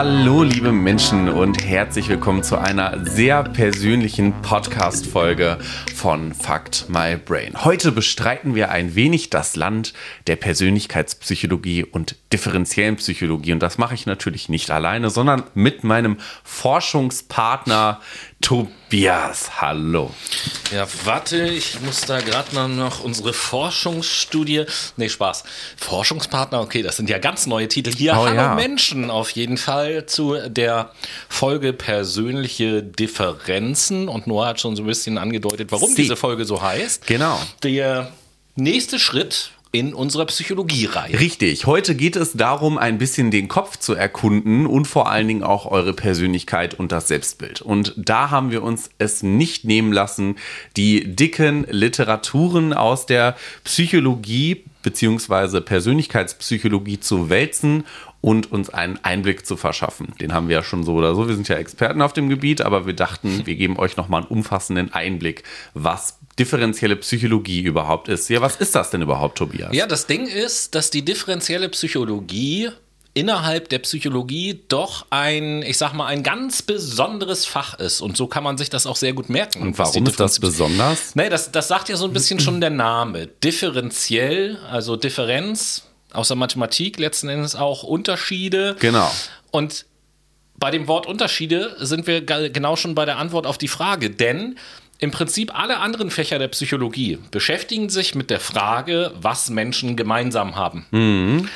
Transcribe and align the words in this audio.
Hallo, 0.00 0.44
liebe 0.44 0.70
Menschen 0.70 1.28
und 1.28 1.66
herzlich 1.66 2.08
willkommen 2.08 2.44
zu 2.44 2.56
einer 2.56 3.04
sehr 3.04 3.42
persönlichen 3.42 4.32
Podcast-Folge 4.42 5.58
von 5.98 6.32
Fact 6.32 6.84
My 6.86 7.16
Brain. 7.16 7.64
Heute 7.64 7.90
bestreiten 7.90 8.54
wir 8.54 8.70
ein 8.70 8.94
wenig 8.94 9.30
das 9.30 9.56
Land 9.56 9.94
der 10.28 10.36
Persönlichkeitspsychologie 10.36 11.82
und 11.82 12.14
differenziellen 12.32 12.94
Psychologie. 12.96 13.52
Und 13.52 13.58
das 13.64 13.78
mache 13.78 13.94
ich 13.94 14.06
natürlich 14.06 14.48
nicht 14.48 14.70
alleine, 14.70 15.10
sondern 15.10 15.42
mit 15.54 15.82
meinem 15.82 16.18
Forschungspartner 16.44 18.00
Tobias. 18.40 19.60
Hallo. 19.60 20.14
Ja, 20.72 20.86
warte, 21.04 21.48
ich 21.48 21.80
muss 21.80 22.02
da 22.02 22.20
gerade 22.20 22.68
noch 22.68 23.02
unsere 23.02 23.32
Forschungsstudie. 23.32 24.64
Nee, 24.96 25.08
Spaß. 25.08 25.42
Forschungspartner, 25.76 26.60
okay, 26.60 26.82
das 26.82 26.96
sind 26.96 27.10
ja 27.10 27.18
ganz 27.18 27.46
neue 27.46 27.66
Titel 27.66 27.92
hier. 27.92 28.12
Oh, 28.12 28.26
Hallo 28.26 28.36
ja. 28.36 28.54
Menschen 28.54 29.10
auf 29.10 29.30
jeden 29.30 29.56
Fall 29.56 30.06
zu 30.06 30.36
der 30.48 30.92
Folge 31.28 31.72
persönliche 31.72 32.84
Differenzen. 32.84 34.08
Und 34.08 34.28
Noah 34.28 34.48
hat 34.48 34.60
schon 34.60 34.76
so 34.76 34.84
ein 34.84 34.86
bisschen 34.86 35.18
angedeutet, 35.18 35.72
warum 35.72 35.87
Sie. 35.88 36.02
diese 36.02 36.16
Folge 36.16 36.44
so 36.44 36.62
heißt. 36.62 37.06
Genau. 37.06 37.40
Der 37.62 38.12
nächste 38.56 38.98
Schritt 38.98 39.52
in 39.70 39.92
unserer 39.92 40.24
Psychologie-Reihe. 40.26 41.20
Richtig. 41.20 41.66
Heute 41.66 41.94
geht 41.94 42.16
es 42.16 42.32
darum, 42.32 42.78
ein 42.78 42.96
bisschen 42.96 43.30
den 43.30 43.48
Kopf 43.48 43.76
zu 43.76 43.94
erkunden 43.94 44.66
und 44.66 44.86
vor 44.86 45.10
allen 45.10 45.28
Dingen 45.28 45.42
auch 45.42 45.66
eure 45.66 45.92
Persönlichkeit 45.92 46.74
und 46.74 46.90
das 46.90 47.08
Selbstbild. 47.08 47.60
Und 47.60 47.92
da 47.96 48.30
haben 48.30 48.50
wir 48.50 48.62
uns 48.62 48.88
es 48.98 49.22
nicht 49.22 49.64
nehmen 49.64 49.92
lassen, 49.92 50.36
die 50.76 51.14
dicken 51.14 51.66
Literaturen 51.68 52.72
aus 52.72 53.04
der 53.04 53.36
Psychologie 53.64 54.64
bzw. 54.82 55.60
Persönlichkeitspsychologie 55.60 57.00
zu 57.00 57.28
wälzen 57.28 57.84
und 58.28 58.52
uns 58.52 58.68
einen 58.68 59.02
Einblick 59.02 59.46
zu 59.46 59.56
verschaffen. 59.56 60.12
Den 60.20 60.34
haben 60.34 60.48
wir 60.48 60.56
ja 60.56 60.62
schon 60.62 60.84
so 60.84 60.92
oder 60.92 61.14
so. 61.14 61.28
Wir 61.28 61.34
sind 61.34 61.48
ja 61.48 61.56
Experten 61.56 62.02
auf 62.02 62.12
dem 62.12 62.28
Gebiet, 62.28 62.60
aber 62.60 62.84
wir 62.84 62.92
dachten, 62.92 63.46
wir 63.46 63.56
geben 63.56 63.78
euch 63.78 63.96
nochmal 63.96 64.20
einen 64.20 64.30
umfassenden 64.30 64.92
Einblick, 64.92 65.44
was 65.72 66.18
differenzielle 66.38 66.96
Psychologie 66.96 67.62
überhaupt 67.62 68.08
ist. 68.08 68.28
Ja, 68.28 68.42
was 68.42 68.56
ist 68.56 68.74
das 68.74 68.90
denn 68.90 69.00
überhaupt, 69.00 69.38
Tobias? 69.38 69.74
Ja, 69.74 69.86
das 69.86 70.06
Ding 70.06 70.26
ist, 70.26 70.74
dass 70.74 70.90
die 70.90 71.06
differenzielle 71.06 71.70
Psychologie 71.70 72.68
innerhalb 73.14 73.70
der 73.70 73.78
Psychologie 73.78 74.60
doch 74.68 75.06
ein, 75.08 75.62
ich 75.62 75.78
sag 75.78 75.94
mal, 75.94 76.04
ein 76.04 76.22
ganz 76.22 76.60
besonderes 76.60 77.46
Fach 77.46 77.78
ist. 77.78 78.02
Und 78.02 78.18
so 78.18 78.26
kann 78.26 78.44
man 78.44 78.58
sich 78.58 78.68
das 78.68 78.86
auch 78.86 78.96
sehr 78.96 79.14
gut 79.14 79.30
merken. 79.30 79.62
Und 79.62 79.78
warum 79.78 80.06
ist 80.06 80.20
das 80.20 80.38
besonders? 80.38 81.16
Nee, 81.16 81.30
das, 81.30 81.50
das 81.50 81.68
sagt 81.68 81.88
ja 81.88 81.96
so 81.96 82.04
ein 82.04 82.12
bisschen 82.12 82.40
schon 82.40 82.60
der 82.60 82.68
Name. 82.68 83.26
Differenziell, 83.26 84.58
also 84.70 84.96
Differenz 84.96 85.87
aus 86.18 86.28
der 86.28 86.36
Mathematik, 86.36 86.98
letzten 86.98 87.28
Endes 87.28 87.54
auch 87.54 87.82
Unterschiede. 87.84 88.76
Genau. 88.80 89.10
Und 89.50 89.86
bei 90.58 90.70
dem 90.72 90.88
Wort 90.88 91.06
Unterschiede 91.06 91.76
sind 91.78 92.06
wir 92.06 92.20
ge- 92.20 92.50
genau 92.50 92.74
schon 92.76 92.94
bei 92.94 93.04
der 93.04 93.18
Antwort 93.18 93.46
auf 93.46 93.56
die 93.58 93.68
Frage, 93.68 94.10
denn 94.10 94.58
im 94.98 95.12
Prinzip 95.12 95.56
alle 95.56 95.78
anderen 95.78 96.10
Fächer 96.10 96.40
der 96.40 96.48
Psychologie 96.48 97.18
beschäftigen 97.30 97.88
sich 97.88 98.16
mit 98.16 98.30
der 98.30 98.40
Frage, 98.40 99.12
was 99.20 99.48
Menschen 99.48 99.96
gemeinsam 99.96 100.56
haben. 100.56 101.48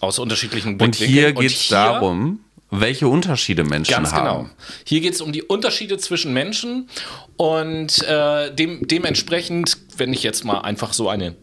Aus 0.00 0.18
unterschiedlichen 0.18 0.74
Mhm. 0.74 0.80
Und 0.82 0.96
hier 0.96 1.06
Blickwinkeln. 1.06 1.48
geht 1.48 1.56
es 1.56 1.68
darum, 1.68 2.40
welche 2.70 3.08
Unterschiede 3.08 3.64
Menschen 3.64 3.92
Ganz 3.94 4.12
haben. 4.12 4.26
genau. 4.44 4.50
Hier 4.84 5.00
geht 5.00 5.14
es 5.14 5.22
um 5.22 5.32
die 5.32 5.42
Unterschiede 5.42 5.96
zwischen 5.96 6.34
Menschen 6.34 6.90
und 7.38 8.02
äh, 8.06 8.54
dem, 8.54 8.86
dementsprechend, 8.86 9.78
wenn 9.96 10.12
ich 10.12 10.22
jetzt 10.22 10.44
mal 10.44 10.58
einfach 10.60 10.92
so 10.92 11.08
eine 11.08 11.34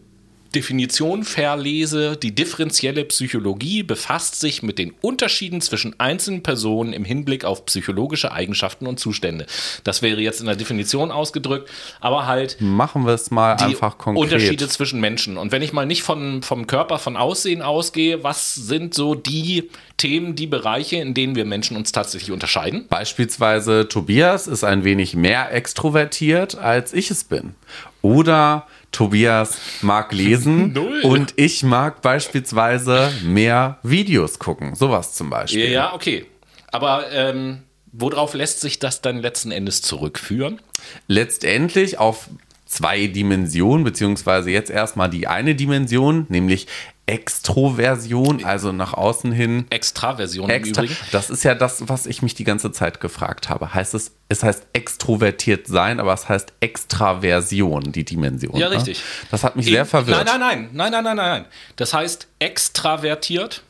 Definition 0.54 1.24
verlese, 1.24 2.16
die 2.16 2.34
differenzielle 2.34 3.04
Psychologie 3.04 3.82
befasst 3.82 4.38
sich 4.38 4.62
mit 4.62 4.78
den 4.78 4.94
Unterschieden 5.00 5.60
zwischen 5.60 5.98
einzelnen 5.98 6.42
Personen 6.42 6.92
im 6.92 7.04
Hinblick 7.04 7.44
auf 7.44 7.66
psychologische 7.66 8.32
Eigenschaften 8.32 8.86
und 8.86 9.00
Zustände. 9.00 9.46
Das 9.84 10.02
wäre 10.02 10.20
jetzt 10.20 10.40
in 10.40 10.46
der 10.46 10.56
Definition 10.56 11.10
ausgedrückt, 11.10 11.70
aber 12.00 12.26
halt 12.26 12.56
Machen 12.60 13.06
wir 13.06 13.14
es 13.14 13.30
mal 13.30 13.54
einfach 13.54 13.98
konkret. 13.98 14.24
Unterschiede 14.24 14.68
zwischen 14.68 15.00
Menschen. 15.00 15.36
Und 15.36 15.52
wenn 15.52 15.62
ich 15.62 15.72
mal 15.72 15.86
nicht 15.86 16.02
von, 16.02 16.42
vom 16.42 16.66
Körper, 16.66 16.98
von 16.98 17.16
Aussehen 17.16 17.62
ausgehe, 17.62 18.22
was 18.22 18.54
sind 18.54 18.94
so 18.94 19.14
die 19.14 19.70
Themen, 19.96 20.34
die 20.34 20.46
Bereiche, 20.46 20.96
in 20.96 21.14
denen 21.14 21.34
wir 21.34 21.44
Menschen 21.44 21.76
uns 21.76 21.92
tatsächlich 21.92 22.30
unterscheiden? 22.30 22.86
Beispielsweise 22.88 23.88
Tobias 23.88 24.46
ist 24.46 24.64
ein 24.64 24.84
wenig 24.84 25.14
mehr 25.14 25.52
extrovertiert, 25.52 26.56
als 26.56 26.92
ich 26.92 27.10
es 27.10 27.24
bin. 27.24 27.54
Oder 28.02 28.66
Tobias 28.90 29.58
mag 29.80 30.12
lesen 30.12 30.76
und 31.02 31.34
ich 31.36 31.62
mag 31.62 32.02
beispielsweise 32.02 33.10
mehr 33.22 33.78
Videos 33.82 34.38
gucken. 34.38 34.74
Sowas 34.74 35.14
zum 35.14 35.30
Beispiel. 35.30 35.70
Ja, 35.70 35.94
okay. 35.94 36.26
Aber 36.72 37.10
ähm, 37.12 37.62
worauf 37.92 38.34
lässt 38.34 38.60
sich 38.60 38.78
das 38.78 39.00
dann 39.00 39.18
letzten 39.18 39.52
Endes 39.52 39.82
zurückführen? 39.82 40.60
Letztendlich 41.06 41.98
auf 41.98 42.28
zwei 42.66 43.06
Dimensionen, 43.06 43.84
beziehungsweise 43.84 44.50
jetzt 44.50 44.70
erstmal 44.70 45.10
die 45.10 45.26
eine 45.26 45.54
Dimension, 45.54 46.26
nämlich 46.28 46.66
Extroversion, 47.06 48.44
also 48.44 48.72
nach 48.72 48.94
außen 48.94 49.32
hin 49.32 49.66
Extraversion 49.70 50.48
im 50.48 50.54
Extra, 50.54 50.82
Übrigen. 50.82 51.00
das 51.10 51.30
ist 51.30 51.42
ja 51.42 51.54
das, 51.54 51.88
was 51.88 52.06
ich 52.06 52.22
mich 52.22 52.34
die 52.34 52.44
ganze 52.44 52.70
Zeit 52.72 53.00
gefragt 53.00 53.48
habe. 53.48 53.74
Heißt 53.74 53.94
es, 53.94 54.12
es 54.28 54.42
heißt 54.42 54.66
extrovertiert 54.72 55.66
sein, 55.66 55.98
aber 56.00 56.14
es 56.14 56.28
heißt 56.28 56.52
Extraversion, 56.60 57.92
die 57.92 58.04
Dimension. 58.04 58.56
Ja, 58.56 58.68
ne? 58.68 58.76
richtig. 58.76 59.02
Das 59.30 59.42
hat 59.44 59.56
mich 59.56 59.66
sehr 59.66 59.80
In- 59.82 59.86
verwirrt. 59.86 60.24
Nein, 60.26 60.38
nein, 60.40 60.68
nein, 60.72 60.92
nein, 60.92 61.04
nein, 61.04 61.04
nein, 61.04 61.16
nein. 61.16 61.44
Das 61.76 61.92
heißt 61.92 62.28
extravertiert 62.38 63.62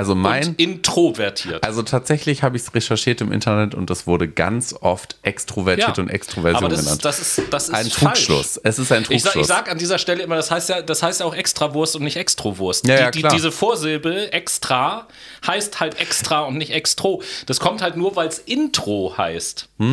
Also 0.00 0.14
mein, 0.14 0.48
und 0.48 0.60
introvertiert. 0.60 1.62
also 1.64 1.82
tatsächlich 1.82 2.42
habe 2.42 2.56
ich 2.56 2.62
es 2.62 2.74
recherchiert 2.74 3.20
im 3.20 3.32
Internet 3.32 3.74
und 3.74 3.90
es 3.90 4.06
wurde 4.06 4.28
ganz 4.28 4.74
oft 4.80 5.16
extrovertiert 5.22 5.98
und 5.98 6.08
Extroversion 6.08 6.56
aber 6.64 6.68
das, 6.68 6.84
genannt. 6.84 7.04
das 7.04 7.18
ist, 7.20 7.42
das 7.50 7.68
ist 7.68 7.74
ein 7.74 7.86
falsch. 7.86 8.26
Trugschluss. 8.26 8.60
Es 8.62 8.78
ist 8.78 8.90
ein 8.92 9.02
Ich 9.10 9.22
Trugschluss. 9.22 9.42
ich 9.42 9.46
sag 9.46 9.70
an 9.70 9.78
dieser 9.78 9.98
Stelle 9.98 10.22
immer, 10.22 10.36
das 10.36 10.50
heißt 10.50 10.68
ja, 10.70 10.82
das 10.82 11.02
heißt 11.02 11.20
ja 11.20 11.26
auch 11.26 11.34
Extrawurst 11.34 11.96
und 11.96 12.02
nicht 12.04 12.16
Extrowurst. 12.16 12.86
Ja, 12.86 12.96
die, 12.96 13.02
ja, 13.02 13.10
die, 13.10 13.18
klar. 13.20 13.32
diese 13.32 13.52
Vorsilbe 13.52 14.32
extra 14.32 15.06
heißt 15.46 15.80
halt 15.80 16.00
extra 16.00 16.40
und 16.42 16.56
nicht 16.56 16.72
extro. 16.72 17.22
Das 17.46 17.60
kommt 17.60 17.82
halt 17.82 17.96
nur, 17.96 18.16
weil 18.16 18.28
es 18.28 18.38
Intro 18.38 19.14
heißt. 19.16 19.68
Ja, 19.78 19.86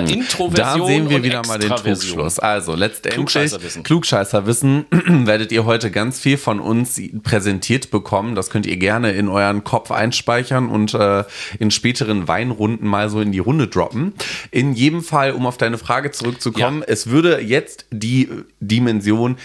Introversion 0.00 0.54
Hm. 0.74 0.80
da 0.80 0.86
sehen 0.86 1.10
wir 1.10 1.22
wieder 1.22 1.46
mal 1.46 1.58
den. 1.58 1.70
Trugschluss. 1.74 2.38
Also 2.38 2.74
letztendlich 2.74 3.14
Klugscheißerwissen. 3.14 3.82
Klugscheißerwissen 3.82 4.86
werdet 5.26 5.52
ihr 5.52 5.64
heute 5.64 5.90
ganz 5.90 6.20
viel 6.20 6.38
von 6.38 6.60
uns 6.60 7.00
präsentiert 7.22 7.90
bekommen. 7.90 8.34
Das 8.34 8.50
könnt 8.50 8.66
ihr 8.66 8.76
gerne 8.76 9.12
in 9.12 9.28
euren 9.28 9.53
Kopf 9.62 9.90
einspeichern 9.92 10.68
und 10.68 10.94
äh, 10.94 11.22
in 11.60 11.70
späteren 11.70 12.26
Weinrunden 12.26 12.88
mal 12.88 13.08
so 13.10 13.20
in 13.20 13.30
die 13.30 13.38
Runde 13.38 13.68
droppen. 13.68 14.14
In 14.50 14.72
jedem 14.72 15.02
Fall, 15.02 15.32
um 15.32 15.46
auf 15.46 15.58
deine 15.58 15.78
Frage 15.78 16.10
zurückzukommen, 16.10 16.80
Ja. 16.80 16.86
es 16.88 17.06
würde 17.08 17.40
jetzt 17.40 17.86
die 17.92 18.22
äh, 18.24 18.44
Dimension 18.60 19.36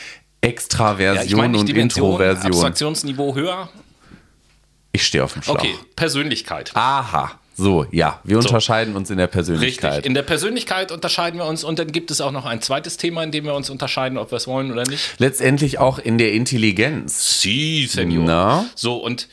Extraversion 0.41 1.15
Ja, 1.15 1.23
ich 1.23 1.49
nicht 1.51 1.59
und 1.59 1.67
Dimension, 1.69 2.05
Introversion. 2.11 2.51
Abstraktionsniveau 2.53 3.35
höher. 3.35 3.69
Ich 4.93 5.05
stehe 5.05 5.23
auf 5.23 5.33
dem 5.33 5.43
Schlauch. 5.43 5.55
Okay, 5.55 5.75
Persönlichkeit. 5.95 6.71
Aha. 6.73 7.33
So, 7.55 7.85
ja, 7.91 8.21
wir 8.23 8.37
unterscheiden 8.37 8.95
uns 8.95 9.09
in 9.09 9.17
der 9.17 9.25
Richtig. 9.25 9.33
Persönlichkeit. 9.33 10.05
In 10.05 10.13
der 10.13 10.21
Persönlichkeit 10.21 10.93
unterscheiden 10.93 11.37
wir 11.41 11.45
uns 11.45 11.65
und 11.65 11.77
dann 11.77 11.91
gibt 11.91 12.09
es 12.09 12.21
auch 12.21 12.31
noch 12.31 12.45
ein 12.45 12.61
zweites 12.61 12.95
Thema, 12.95 13.21
in 13.21 13.31
dem 13.31 13.43
wir 13.43 13.53
uns 13.53 13.69
unterscheiden, 13.69 14.17
ob 14.17 14.31
wir 14.31 14.37
es 14.37 14.47
wollen 14.47 14.71
oder 14.71 14.83
nicht. 14.85 15.19
Letztendlich 15.19 15.77
auch 15.77 15.99
in 15.99 16.17
der 16.17 16.31
Intelligenz. 16.31 17.41
Sie, 17.41 17.85
Senior. 17.85 18.23
Na? 18.25 18.65
So, 18.75 18.95
und 18.95 19.27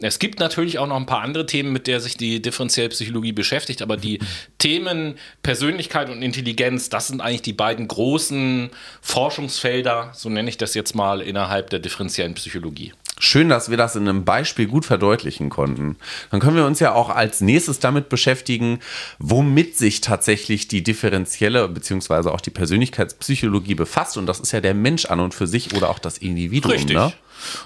es 0.00 0.18
gibt 0.18 0.40
natürlich 0.40 0.78
auch 0.78 0.86
noch 0.86 0.96
ein 0.96 1.06
paar 1.06 1.22
andere 1.22 1.46
Themen, 1.46 1.72
mit 1.72 1.86
der 1.86 2.00
sich 2.00 2.16
die 2.16 2.40
differenzielle 2.40 2.88
Psychologie 2.88 3.32
beschäftigt, 3.32 3.82
aber 3.82 3.96
die 3.96 4.18
Themen 4.58 5.16
Persönlichkeit 5.42 6.10
und 6.10 6.22
Intelligenz, 6.22 6.88
das 6.88 7.08
sind 7.08 7.20
eigentlich 7.20 7.42
die 7.42 7.52
beiden 7.52 7.88
großen 7.88 8.70
Forschungsfelder, 9.02 10.12
so 10.14 10.28
nenne 10.28 10.48
ich 10.48 10.58
das 10.58 10.74
jetzt 10.74 10.94
mal, 10.94 11.20
innerhalb 11.20 11.70
der 11.70 11.78
differenziellen 11.78 12.34
Psychologie. 12.34 12.92
Schön, 13.22 13.50
dass 13.50 13.68
wir 13.68 13.76
das 13.76 13.96
in 13.96 14.08
einem 14.08 14.24
Beispiel 14.24 14.66
gut 14.66 14.86
verdeutlichen 14.86 15.50
konnten. 15.50 15.96
Dann 16.30 16.40
können 16.40 16.56
wir 16.56 16.64
uns 16.64 16.80
ja 16.80 16.94
auch 16.94 17.10
als 17.10 17.42
nächstes 17.42 17.78
damit 17.78 18.08
beschäftigen, 18.08 18.80
womit 19.18 19.76
sich 19.76 20.00
tatsächlich 20.00 20.68
die 20.68 20.82
differenzielle 20.82 21.68
beziehungsweise 21.68 22.32
auch 22.32 22.40
die 22.40 22.48
Persönlichkeitspsychologie 22.48 23.74
befasst. 23.74 24.16
Und 24.16 24.24
das 24.24 24.40
ist 24.40 24.52
ja 24.52 24.62
der 24.62 24.72
Mensch 24.72 25.04
an 25.04 25.20
und 25.20 25.34
für 25.34 25.46
sich 25.46 25.74
oder 25.74 25.90
auch 25.90 25.98
das 25.98 26.16
Individuum. 26.16 26.72
Richtig. 26.72 26.96
Ne? 26.96 27.12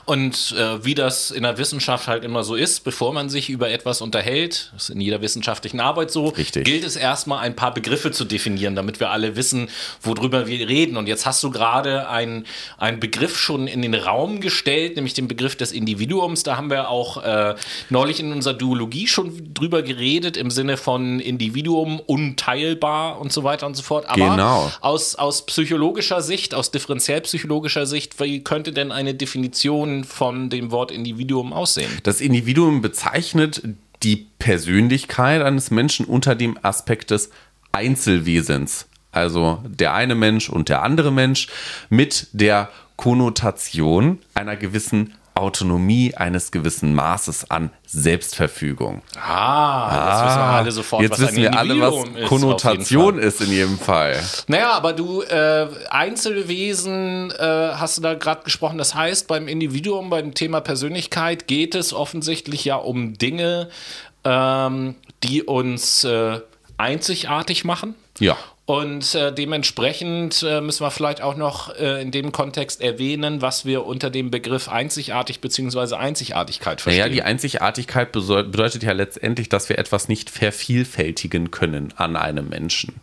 Und 0.05 0.55
äh, 0.59 0.85
wie 0.85 0.95
das 0.95 1.31
in 1.31 1.43
der 1.43 1.59
Wissenschaft 1.59 2.07
halt 2.09 2.25
immer 2.25 2.45
so 2.45 2.55
ist, 2.55 2.85
bevor 2.85 3.13
man 3.13 3.29
sich 3.29 3.51
über 3.51 3.71
etwas 3.71 4.01
unterhält, 4.01 4.71
das 4.75 4.85
ist 4.85 4.91
in 4.91 5.01
jeder 5.01 5.21
wissenschaftlichen 5.21 5.81
Arbeit 5.81 6.11
so, 6.11 6.29
Richtig. 6.29 6.65
gilt 6.65 6.85
es 6.85 6.97
erstmal 6.97 7.41
ein 7.41 7.57
paar 7.57 7.73
Begriffe 7.75 8.11
zu 8.13 8.25
definieren, 8.25 8.77
damit 8.77 9.01
wir 9.01 9.11
alle 9.11 9.37
wissen, 9.37 9.69
worüber 10.03 10.47
wir 10.47 10.69
reden. 10.69 10.97
Und 10.97 11.07
jetzt 11.07 11.27
hast 11.27 11.43
du 11.43 11.51
gerade 11.51 12.09
einen 12.09 12.45
Begriff 13.01 13.39
schon 13.39 13.67
in 13.67 13.83
den 13.83 13.95
Raum 13.95 14.41
gestellt, 14.41 14.97
nämlich 14.97 15.15
den 15.15 15.29
Begriff 15.29 15.57
des 15.57 15.73
Individuums. 15.73 16.43
Da 16.43 16.57
haben 16.57 16.71
wir 16.71 16.89
auch 16.89 17.23
äh, 17.23 17.55
neulich 17.91 18.21
in 18.21 18.33
unserer 18.33 18.55
Duologie 18.55 19.07
schon 19.07 19.55
drüber 19.55 19.83
geredet, 19.83 20.37
im 20.37 20.51
Sinne 20.51 20.77
von 20.77 21.21
Individuum 21.21 22.01
unteilbar 22.01 23.21
und 23.21 23.33
so 23.33 23.45
weiter 23.45 23.67
und 23.67 23.77
so 23.77 23.83
fort. 23.83 24.07
Aber 24.09 24.31
Genau. 24.31 24.71
aus, 24.81 25.15
aus 25.15 25.47
psychologischer 25.47 26.21
Sicht, 26.23 26.55
aus 26.55 26.71
differenziell 26.71 27.21
psychologischer 27.23 27.87
Sicht, 27.87 28.21
wie 28.21 28.43
könnte 28.43 28.73
denn 28.73 28.93
eine 28.93 29.15
Definition 29.15 29.64
Definition 29.65 30.05
von 30.05 30.51
dem 30.51 30.71
Wort 30.71 30.91
Individuum 30.91 31.53
aussehen? 31.53 31.91
Das 32.03 32.21
Individuum 32.21 32.83
bezeichnet 32.83 33.63
die 34.03 34.27
Persönlichkeit 34.39 35.43
eines 35.43 35.71
Menschen 35.71 36.05
unter 36.05 36.35
dem 36.35 36.59
Aspekt 36.63 37.11
des 37.11 37.31
Einzelwesens. 37.73 38.87
Also 39.11 39.63
der 39.65 39.95
eine 39.95 40.15
Mensch 40.15 40.51
und 40.51 40.69
der 40.69 40.83
andere 40.83 41.11
Mensch 41.11 41.49
mit 41.89 42.29
der 42.33 42.69
Konnotation 42.97 44.19
einer 44.35 44.57
gewissen 44.57 45.15
Autonomie 45.35 46.15
eines 46.15 46.53
gewissen 46.53 46.95
Maßes 46.95 47.51
an 47.51 47.71
Selbstverfügung. 47.87 49.03
Ah, 49.21 49.91
jetzt 49.91 50.27
wissen 50.27 50.39
wir 50.39 50.45
alle 50.45 50.73
sofort, 50.73 51.03
Jetzt 51.03 51.11
was 51.13 51.21
wissen 51.21 51.37
wir 51.37 51.59
alle, 51.59 51.81
was 51.81 51.95
ist, 51.95 52.29
Konnotation 52.29 53.19
ist 53.19 53.41
in 53.41 53.51
jedem 53.51 53.79
Fall. 53.79 54.23
Naja, 54.47 54.73
aber 54.73 54.93
du, 54.93 55.23
äh, 55.23 55.69
Einzelwesen, 55.91 57.33
äh, 57.33 57.73
hast 57.75 57.99
du 57.99 58.03
da 58.03 58.15
gerade 58.15 58.45
gesprochen. 58.45 58.79
Das 58.79 58.95
heißt, 58.95 59.27
beim 59.27 59.49
Individuum, 59.49 60.09
beim 60.09 60.35
Thema 60.35 60.61
Persönlichkeit 60.61 61.49
geht 61.49 61.75
es 61.75 61.93
offensichtlich 61.93 62.65
ja 62.65 62.77
um 62.77 63.19
Dinge, 63.19 63.71
ähm, 64.23 64.95
die 65.25 65.43
uns 65.43 66.05
äh, 66.05 66.41
einzigartig 66.77 67.65
machen. 67.65 67.95
Ja. 68.21 68.37
Und 68.67 69.15
äh, 69.15 69.31
dementsprechend 69.31 70.43
äh, 70.43 70.63
müssen 70.63 70.87
wir 70.87 70.91
vielleicht 70.91 71.21
auch 71.21 71.37
noch 71.37 71.77
äh, 71.77 72.01
in 72.01 72.11
dem 72.11 72.33
Kontext 72.33 72.81
erwähnen, 72.81 73.43
was 73.43 73.67
wir 73.67 73.85
unter 73.85 74.09
dem 74.09 74.31
Begriff 74.31 74.71
einzigartig 74.71 75.43
bzw. 75.43 75.97
Einzigartigkeit 75.97 76.81
verstehen. 76.81 77.03
Naja, 77.03 77.13
die 77.13 77.23
Einzigartigkeit 77.23 78.11
bedeutet 78.13 78.83
ja 78.83 78.93
letztendlich, 78.93 79.51
dass 79.51 79.69
wir 79.69 79.79
etwas 79.79 80.09
nicht 80.09 80.31
vervielfältigen 80.31 81.51
können 81.51 81.93
an 81.97 82.17
einem 82.17 82.49
Menschen. 82.49 82.95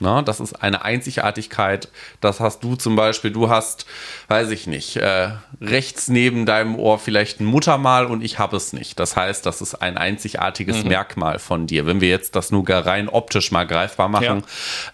Na, 0.00 0.22
das 0.22 0.40
ist 0.40 0.54
eine 0.54 0.84
Einzigartigkeit. 0.84 1.88
Das 2.20 2.40
hast 2.40 2.64
du 2.64 2.74
zum 2.74 2.96
Beispiel, 2.96 3.30
du 3.30 3.48
hast, 3.48 3.86
weiß 4.26 4.50
ich 4.50 4.66
nicht, 4.66 4.96
äh, 4.96 5.30
rechts 5.60 6.08
neben 6.08 6.46
deinem 6.46 6.74
Ohr 6.76 6.98
vielleicht 6.98 7.40
ein 7.40 7.44
Muttermal 7.44 8.06
und 8.06 8.24
ich 8.24 8.40
habe 8.40 8.56
es 8.56 8.72
nicht. 8.72 8.98
Das 8.98 9.14
heißt, 9.14 9.46
das 9.46 9.60
ist 9.60 9.76
ein 9.76 9.96
einzigartiges 9.96 10.82
Merkmal 10.84 11.38
von 11.38 11.68
dir. 11.68 11.86
Wenn 11.86 12.00
wir 12.00 12.08
jetzt 12.08 12.34
das 12.34 12.50
nur 12.50 12.68
rein 12.68 13.08
optisch 13.08 13.52
mal 13.52 13.66
greifbar 13.66 14.08
machen, 14.08 14.42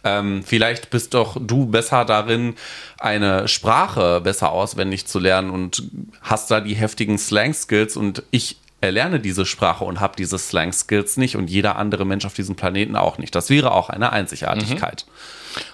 ähm, 0.04 0.42
vielleicht 0.44 0.90
bist 0.90 1.14
doch 1.14 1.36
du 1.40 1.66
besser 1.66 2.04
darin, 2.04 2.54
eine 2.98 3.48
Sprache 3.48 4.20
besser 4.20 4.52
auswendig 4.52 5.06
zu 5.06 5.18
lernen 5.18 5.50
und 5.50 5.82
hast 6.20 6.50
da 6.50 6.60
die 6.60 6.74
heftigen 6.74 7.18
Slang-Skills 7.18 7.96
und 7.96 8.22
ich 8.30 8.56
erlerne 8.82 9.20
diese 9.20 9.46
Sprache 9.46 9.84
und 9.84 10.00
habe 10.00 10.14
diese 10.16 10.36
Slang-Skills 10.38 11.16
nicht 11.16 11.36
und 11.36 11.48
jeder 11.48 11.76
andere 11.76 12.04
Mensch 12.04 12.26
auf 12.26 12.34
diesem 12.34 12.56
Planeten 12.56 12.96
auch 12.96 13.16
nicht. 13.16 13.34
Das 13.34 13.48
wäre 13.48 13.72
auch 13.72 13.88
eine 13.88 14.12
Einzigartigkeit. 14.12 15.06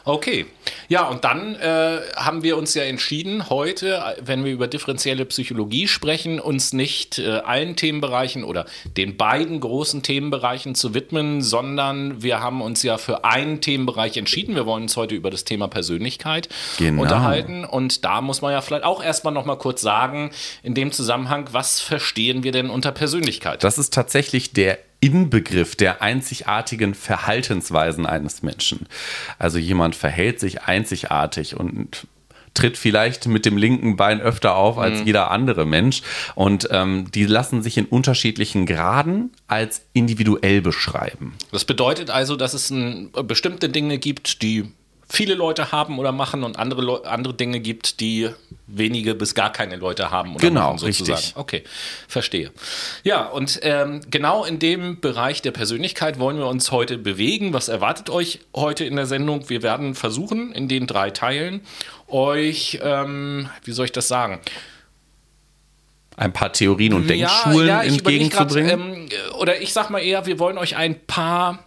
Okay. 0.04 0.46
Ja, 0.88 1.04
und 1.04 1.24
dann 1.24 1.54
äh, 1.54 2.00
haben 2.16 2.42
wir 2.42 2.56
uns 2.56 2.74
ja 2.74 2.82
entschieden, 2.82 3.48
heute, 3.48 4.02
wenn 4.20 4.44
wir 4.44 4.52
über 4.52 4.66
differenzielle 4.66 5.24
Psychologie 5.26 5.86
sprechen, 5.86 6.40
uns 6.40 6.72
nicht 6.72 7.18
äh, 7.18 7.28
allen 7.44 7.76
Themenbereichen 7.76 8.42
oder 8.42 8.64
den 8.96 9.16
beiden 9.16 9.60
großen 9.60 10.02
Themenbereichen 10.02 10.74
zu 10.74 10.94
widmen, 10.94 11.42
sondern 11.42 12.22
wir 12.22 12.40
haben 12.40 12.60
uns 12.62 12.82
ja 12.82 12.98
für 12.98 13.24
einen 13.24 13.60
Themenbereich 13.60 14.16
entschieden. 14.16 14.54
Wir 14.54 14.66
wollen 14.66 14.82
uns 14.84 14.96
heute 14.96 15.14
über 15.14 15.30
das 15.30 15.44
Thema 15.44 15.68
Persönlichkeit 15.68 16.48
Genau. 16.78 17.02
unterhalten. 17.02 17.64
Und 17.64 18.04
da 18.04 18.20
muss 18.20 18.40
man 18.42 18.52
ja 18.52 18.60
vielleicht 18.62 18.84
auch 18.84 19.02
erstmal 19.02 19.32
noch 19.34 19.44
mal 19.44 19.56
kurz 19.58 19.80
sagen, 19.80 20.30
in 20.62 20.74
dem 20.74 20.90
Zusammenhang, 20.90 21.48
was 21.52 21.80
verstehen 21.80 22.42
wir 22.42 22.52
denn 22.52 22.70
unter 22.70 22.90
Persönlichkeit? 22.98 23.64
Das 23.64 23.78
ist 23.78 23.94
tatsächlich 23.94 24.52
der 24.52 24.78
Inbegriff 25.00 25.76
der 25.76 26.02
einzigartigen 26.02 26.94
Verhaltensweisen 26.94 28.04
eines 28.04 28.42
Menschen. 28.42 28.86
Also 29.38 29.58
jemand 29.58 29.94
verhält 29.94 30.40
sich 30.40 30.62
einzigartig 30.62 31.56
und 31.56 32.06
tritt 32.54 32.76
vielleicht 32.76 33.26
mit 33.26 33.46
dem 33.46 33.56
linken 33.56 33.96
Bein 33.96 34.20
öfter 34.20 34.56
auf 34.56 34.78
als 34.78 35.02
jeder 35.04 35.30
andere 35.30 35.64
Mensch. 35.64 36.02
Und 36.34 36.68
ähm, 36.72 37.08
die 37.12 37.24
lassen 37.24 37.62
sich 37.62 37.78
in 37.78 37.84
unterschiedlichen 37.84 38.66
Graden 38.66 39.30
als 39.46 39.82
individuell 39.92 40.60
beschreiben. 40.60 41.34
Das 41.52 41.64
bedeutet 41.64 42.10
also, 42.10 42.34
dass 42.34 42.54
es 42.54 42.70
ein, 42.70 43.12
bestimmte 43.24 43.68
Dinge 43.68 43.98
gibt, 43.98 44.42
die 44.42 44.72
viele 45.10 45.34
Leute 45.34 45.72
haben 45.72 45.98
oder 45.98 46.12
machen 46.12 46.44
und 46.44 46.58
andere, 46.58 46.82
Leu- 46.82 47.02
andere 47.02 47.32
Dinge 47.34 47.60
gibt, 47.60 48.00
die 48.00 48.28
wenige 48.66 49.14
bis 49.14 49.34
gar 49.34 49.50
keine 49.50 49.76
Leute 49.76 50.10
haben 50.10 50.34
oder 50.34 50.40
Genau, 50.46 50.66
machen 50.74 50.78
sozusagen. 50.78 51.12
richtig. 51.16 51.36
Okay, 51.36 51.64
verstehe. 52.06 52.52
Ja, 53.04 53.26
und 53.26 53.58
ähm, 53.62 54.02
genau 54.10 54.44
in 54.44 54.58
dem 54.58 55.00
Bereich 55.00 55.40
der 55.40 55.52
Persönlichkeit 55.52 56.18
wollen 56.18 56.36
wir 56.36 56.46
uns 56.46 56.70
heute 56.72 56.98
bewegen. 56.98 57.54
Was 57.54 57.68
erwartet 57.68 58.10
euch 58.10 58.40
heute 58.54 58.84
in 58.84 58.96
der 58.96 59.06
Sendung? 59.06 59.48
Wir 59.48 59.62
werden 59.62 59.94
versuchen, 59.94 60.52
in 60.52 60.68
den 60.68 60.86
drei 60.86 61.10
Teilen 61.10 61.62
euch, 62.08 62.78
ähm, 62.82 63.48
wie 63.64 63.72
soll 63.72 63.86
ich 63.86 63.92
das 63.92 64.08
sagen? 64.08 64.40
Ein 66.16 66.32
paar 66.32 66.52
Theorien 66.52 66.94
und 66.94 67.08
Denkschulen 67.08 67.54
überleg 67.68 68.32
grad, 68.32 68.50
entgegenzubringen. 68.56 69.02
ähm, 69.02 69.08
oder 69.38 69.60
ich 69.60 69.72
sag 69.72 69.88
mal 69.88 70.00
eher, 70.00 70.26
wir 70.26 70.40
wollen 70.40 70.58
euch 70.58 70.74
ein 70.76 70.98
paar 71.06 71.60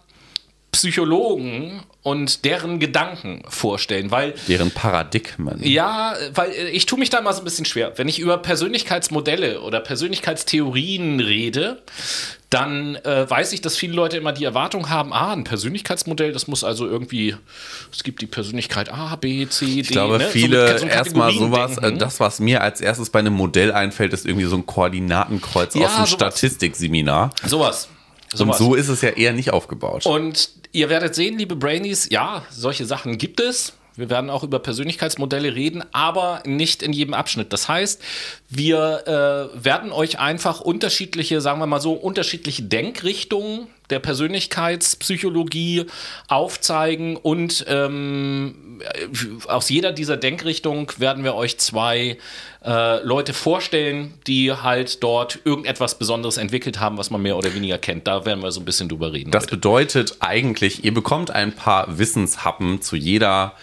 Psychologen 0.72 1.82
und 2.02 2.44
deren 2.44 2.80
Gedanken 2.80 3.42
vorstellen, 3.48 4.10
weil 4.10 4.34
deren 4.48 4.70
Paradigmen. 4.70 5.62
ja, 5.62 6.14
weil 6.34 6.50
äh, 6.50 6.70
ich 6.70 6.86
tue 6.86 6.98
mich 6.98 7.10
da 7.10 7.20
mal 7.20 7.32
so 7.32 7.42
ein 7.42 7.44
bisschen 7.44 7.66
schwer. 7.66 7.92
Wenn 7.96 8.08
ich 8.08 8.18
über 8.18 8.38
Persönlichkeitsmodelle 8.38 9.60
oder 9.60 9.80
Persönlichkeitstheorien 9.80 11.20
rede, 11.20 11.82
dann 12.48 12.96
äh, 12.96 13.28
weiß 13.30 13.52
ich, 13.52 13.60
dass 13.60 13.76
viele 13.76 13.92
Leute 13.92 14.16
immer 14.16 14.32
die 14.32 14.44
Erwartung 14.44 14.88
haben, 14.90 15.12
ah, 15.12 15.32
ein 15.32 15.44
Persönlichkeitsmodell, 15.44 16.32
das 16.32 16.46
muss 16.48 16.64
also 16.64 16.86
irgendwie, 16.86 17.36
es 17.92 18.02
gibt 18.02 18.20
die 18.22 18.26
Persönlichkeit 18.26 18.90
A, 18.92 19.16
B, 19.16 19.46
C, 19.48 19.66
D. 19.66 19.80
Ich 19.82 19.88
glaube, 19.88 20.18
ne? 20.18 20.28
Viele 20.28 20.78
so 20.78 20.86
erstmal 20.86 21.32
sowas, 21.32 21.76
denken. 21.76 21.98
das, 21.98 22.18
was 22.18 22.40
mir 22.40 22.62
als 22.62 22.80
erstes 22.80 23.10
bei 23.10 23.18
einem 23.20 23.34
Modell 23.34 23.72
einfällt, 23.72 24.12
ist 24.12 24.26
irgendwie 24.26 24.46
so 24.46 24.56
ein 24.56 24.66
Koordinatenkreuz 24.66 25.74
Ja, 25.74 25.82
aus 25.82 25.90
dem 25.92 25.96
sowas. 25.98 26.10
Statistikseminar. 26.10 27.30
Sowas. 27.46 27.88
Und 28.32 28.38
Sowas. 28.38 28.58
so 28.58 28.74
ist 28.74 28.88
es 28.88 29.02
ja 29.02 29.10
eher 29.10 29.32
nicht 29.32 29.52
aufgebaut. 29.52 30.06
Und 30.06 30.50
ihr 30.72 30.88
werdet 30.88 31.14
sehen, 31.14 31.38
liebe 31.38 31.56
Brainies, 31.56 32.08
ja, 32.10 32.44
solche 32.50 32.86
Sachen 32.86 33.18
gibt 33.18 33.40
es. 33.40 33.74
Wir 33.94 34.08
werden 34.08 34.30
auch 34.30 34.42
über 34.42 34.58
Persönlichkeitsmodelle 34.58 35.54
reden, 35.54 35.84
aber 35.92 36.42
nicht 36.46 36.82
in 36.82 36.92
jedem 36.94 37.12
Abschnitt. 37.12 37.52
Das 37.52 37.68
heißt, 37.68 38.00
wir 38.54 39.50
äh, 39.54 39.64
werden 39.64 39.92
euch 39.92 40.18
einfach 40.18 40.60
unterschiedliche, 40.60 41.40
sagen 41.40 41.58
wir 41.58 41.66
mal 41.66 41.80
so, 41.80 41.92
unterschiedliche 41.92 42.62
Denkrichtungen 42.62 43.68
der 43.88 43.98
Persönlichkeitspsychologie 43.98 45.86
aufzeigen 46.28 47.16
und 47.16 47.64
ähm, 47.68 48.80
äh, 48.80 49.48
aus 49.48 49.70
jeder 49.70 49.92
dieser 49.92 50.18
Denkrichtung 50.18 50.92
werden 50.98 51.24
wir 51.24 51.34
euch 51.34 51.58
zwei 51.58 52.18
äh, 52.64 53.02
Leute 53.02 53.32
vorstellen, 53.32 54.14
die 54.26 54.52
halt 54.52 55.02
dort 55.02 55.40
irgendetwas 55.44 55.98
Besonderes 55.98 56.36
entwickelt 56.36 56.78
haben, 56.78 56.98
was 56.98 57.10
man 57.10 57.22
mehr 57.22 57.38
oder 57.38 57.54
weniger 57.54 57.78
kennt. 57.78 58.06
Da 58.06 58.26
werden 58.26 58.42
wir 58.42 58.52
so 58.52 58.60
ein 58.60 58.66
bisschen 58.66 58.88
drüber 58.88 59.12
reden. 59.12 59.30
Das 59.30 59.44
heute. 59.44 59.56
bedeutet 59.56 60.16
eigentlich, 60.20 60.84
ihr 60.84 60.92
bekommt 60.92 61.30
ein 61.30 61.52
paar 61.52 61.98
Wissenshappen 61.98 62.82
zu 62.82 62.96
jeder 62.96 63.54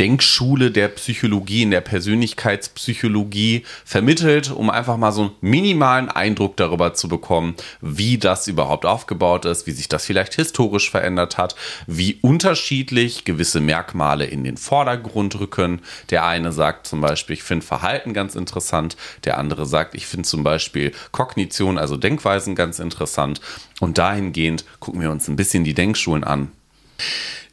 Denkschule 0.00 0.72
der 0.72 0.88
Psychologie, 0.88 1.62
in 1.62 1.70
der 1.70 1.80
Persönlichkeitspsychologie 1.80 3.64
vermittelt, 3.84 4.50
um 4.50 4.68
einfach 4.68 4.96
mal 4.96 5.12
so 5.12 5.22
einen 5.22 5.30
minimalen 5.40 6.08
Eindruck 6.08 6.56
darüber 6.56 6.94
zu 6.94 7.08
bekommen, 7.08 7.54
wie 7.80 8.18
das 8.18 8.48
überhaupt 8.48 8.86
aufgebaut 8.86 9.44
ist, 9.44 9.66
wie 9.66 9.72
sich 9.72 9.88
das 9.88 10.04
vielleicht 10.04 10.34
historisch 10.34 10.90
verändert 10.90 11.38
hat, 11.38 11.54
wie 11.86 12.18
unterschiedlich 12.22 13.24
gewisse 13.24 13.60
Merkmale 13.60 14.24
in 14.24 14.42
den 14.42 14.56
Vordergrund 14.56 15.38
rücken. 15.38 15.80
Der 16.10 16.26
eine 16.26 16.50
sagt 16.50 16.88
zum 16.88 17.00
Beispiel, 17.00 17.34
ich 17.34 17.44
finde 17.44 17.64
Verhalten 17.64 18.14
ganz 18.14 18.34
interessant, 18.34 18.96
der 19.24 19.38
andere 19.38 19.64
sagt, 19.64 19.94
ich 19.94 20.06
finde 20.06 20.28
zum 20.28 20.42
Beispiel 20.42 20.92
Kognition, 21.12 21.78
also 21.78 21.96
Denkweisen 21.96 22.56
ganz 22.56 22.80
interessant. 22.80 23.40
Und 23.80 23.98
dahingehend 23.98 24.64
gucken 24.80 25.00
wir 25.00 25.10
uns 25.10 25.28
ein 25.28 25.36
bisschen 25.36 25.62
die 25.62 25.74
Denkschulen 25.74 26.24
an. 26.24 26.50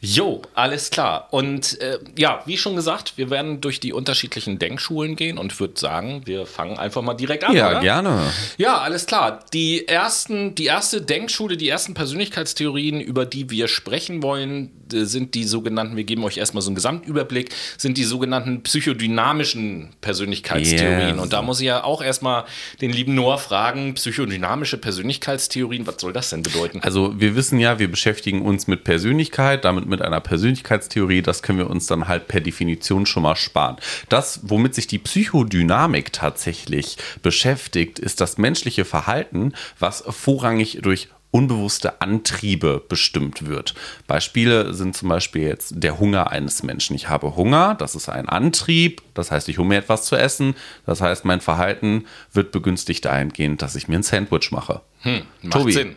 Jo, 0.03 0.41
alles 0.55 0.89
klar. 0.89 1.27
Und 1.29 1.79
äh, 1.79 2.00
ja, 2.17 2.41
wie 2.48 2.58
schon 2.58 2.75
gesagt, 2.75 3.13
wir 3.17 3.29
werden 3.29 3.62
durch 3.62 3.79
die 3.79 3.93
unterschiedlichen 3.93 4.58
Denkschulen 4.58 5.15
gehen 5.15 5.38
und 5.38 5.58
würde 5.60 5.79
sagen, 5.79 6.24
wir 6.25 6.48
fangen 6.48 6.79
einfach 6.79 7.03
mal 7.03 7.13
direkt 7.13 7.43
an. 7.43 7.55
Ja, 7.55 7.70
oder? 7.70 7.81
gerne. 7.81 8.20
Ja, 8.58 8.79
alles 8.79 9.05
klar. 9.05 9.46
Die 9.53 9.88
ersten, 9.88 10.55
die 10.55 10.65
erste 10.65 11.03
Denkschule, 11.03 11.55
die 11.55 11.70
ersten 11.70 11.93
Persönlichkeitstheorien, 11.93 13.00
über 13.00 13.27
die 13.27 13.51
wir 13.51 13.67
sprechen 13.67 14.24
wollen, 14.24 14.72
äh, 14.91 15.05
sind 15.05 15.36
die 15.36 15.43
sogenannten, 15.43 15.96
wir 15.96 16.03
geben 16.03 16.24
euch 16.24 16.38
erstmal 16.38 16.63
so 16.63 16.70
einen 16.70 16.75
Gesamtüberblick, 16.75 17.51
sind 17.77 17.96
die 17.98 18.03
sogenannten 18.03 18.63
psychodynamischen 18.63 19.89
Persönlichkeitstheorien. 20.01 21.15
Yes. 21.15 21.20
Und 21.20 21.34
da 21.34 21.43
muss 21.43 21.60
ich 21.60 21.67
ja 21.67 21.84
auch 21.84 22.01
erstmal 22.01 22.46
den 22.81 22.91
lieben 22.91 23.13
Noah 23.13 23.38
fragen, 23.38 23.93
psychodynamische 23.93 24.77
Persönlichkeitstheorien, 24.77 25.86
was 25.86 25.96
soll 26.00 26.12
das 26.12 26.31
denn 26.31 26.41
bedeuten? 26.41 26.79
Also 26.81 27.20
wir 27.20 27.36
wissen 27.36 27.60
ja, 27.60 27.77
wir 27.77 27.89
beschäftigen 27.89 28.41
uns 28.41 28.65
mit 28.65 28.84
Persönlichkeit, 28.84 29.63
damit 29.63 29.90
mit 29.91 30.01
einer 30.01 30.19
Persönlichkeitstheorie, 30.19 31.21
das 31.21 31.43
können 31.43 31.60
wir 31.60 31.69
uns 31.69 31.86
dann 31.86 32.07
halt 32.07 32.27
per 32.27 32.41
Definition 32.41 33.05
schon 33.05 33.24
mal 33.24 33.36
sparen. 33.36 33.75
Das, 34.10 34.39
womit 34.43 34.74
sich 34.74 34.88
die 34.88 34.98
Psychodynamik 34.98 36.12
tatsächlich 36.12 36.98
beschäftigt, 37.21 38.00
ist 38.00 38.19
das 38.19 38.39
menschliche 38.39 38.86
Verhalten, 38.86 39.53
was 39.77 40.03
vorrangig 40.07 40.79
durch 40.81 41.10
unbewusste 41.31 42.01
Antriebe 42.01 42.83
bestimmt 42.88 43.48
wird. 43.48 43.74
Beispiele 44.05 44.74
sind 44.74 44.95
zum 44.95 45.10
Beispiel 45.10 45.43
jetzt 45.43 45.74
der 45.77 45.98
Hunger 45.98 46.29
eines 46.29 46.62
Menschen. 46.62 46.95
Ich 46.95 47.10
habe 47.10 47.36
Hunger, 47.36 47.75
das 47.75 47.95
ist 47.95 48.10
ein 48.10 48.27
Antrieb, 48.27 49.01
das 49.13 49.31
heißt, 49.31 49.48
ich 49.50 49.57
hole 49.57 49.67
mir 49.67 49.77
etwas 49.77 50.03
zu 50.03 50.17
essen, 50.17 50.55
das 50.86 51.01
heißt, 51.01 51.24
mein 51.25 51.41
Verhalten 51.41 52.05
wird 52.33 52.51
begünstigt 52.51 53.05
dahingehend, 53.05 53.62
dass 53.62 53.75
ich 53.75 53.88
mir 53.88 53.95
ein 53.95 54.03
Sandwich 54.03 54.51
mache. 54.51 54.81
Hm, 55.00 55.21
macht 55.41 55.53
Tobi, 55.53 55.71
Sinn. 55.71 55.95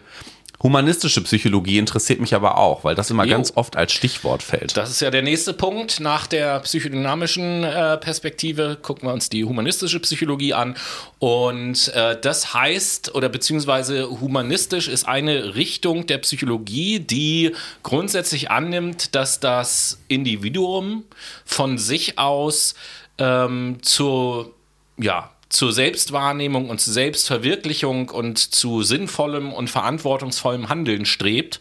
Humanistische 0.65 1.21
Psychologie 1.21 1.77
interessiert 1.77 2.21
mich 2.21 2.35
aber 2.35 2.57
auch, 2.57 2.85
weil 2.85 2.95
das 2.95 3.11
immer 3.11 3.27
Jo. 3.27 3.33
ganz 3.33 3.53
oft 3.55 3.77
als 3.77 3.93
Stichwort 3.93 4.43
fällt. 4.43 4.75
Das 4.79 4.89
ist 4.89 5.01
ja 5.01 5.11
der 5.11 5.21
nächste 5.21 5.53
Punkt. 5.53 6.01
Nach 6.01 6.27
der 6.27 6.59
psychodynamischen 6.61 7.65
äh, 7.65 7.99
Perspektive 7.99 8.79
gucken 8.81 9.07
wir 9.07 9.13
uns 9.13 9.29
die 9.29 9.45
humanistische 9.45 10.01
Psychologie 10.01 10.55
an. 10.55 10.75
Und 11.19 11.93
äh, 11.95 12.19
das 12.19 12.55
heißt, 12.55 13.15
oder 13.15 13.29
beziehungsweise 13.29 14.09
humanistisch 14.09 14.89
ist 14.89 15.07
eine 15.07 15.55
Richtung 15.55 16.07
der 16.07 16.17
Psychologie, 16.17 16.99
die 16.99 17.53
grundsätzlich 17.83 18.51
annimmt, 18.51 19.15
dass 19.15 19.41
das 19.41 20.01
Individuum 20.09 21.05
von 21.45 21.77
sich 21.77 22.19
aus 22.19 22.75
ähm, 23.19 23.81
zur, 23.83 24.55
ja, 24.97 25.31
zur 25.49 25.73
Selbstwahrnehmung 25.73 26.69
und 26.71 26.81
zur 26.81 26.93
Selbstverwirklichung 26.93 28.11
und 28.11 28.39
zu 28.39 28.83
sinnvollem 28.83 29.53
und 29.53 29.71
verantwortungsvollem 29.71 30.69
Handeln 30.69 31.07
strebt. 31.07 31.61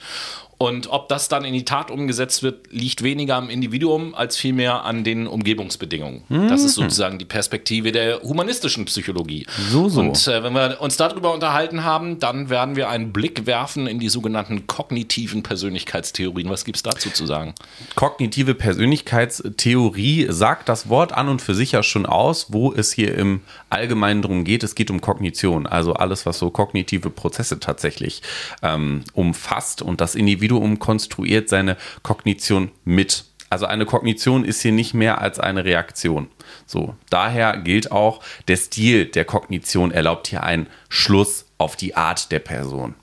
Und 0.64 0.88
ob 0.90 1.10
das 1.10 1.28
dann 1.28 1.44
in 1.44 1.54
die 1.54 1.66
Tat 1.66 1.92
umgesetzt 1.92 2.42
wird, 2.42 2.72
liegt 2.72 3.04
weniger 3.04 3.36
am 3.36 3.50
Individuum 3.50 4.16
als 4.16 4.38
vielmehr 4.38 4.86
an 4.86 5.04
den 5.04 5.28
Umgebungsbedingungen. 5.28 6.24
Das 6.30 6.64
ist 6.64 6.76
sozusagen 6.76 7.20
die 7.20 7.26
Perspektive 7.26 7.92
der 7.92 8.22
humanistischen 8.22 8.86
Psychologie. 8.86 9.46
So, 9.70 9.90
so. 9.90 10.00
Und 10.00 10.26
äh, 10.28 10.42
wenn 10.42 10.54
wir 10.54 10.78
uns 10.80 10.96
darüber 10.96 11.34
unterhalten 11.34 11.84
haben, 11.84 12.20
dann 12.20 12.50
werden 12.50 12.78
wir 12.78 12.88
einen 12.88 13.12
Blick 13.12 13.46
werfen 13.46 13.88
in 13.88 14.00
die 14.00 14.08
sogenannten 14.08 14.66
kognitiven 14.66 15.44
Persönlichkeitstheorien. 15.44 16.50
Was 16.50 16.64
gibt 16.64 16.78
es 16.78 16.84
dazu 16.84 17.10
zu 17.10 17.26
sagen? 17.26 17.54
Kognitive 17.96 18.56
Persönlichkeitstheorie 18.56 20.28
sagt 20.30 20.70
das 20.70 20.88
Wort 20.88 21.12
an 21.12 21.28
und 21.28 21.42
für 21.42 21.56
sich 21.56 21.74
ja 21.74 21.84
schon 21.84 22.06
aus, 22.06 22.54
wo 22.54 22.72
es 22.72 22.94
hier 22.94 23.16
im 23.16 23.42
Allgemeinen 23.70 24.22
darum 24.22 24.46
geht. 24.46 24.64
Es 24.64 24.76
geht 24.76 24.90
um 24.90 25.02
Kognition, 25.02 25.68
also 25.68 25.94
alles, 25.94 26.26
was 26.26 26.40
so 26.40 26.50
kognitive 26.52 27.10
Prozesse 27.10 27.60
tatsächlich 27.60 28.22
ähm, 28.62 29.04
umfasst. 29.14 29.82
Und 29.82 30.00
das 30.00 30.16
Individuum 30.16 30.53
konstruiert 30.80 31.50
seine 31.50 31.78
Kognition 32.02 32.72
mit. 32.84 33.26
Also 33.50 33.68
eine 33.68 33.86
Kognition 33.86 34.46
ist 34.46 34.62
hier 34.62 34.72
nicht 34.72 34.96
mehr 34.96 35.22
als 35.22 35.40
eine 35.40 35.64
Reaktion. 35.64 36.28
So, 36.66 36.96
daher 37.10 37.58
gilt 37.58 37.92
auch, 37.92 38.22
der 38.48 38.58
Stil 38.58 39.06
der 39.06 39.26
Kognition 39.26 39.92
erlaubt 39.92 40.28
hier 40.28 40.44
einen 40.44 40.68
Schluss 40.90 41.46
auf 41.60 41.76
die 41.76 41.96
Art 41.96 42.32
der 42.32 42.40
Person. 42.40 42.96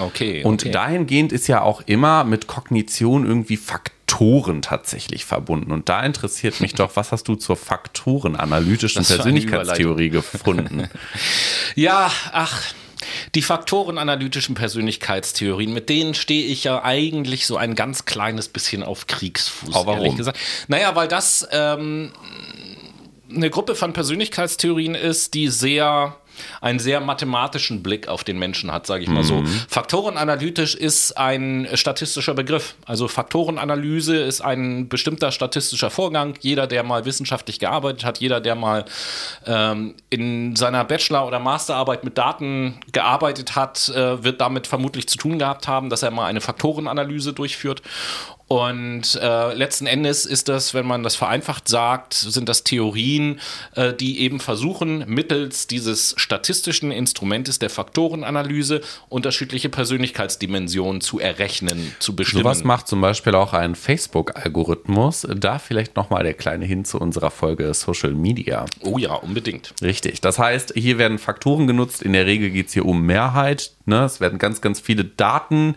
Okay. 0.00 0.44
Und 0.44 0.62
okay. 0.62 0.70
dahingehend 0.70 1.32
ist 1.32 1.48
ja 1.48 1.62
auch 1.62 1.82
immer 1.86 2.22
mit 2.22 2.46
Kognition 2.46 3.26
irgendwie 3.26 3.56
Faktoren 3.56 4.62
tatsächlich 4.62 5.24
verbunden. 5.24 5.72
Und 5.72 5.88
da 5.88 6.02
interessiert 6.02 6.60
mich 6.60 6.74
doch, 6.76 6.94
was 6.94 7.10
hast 7.10 7.26
du 7.26 7.34
zur 7.34 7.56
faktorenanalytischen 7.56 9.04
Persönlichkeitstheorie 9.04 10.10
gefunden? 10.10 10.88
Ja, 11.74 12.10
ach, 12.32 12.62
die 13.34 13.42
faktorenanalytischen 13.42 14.54
Persönlichkeitstheorien, 14.54 15.72
mit 15.72 15.88
denen 15.88 16.14
stehe 16.14 16.46
ich 16.46 16.64
ja 16.64 16.82
eigentlich 16.82 17.46
so 17.46 17.56
ein 17.56 17.74
ganz 17.74 18.04
kleines 18.04 18.48
bisschen 18.48 18.82
auf 18.82 19.06
Kriegsfuß, 19.06 19.74
Oh, 19.74 19.86
warum? 19.86 20.00
ehrlich 20.02 20.16
gesagt. 20.16 20.38
Naja, 20.68 20.94
weil 20.96 21.08
das 21.08 21.46
ähm, 21.52 22.12
eine 23.34 23.50
Gruppe 23.50 23.74
von 23.74 23.92
Persönlichkeitstheorien 23.92 24.94
ist, 24.94 25.34
die 25.34 25.48
sehr 25.48 26.16
einen 26.60 26.78
sehr 26.78 27.00
mathematischen 27.00 27.82
Blick 27.82 28.08
auf 28.08 28.24
den 28.24 28.38
Menschen 28.38 28.72
hat, 28.72 28.86
sage 28.86 29.02
ich 29.02 29.08
mal 29.08 29.24
so. 29.24 29.42
Faktorenanalytisch 29.68 30.74
ist 30.74 31.16
ein 31.16 31.68
statistischer 31.74 32.34
Begriff. 32.34 32.74
Also 32.84 33.08
Faktorenanalyse 33.08 34.16
ist 34.16 34.40
ein 34.40 34.88
bestimmter 34.88 35.32
statistischer 35.32 35.90
Vorgang. 35.90 36.34
Jeder, 36.40 36.66
der 36.66 36.82
mal 36.82 37.04
wissenschaftlich 37.04 37.58
gearbeitet 37.58 38.04
hat, 38.04 38.18
jeder, 38.18 38.40
der 38.40 38.54
mal 38.54 38.84
ähm, 39.46 39.94
in 40.10 40.56
seiner 40.56 40.84
Bachelor- 40.84 41.26
oder 41.26 41.38
Masterarbeit 41.38 42.04
mit 42.04 42.18
Daten 42.18 42.80
gearbeitet 42.92 43.56
hat, 43.56 43.88
äh, 43.90 44.22
wird 44.22 44.40
damit 44.40 44.66
vermutlich 44.66 45.08
zu 45.08 45.18
tun 45.18 45.38
gehabt 45.38 45.68
haben, 45.68 45.90
dass 45.90 46.02
er 46.02 46.10
mal 46.10 46.26
eine 46.26 46.40
Faktorenanalyse 46.40 47.32
durchführt. 47.32 47.82
Und 48.48 49.18
äh, 49.20 49.54
letzten 49.54 49.86
Endes 49.86 50.24
ist 50.24 50.48
das, 50.48 50.72
wenn 50.72 50.86
man 50.86 51.02
das 51.02 51.16
vereinfacht 51.16 51.66
sagt, 51.66 52.14
sind 52.14 52.48
das 52.48 52.62
Theorien, 52.62 53.40
äh, 53.74 53.92
die 53.92 54.20
eben 54.20 54.38
versuchen, 54.38 55.04
mittels 55.08 55.66
dieses 55.66 56.14
statistischen 56.16 56.92
Instrumentes 56.92 57.58
der 57.58 57.70
Faktorenanalyse 57.70 58.82
unterschiedliche 59.08 59.68
Persönlichkeitsdimensionen 59.68 61.00
zu 61.00 61.18
errechnen, 61.18 61.92
zu 61.98 62.14
bestimmen. 62.14 62.44
Sowas 62.44 62.62
macht 62.62 62.86
zum 62.86 63.00
Beispiel 63.00 63.34
auch 63.34 63.52
ein 63.52 63.74
Facebook-Algorithmus. 63.74 65.26
Da 65.36 65.58
vielleicht 65.58 65.96
nochmal 65.96 66.22
der 66.22 66.34
kleine 66.34 66.66
Hin 66.66 66.84
zu 66.84 67.00
unserer 67.00 67.32
Folge 67.32 67.74
Social 67.74 68.12
Media. 68.12 68.66
oh 68.82 68.98
ja, 68.98 69.14
unbedingt. 69.14 69.74
Richtig. 69.82 70.20
Das 70.20 70.38
heißt, 70.38 70.74
hier 70.76 70.98
werden 70.98 71.18
Faktoren 71.18 71.66
genutzt. 71.66 72.00
In 72.00 72.12
der 72.12 72.26
Regel 72.26 72.50
geht 72.50 72.68
es 72.68 72.74
hier 72.74 72.86
um 72.86 73.02
Mehrheit. 73.02 73.72
Ne? 73.86 74.04
Es 74.04 74.20
werden 74.20 74.38
ganz, 74.38 74.60
ganz 74.60 74.80
viele 74.80 75.04
Daten 75.04 75.76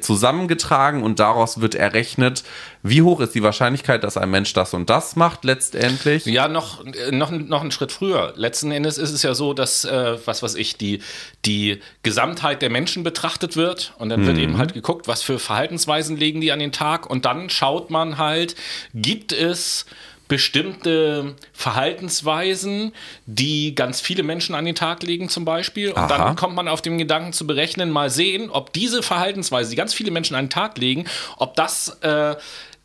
zusammengetragen 0.00 1.02
und 1.02 1.18
daraus 1.18 1.60
wird 1.60 1.74
errechnet, 1.74 2.44
wie 2.84 3.02
hoch 3.02 3.20
ist 3.20 3.34
die 3.34 3.42
Wahrscheinlichkeit, 3.42 4.04
dass 4.04 4.16
ein 4.16 4.30
Mensch 4.30 4.52
das 4.52 4.72
und 4.72 4.88
das 4.88 5.16
macht 5.16 5.44
letztendlich. 5.44 6.26
Ja, 6.26 6.46
noch, 6.46 6.84
äh, 6.86 7.10
noch, 7.10 7.32
noch 7.32 7.62
einen 7.62 7.72
Schritt 7.72 7.90
früher. 7.90 8.32
Letzten 8.36 8.70
Endes 8.70 8.98
ist 8.98 9.10
es 9.10 9.24
ja 9.24 9.34
so, 9.34 9.52
dass, 9.52 9.84
äh, 9.84 10.16
was 10.24 10.44
weiß 10.44 10.54
ich, 10.54 10.76
die, 10.76 11.00
die 11.44 11.80
Gesamtheit 12.04 12.62
der 12.62 12.70
Menschen 12.70 13.02
betrachtet 13.02 13.56
wird 13.56 13.94
und 13.98 14.10
dann 14.10 14.24
wird 14.24 14.38
eben 14.38 14.58
halt 14.58 14.74
geguckt, 14.74 15.08
was 15.08 15.22
für 15.22 15.40
Verhaltensweisen 15.40 16.16
legen 16.16 16.40
die 16.40 16.52
an 16.52 16.60
den 16.60 16.72
Tag 16.72 17.10
und 17.10 17.24
dann 17.24 17.50
schaut 17.50 17.90
man 17.90 18.18
halt, 18.18 18.54
gibt 18.94 19.32
es 19.32 19.86
bestimmte 20.28 21.34
Verhaltensweisen, 21.52 22.92
die 23.26 23.74
ganz 23.74 24.00
viele 24.00 24.22
Menschen 24.22 24.54
an 24.54 24.66
den 24.66 24.74
Tag 24.74 25.02
legen 25.02 25.28
zum 25.28 25.44
Beispiel. 25.44 25.90
Und 25.90 25.98
Aha. 25.98 26.06
dann 26.06 26.36
kommt 26.36 26.54
man 26.54 26.68
auf 26.68 26.82
den 26.82 26.98
Gedanken 26.98 27.32
zu 27.32 27.46
berechnen, 27.46 27.90
mal 27.90 28.10
sehen, 28.10 28.50
ob 28.50 28.72
diese 28.72 29.02
Verhaltensweise, 29.02 29.70
die 29.70 29.76
ganz 29.76 29.94
viele 29.94 30.10
Menschen 30.10 30.36
an 30.36 30.44
den 30.44 30.50
Tag 30.50 30.76
legen, 30.78 31.06
ob 31.38 31.56
das 31.56 31.98
äh, 32.02 32.36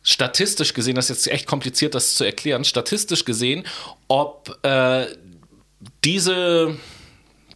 statistisch 0.02 0.74
gesehen, 0.74 0.94
das 0.96 1.10
ist 1.10 1.26
jetzt 1.26 1.34
echt 1.34 1.46
kompliziert, 1.46 1.94
das 1.94 2.14
zu 2.14 2.24
erklären, 2.24 2.64
statistisch 2.64 3.24
gesehen, 3.24 3.64
ob 4.08 4.58
äh, 4.62 5.06
diese, 6.02 6.76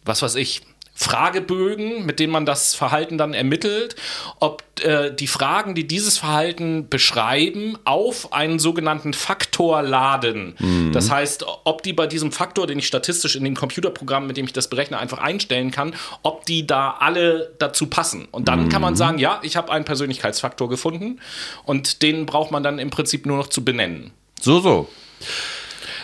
was 0.05 0.21
weiß 0.21 0.35
ich, 0.35 0.61
Fragebögen, 0.99 2.05
mit 2.05 2.19
denen 2.19 2.33
man 2.33 2.45
das 2.45 2.75
Verhalten 2.75 3.17
dann 3.17 3.33
ermittelt, 3.33 3.95
ob 4.41 4.63
äh, 4.81 5.13
die 5.13 5.27
Fragen, 5.27 5.73
die 5.73 5.87
dieses 5.87 6.17
Verhalten 6.17 6.89
beschreiben, 6.89 7.77
auf 7.85 8.33
einen 8.33 8.59
sogenannten 8.59 9.13
Faktor 9.13 9.81
laden. 9.81 10.55
Das 10.91 11.09
heißt, 11.09 11.45
ob 11.63 11.83
die 11.83 11.93
bei 11.93 12.05
diesem 12.05 12.33
Faktor, 12.33 12.67
den 12.67 12.79
ich 12.79 12.87
statistisch 12.87 13.37
in 13.37 13.45
dem 13.45 13.55
Computerprogramm, 13.55 14.27
mit 14.27 14.35
dem 14.35 14.45
ich 14.45 14.51
das 14.51 14.69
berechne, 14.69 14.99
einfach 14.99 15.19
einstellen 15.19 15.71
kann, 15.71 15.95
ob 16.21 16.45
die 16.45 16.67
da 16.67 16.97
alle 16.99 17.53
dazu 17.59 17.87
passen. 17.87 18.27
Und 18.31 18.49
dann 18.49 18.67
kann 18.67 18.81
man 18.81 18.97
sagen, 18.97 19.19
ja, 19.19 19.39
ich 19.41 19.55
habe 19.55 19.71
einen 19.71 19.85
Persönlichkeitsfaktor 19.85 20.67
gefunden 20.67 21.21
und 21.63 22.01
den 22.01 22.25
braucht 22.25 22.51
man 22.51 22.61
dann 22.61 22.77
im 22.77 22.89
Prinzip 22.89 23.25
nur 23.25 23.37
noch 23.37 23.47
zu 23.47 23.63
benennen. 23.63 24.11
So, 24.41 24.59
so. 24.59 24.89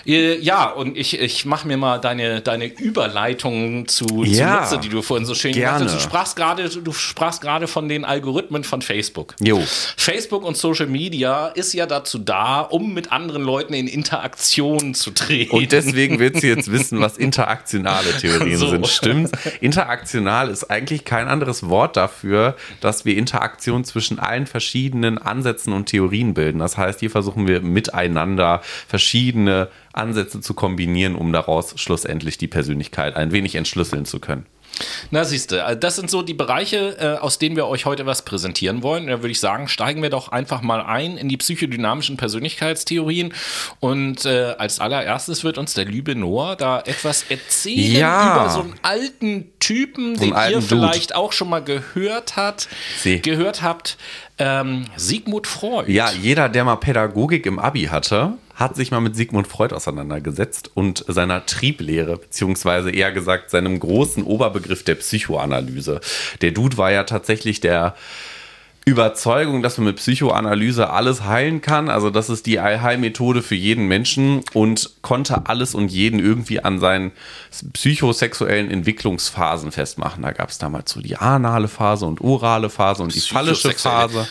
Äh, 0.06 0.38
Ja, 0.40 0.70
und 0.70 0.98
ich, 0.98 1.20
ich 1.20 1.46
mache 1.46 1.68
mir 1.68 1.78
mal 1.78 1.98
deine, 2.00 2.42
deine 2.42 2.66
Überleitung 2.66 3.88
zu, 3.88 4.24
Ja, 4.24 4.64
zunutze, 4.66 4.80
die 4.80 4.90
du 4.90 5.02
vorhin 5.02 5.26
so 5.26 5.36
schön 5.36 5.54
gerne. 5.54 5.80
gemacht 5.80 5.94
hast. 5.94 6.04
Du 6.04 6.08
sprachst 6.10 6.36
gerade, 6.36 6.70
du 6.70 6.92
sprachst 6.94 7.42
gerade 7.42 7.68
von 7.68 7.88
den 7.90 8.06
Algorithmen 8.06 8.64
von 8.64 8.82
Facebook. 8.82 9.36
Jo. 9.42 9.64
Facebook 9.98 10.44
und 10.44 10.58
Social 10.58 10.88
Media 10.88 11.48
ist 11.48 11.74
ja 11.74 11.86
dazu 11.86 12.18
da, 12.20 12.62
um 12.62 12.94
mit 12.94 13.12
anderen 13.12 13.44
Leuten 13.44 13.74
in 13.74 13.88
Interaktion 13.88 14.94
zu 14.94 15.12
treten. 15.12 15.56
Und 15.56 15.72
deswegen 15.72 16.20
willst 16.20 16.44
du 16.44 16.48
jetzt 16.48 16.72
wissen, 16.72 17.00
was 17.00 17.18
interaktionale 17.18 18.12
Theorien 18.20 18.58
So. 18.58 18.70
sind. 18.70 18.88
Stimmt. 18.88 19.32
Interaktional 19.62 20.50
ist 20.50 20.66
eigentlich 20.70 21.06
kein 21.06 21.28
anderes 21.28 21.68
Wort 21.70 21.98
dafür, 21.98 22.56
dass 22.82 23.06
wir 23.06 23.18
Interaktion 23.18 23.84
zwischen 23.84 24.20
allen 24.20 24.48
verschiedenen 24.48 25.18
Ansätzen 25.18 25.74
und 25.74 25.88
Theorien 25.88 26.34
bilden. 26.34 26.60
Das 26.60 26.78
heißt, 26.78 27.00
hier 27.00 27.10
versuchen 27.10 27.48
wir 27.48 27.62
miteinander 27.62 28.62
verschiedene 28.88 29.70
Ansätze 29.96 30.42
zu 30.42 30.54
kombinieren, 30.54 31.16
um 31.16 31.32
daraus 31.34 31.74
schlussendlich 31.78 32.38
die 32.38 32.48
Persönlichkeit 32.48 33.16
ein 33.16 33.32
wenig 33.32 33.56
entschlüsseln 33.56 34.06
zu 34.06 34.20
können. 34.20 34.46
Na, 35.10 35.24
siehst 35.24 35.52
du, 35.54 35.78
das 35.80 35.96
sind 35.96 36.10
so 36.10 36.22
die 36.22 36.34
Bereiche, 36.34 36.98
äh, 37.00 37.22
aus 37.22 37.40
denen 37.40 37.56
wir 37.56 37.66
euch 37.68 37.86
heute 37.86 38.06
was 38.06 38.25
präsentieren 38.25 38.84
wollen. 38.84 39.08
Da 39.08 39.20
würde 39.22 39.30
ich 39.30 39.40
sagen, 39.40 39.70
steigen 39.70 40.02
wir 40.02 40.10
doch 40.10 40.34
einfach 40.34 40.62
mal 40.62 40.82
ein 40.82 41.16
in 41.16 41.30
die 41.30 41.38
psychodynamischen 41.38 42.18
Persönlichkeitstheorien. 42.18 43.34
Und 43.80 44.25
äh, 44.25 44.54
als 44.58 44.82
allererstes 44.82 45.46
wird 45.46 45.58
uns 45.58 45.75
der 45.75 45.86
liebe 45.86 46.14
Noah 46.16 46.58
da 46.58 46.82
etwas 46.82 47.24
erzählen 47.30 47.96
Ja. 48.02 48.34
über 48.36 48.50
so 48.50 48.62
einen 48.64 48.74
alten 48.82 49.46
Typen, 49.60 50.08
einen 50.08 50.20
den 50.20 50.34
alten 50.34 50.56
ihr 50.56 50.60
Dude. 50.68 50.68
vielleicht 50.88 51.16
auch 51.16 51.32
schon 51.32 51.50
mal 51.50 51.64
gehört 51.64 52.36
hat, 52.36 52.68
Sie. 53.02 53.22
gehört 53.22 53.62
habt. 53.62 53.98
Ähm, 54.40 54.88
Sigmund 54.98 55.48
Freud. 55.48 55.90
Ja, 55.90 56.12
jeder, 56.12 56.50
der 56.50 56.66
mal 56.66 56.75
Pädagogik 56.75 57.46
im 57.46 57.60
Abi 57.60 57.84
hatte, 57.86 58.34
hat 58.56 58.76
sich 58.76 58.92
mal 58.92 59.02
mit 59.02 59.16
Sigmund 59.16 59.48
Freud 59.48 59.76
auseinandergesetzt 59.76 60.72
und 60.74 61.06
seiner 61.08 61.46
Trieblehre, 61.46 62.18
beziehungsweise 62.18 62.90
eher 62.90 63.12
gesagt 63.12 63.52
seinem 63.52 63.80
großen 63.80 64.24
Oberbegriff 64.24 64.84
der 64.84 64.96
Psychoanalyse. 64.96 66.00
Der 66.42 66.52
Dude 66.52 66.78
war 66.78 66.92
ja 66.92 67.04
tatsächlich 67.04 67.60
der 67.60 67.96
Überzeugung, 68.88 69.64
dass 69.64 69.80
man 69.80 69.88
mit 69.88 69.96
Psychoanalyse 69.96 70.92
alles 70.92 71.24
heilen 71.24 71.62
kann. 71.62 71.90
Also 71.90 72.12
das 72.12 72.30
ist 72.30 72.46
die 72.46 72.62
Heilmethode 72.62 73.42
für 73.42 73.56
jeden 73.56 73.88
Menschen 73.88 74.44
und 74.54 74.92
konnte 75.02 75.48
alles 75.48 75.74
und 75.74 75.92
jeden 75.92 76.20
irgendwie 76.20 76.60
an 76.60 76.80
seinen 76.80 77.12
psychosexuellen 77.74 78.70
Entwicklungsphasen 78.70 79.72
festmachen. 79.72 80.22
Da 80.22 80.32
gab 80.32 80.50
es 80.50 80.60
damals 80.60 80.92
so 80.92 81.02
die 81.02 81.18
anale 81.18 81.68
Phase 81.68 82.06
und 82.06 82.22
orale 82.22 82.70
Phase 82.70 83.02
und 83.02 83.14
die 83.16 83.22
phallische 83.22 83.72
Phase. 83.72 84.28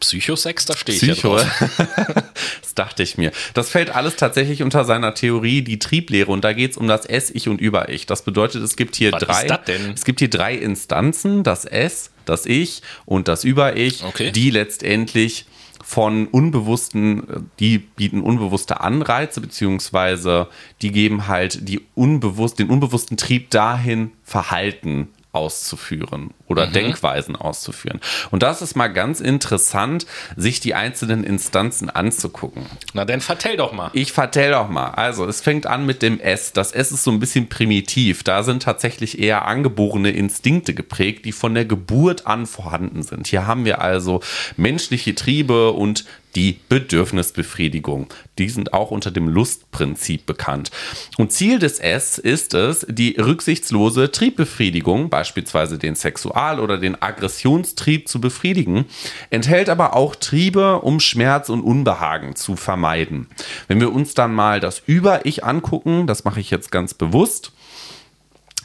Psychosex, 0.00 0.64
da 0.64 0.76
stehe 0.76 0.96
ich 0.96 1.02
Psycho. 1.02 1.38
ja 1.38 1.44
das 2.62 2.74
dachte 2.74 3.02
ich 3.02 3.16
mir. 3.18 3.30
Das 3.54 3.70
fällt 3.70 3.94
alles 3.94 4.16
tatsächlich 4.16 4.62
unter 4.62 4.84
seiner 4.84 5.14
Theorie, 5.14 5.62
die 5.62 5.78
Trieblehre. 5.78 6.30
Und 6.32 6.42
da 6.44 6.52
geht 6.52 6.72
es 6.72 6.76
um 6.76 6.88
das 6.88 7.06
S, 7.06 7.30
Ich 7.30 7.48
und 7.48 7.60
Über-Ich. 7.60 8.06
Das 8.06 8.22
bedeutet, 8.22 8.62
es 8.62 8.76
gibt 8.76 8.96
hier 8.96 9.12
Was 9.12 9.22
drei. 9.22 9.42
ist 9.42 9.50
das 9.50 9.64
denn? 9.66 9.92
Es 9.94 10.04
gibt 10.04 10.18
hier 10.20 10.30
drei 10.30 10.54
Instanzen: 10.54 11.42
das 11.42 11.64
S, 11.64 12.10
das 12.24 12.46
Ich 12.46 12.82
und 13.06 13.28
das 13.28 13.44
Über-Ich, 13.44 14.02
Okay. 14.04 14.32
die 14.32 14.50
letztendlich 14.50 15.46
von 15.82 16.26
unbewussten, 16.28 17.48
die 17.58 17.78
bieten 17.78 18.20
unbewusste 18.20 18.80
Anreize, 18.80 19.40
beziehungsweise 19.40 20.46
die 20.82 20.92
geben 20.92 21.26
halt 21.26 21.68
die 21.68 21.80
unbewusst, 21.94 22.58
den 22.58 22.68
unbewussten 22.70 23.16
Trieb 23.16 23.50
dahin, 23.50 24.12
Verhalten 24.22 25.08
auszuführen 25.32 26.30
oder 26.48 26.66
Mhm. 26.66 26.72
Denkweisen 26.72 27.36
auszuführen. 27.36 28.00
Und 28.30 28.42
das 28.42 28.62
ist 28.62 28.74
mal 28.74 28.88
ganz 28.88 29.20
interessant, 29.20 30.06
sich 30.36 30.60
die 30.60 30.74
einzelnen 30.74 31.22
Instanzen 31.24 31.88
anzugucken. 31.88 32.66
Na, 32.94 33.04
dann 33.04 33.20
vertell 33.20 33.56
doch 33.56 33.72
mal. 33.72 33.90
Ich 33.92 34.12
vertell 34.12 34.50
doch 34.50 34.68
mal. 34.68 34.90
Also, 34.90 35.26
es 35.26 35.40
fängt 35.40 35.66
an 35.66 35.86
mit 35.86 36.02
dem 36.02 36.18
S. 36.18 36.52
Das 36.52 36.72
S 36.72 36.90
ist 36.92 37.04
so 37.04 37.10
ein 37.12 37.20
bisschen 37.20 37.48
primitiv. 37.48 38.24
Da 38.24 38.42
sind 38.42 38.62
tatsächlich 38.64 39.18
eher 39.20 39.46
angeborene 39.46 40.10
Instinkte 40.10 40.74
geprägt, 40.74 41.24
die 41.24 41.32
von 41.32 41.54
der 41.54 41.64
Geburt 41.64 42.26
an 42.26 42.46
vorhanden 42.46 43.02
sind. 43.02 43.28
Hier 43.28 43.46
haben 43.46 43.64
wir 43.64 43.80
also 43.80 44.20
menschliche 44.56 45.14
Triebe 45.14 45.70
und 45.72 46.04
die 46.34 46.58
Bedürfnisbefriedigung. 46.68 48.08
Die 48.38 48.48
sind 48.48 48.72
auch 48.72 48.90
unter 48.90 49.10
dem 49.10 49.28
Lustprinzip 49.28 50.26
bekannt. 50.26 50.70
Und 51.18 51.32
Ziel 51.32 51.58
des 51.58 51.78
S 51.78 52.18
ist 52.18 52.54
es, 52.54 52.86
die 52.88 53.16
rücksichtslose 53.18 54.10
Triebbefriedigung, 54.10 55.10
beispielsweise 55.10 55.78
den 55.78 55.94
Sexual- 55.94 56.60
oder 56.60 56.78
den 56.78 57.00
Aggressionstrieb 57.00 58.08
zu 58.08 58.20
befriedigen, 58.20 58.86
enthält 59.30 59.68
aber 59.68 59.94
auch 59.94 60.14
Triebe, 60.14 60.80
um 60.80 61.00
Schmerz 61.00 61.48
und 61.48 61.62
Unbehagen 61.62 62.36
zu 62.36 62.56
vermeiden. 62.56 63.26
Wenn 63.68 63.80
wir 63.80 63.92
uns 63.92 64.14
dann 64.14 64.34
mal 64.34 64.60
das 64.60 64.82
Über-Ich 64.86 65.44
angucken, 65.44 66.06
das 66.06 66.24
mache 66.24 66.40
ich 66.40 66.50
jetzt 66.50 66.70
ganz 66.70 66.94
bewusst, 66.94 67.52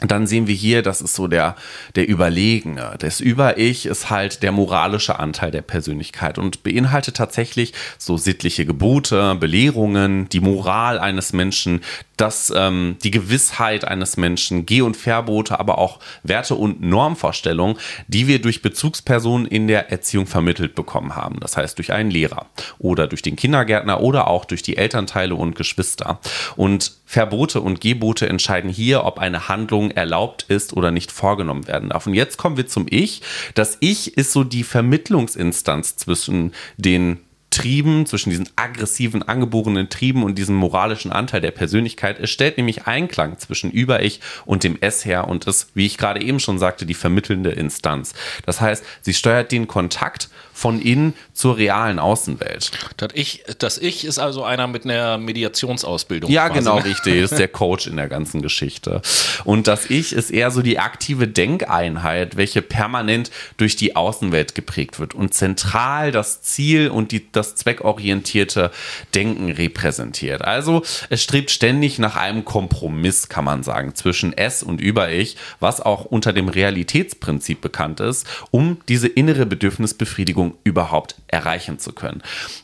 dann 0.02 0.28
sehen 0.28 0.48
wir 0.48 0.56
hier, 0.56 0.82
das 0.82 1.00
ist 1.00 1.16
so 1.16 1.28
der, 1.28 1.56
der 1.96 2.10
Überlegene. 2.10 2.96
Das 3.00 3.22
Über-Ich 3.22 3.86
ist 3.86 4.10
halt 4.10 4.44
der 4.44 4.52
moralische 4.52 5.20
Anteil 5.20 5.52
der 5.52 5.62
Persönlichkeit 5.62 6.38
und 6.38 6.64
beinhaltet 6.64 7.16
tatsächlich 7.16 7.74
so 7.98 8.18
sittliche 8.18 8.66
Gebote, 8.66 9.36
Belehrungen, 9.36 10.28
die 10.28 10.42
Moral 10.42 11.00
eines 11.00 11.32
Menschen, 11.32 11.82
das, 12.18 12.52
ähm, 12.56 12.98
die 13.04 13.12
Gewissheit 13.12 13.86
eines 13.86 14.18
Menschen, 14.18 14.66
Geh- 14.66 14.82
und 14.82 14.98
Verbote, 14.98 15.60
aber 15.60 15.78
auch 15.78 16.00
Werte- 16.24 16.56
und 16.56 16.82
Normvorstellungen, 16.82 17.78
die 18.08 18.28
wir 18.28 18.42
durch 18.42 18.62
Bezugspersonen 18.62 19.46
in 19.48 19.68
der 19.68 19.92
Erziehung 19.92 20.28
vermittelt 20.28 20.76
bekommen 20.76 21.16
haben. 21.16 21.40
Das 21.40 21.58
heißt 21.58 21.78
durch 21.78 21.92
einen 21.92 22.12
Lehrer 22.12 22.48
oder 22.80 23.08
durch 23.08 23.22
den 23.22 23.36
Kindergärtner 23.36 24.02
oder 24.02 24.28
auch 24.28 24.46
durch 24.46 24.62
die 24.62 24.78
Elternteile 24.78 25.36
und 25.36 25.56
Geschwister. 25.56 26.20
Und 26.56 26.94
Verbote 27.06 27.62
und 27.62 27.82
Gebote 27.82 28.28
entscheiden 28.28 28.70
hier, 28.70 29.04
ob 29.04 29.20
eine 29.20 29.48
Handlung 29.48 29.92
erlaubt 29.92 30.44
ist 30.44 30.74
oder 30.74 30.92
nicht 30.92 31.12
vorgenommen 31.12 31.68
werden 31.68 31.90
darf. 31.90 32.08
Und 32.08 32.14
jetzt 32.14 32.38
kommen 32.38 32.58
wir 32.58 32.68
zum 32.68 32.88
Ich. 32.90 33.22
Das 33.54 33.78
Ich 33.80 34.18
ist 34.18 34.32
so 34.32 34.44
die 34.44 34.64
Vermittlungsinstanz 34.64 35.98
zwischen 35.98 36.54
den 36.78 37.20
Trieben, 37.56 38.06
zwischen 38.06 38.32
diesen 38.32 38.50
aggressiven, 38.58 39.24
angeborenen 39.24 39.88
Trieben 39.88 40.24
und 40.24 40.38
diesem 40.38 40.56
moralischen 40.56 41.14
Anteil 41.14 41.40
der 41.40 41.52
Persönlichkeit. 41.52 42.20
Es 42.20 42.30
stellt 42.30 42.58
nämlich 42.58 42.86
Einklang 42.86 43.40
zwischen 43.40 43.72
Über-Ich 43.72 44.20
und 44.46 44.66
dem 44.66 44.78
S 44.82 45.06
her 45.06 45.30
und 45.30 45.48
ist, 45.48 45.70
wie 45.74 45.86
ich 45.86 45.98
gerade 45.98 46.22
eben 46.22 46.42
schon 46.42 46.60
sagte, 46.60 46.86
die 46.86 46.94
vermittelnde 46.94 47.52
Instanz. 47.52 48.14
Das 48.46 48.60
heißt, 48.60 48.84
sie 49.00 49.14
steuert 49.14 49.54
den 49.54 49.68
Kontakt 49.68 50.28
von 50.56 50.82
innen 50.82 51.14
zur 51.34 51.58
realen 51.58 52.00
Außenwelt. 52.00 52.72
Das 52.96 53.10
ich, 53.14 53.44
das 53.60 53.78
ich 53.78 54.06
ist 54.06 54.20
also 54.20 54.46
einer 54.46 54.68
mit 54.68 54.86
einer 54.86 55.18
Mediationsausbildung. 55.18 56.32
Ja, 56.32 56.48
quasi, 56.48 56.60
genau, 56.60 56.78
ne? 56.78 56.86
richtig. 56.86 57.16
Ist 57.16 57.38
der 57.38 57.48
Coach 57.50 57.88
in 57.88 57.98
der 57.98 58.08
ganzen 58.08 58.42
Geschichte. 58.42 59.02
Und 59.44 59.68
das 59.68 59.90
Ich 59.90 60.14
ist 60.14 60.32
eher 60.32 60.52
so 60.52 60.62
die 60.62 60.80
aktive 60.80 61.28
Denkeinheit, 61.28 62.38
welche 62.38 62.62
permanent 62.62 63.32
durch 63.58 63.76
die 63.76 63.98
Außenwelt 63.98 64.56
geprägt 64.56 64.98
wird 64.98 65.14
und 65.14 65.34
zentral 65.34 66.14
das 66.14 66.42
Ziel 66.42 66.88
und 66.88 67.12
die, 67.12 67.30
das 67.34 67.56
zweckorientierte 67.56 68.72
Denken 69.14 69.52
repräsentiert. 69.52 70.42
Also 70.42 70.84
es 71.10 71.22
strebt 71.22 71.52
ständig 71.52 72.00
nach 72.00 72.16
einem 72.16 72.46
Kompromiss, 72.46 73.28
kann 73.28 73.44
man 73.44 73.64
sagen, 73.64 73.94
zwischen 73.94 74.32
S 74.32 74.64
und 74.64 74.80
Über-Ich, 74.80 75.36
was 75.60 75.82
auch 75.82 76.06
unter 76.06 76.32
dem 76.32 76.48
Realitätsprinzip 76.48 77.60
bekannt 77.60 78.00
ist, 78.00 78.26
um 78.52 78.78
diese 78.88 79.10
innere 79.10 79.46
Bedürfnisbefriedigung 79.46 80.45
überhaupt 80.64 81.16
erreichen 81.28 81.80
zu 81.80 81.94
können. 81.94 82.22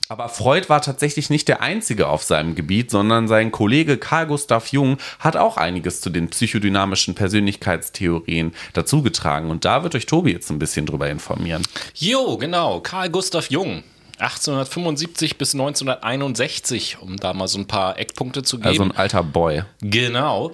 Aber 0.09 0.29
Freud 0.29 0.69
war 0.69 0.81
tatsächlich 0.81 1.29
nicht 1.29 1.47
der 1.47 1.61
Einzige 1.61 2.07
auf 2.07 2.23
seinem 2.23 2.55
Gebiet, 2.55 2.91
sondern 2.91 3.27
sein 3.27 3.51
Kollege 3.51 3.97
Carl 3.97 4.27
Gustav 4.27 4.67
Jung 4.67 4.97
hat 5.19 5.37
auch 5.37 5.57
einiges 5.57 6.01
zu 6.01 6.09
den 6.09 6.29
psychodynamischen 6.29 7.15
Persönlichkeitstheorien 7.15 8.53
dazugetragen. 8.73 9.49
Und 9.49 9.65
da 9.65 9.83
wird 9.83 9.95
euch 9.95 10.05
Tobi 10.05 10.31
jetzt 10.31 10.49
ein 10.49 10.59
bisschen 10.59 10.85
drüber 10.85 11.09
informieren. 11.09 11.63
Jo, 11.95 12.37
genau. 12.37 12.79
Karl 12.81 13.09
Gustav 13.09 13.49
Jung. 13.49 13.83
1875 14.21 15.37
bis 15.37 15.55
1961, 15.55 16.99
um 17.01 17.17
da 17.17 17.33
mal 17.33 17.47
so 17.47 17.57
ein 17.57 17.65
paar 17.65 17.97
Eckpunkte 17.97 18.43
zu 18.43 18.57
geben. 18.57 18.69
Also 18.69 18.83
ein 18.83 18.91
alter 18.91 19.23
Boy. 19.23 19.63
Genau. 19.81 20.53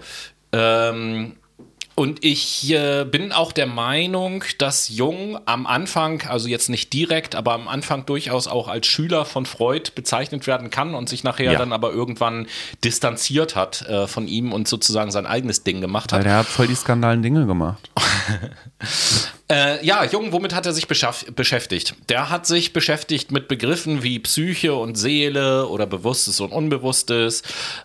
Ähm, 0.53 1.35
und 1.99 2.23
ich 2.23 2.71
äh, 2.71 3.05
bin 3.05 3.31
auch 3.31 3.51
der 3.51 3.65
Meinung, 3.65 4.43
dass 4.59 4.87
Jung 4.87 5.39
am 5.45 5.65
Anfang, 5.65 6.21
also 6.27 6.47
jetzt 6.47 6.69
nicht 6.69 6.93
direkt, 6.93 7.33
aber 7.33 7.53
am 7.53 7.67
Anfang 7.67 8.05
durchaus 8.05 8.47
auch 8.47 8.67
als 8.67 8.85
Schüler 8.85 9.25
von 9.25 9.47
Freud 9.47 9.89
bezeichnet 9.95 10.45
werden 10.45 10.69
kann 10.69 10.93
und 10.93 11.09
sich 11.09 11.23
nachher 11.23 11.53
Ja. 11.53 11.57
dann 11.57 11.73
aber 11.73 11.91
irgendwann 11.91 12.45
distanziert 12.83 13.55
hat 13.55 13.81
äh, 13.89 14.05
von 14.05 14.27
ihm 14.27 14.53
und 14.53 14.67
sozusagen 14.67 15.09
sein 15.09 15.25
eigenes 15.25 15.63
Ding 15.63 15.81
gemacht 15.81 16.13
hat. 16.13 16.19
Weil 16.19 16.25
der 16.25 16.37
hat 16.37 16.45
voll 16.45 16.67
die 16.67 16.75
skandalen 16.75 17.23
Dinge 17.23 17.47
gemacht. 17.47 17.89
Äh, 19.49 19.85
ja, 19.85 20.03
Jung, 20.03 20.33
womit 20.33 20.53
hat 20.53 20.65
er 20.65 20.73
sich 20.73 20.87
beschäftigt? 20.87 21.95
Der 22.09 22.29
hat 22.29 22.45
sich 22.45 22.73
beschäftigt 22.73 23.31
mit 23.31 23.47
Begriffen 23.47 24.03
wie 24.03 24.19
Psyche 24.19 24.75
und 24.75 24.97
Seele 24.97 25.67
oder 25.67 25.85
Bewusstes 25.85 26.41
und 26.41 26.51
Unbewusstes, 26.51 27.43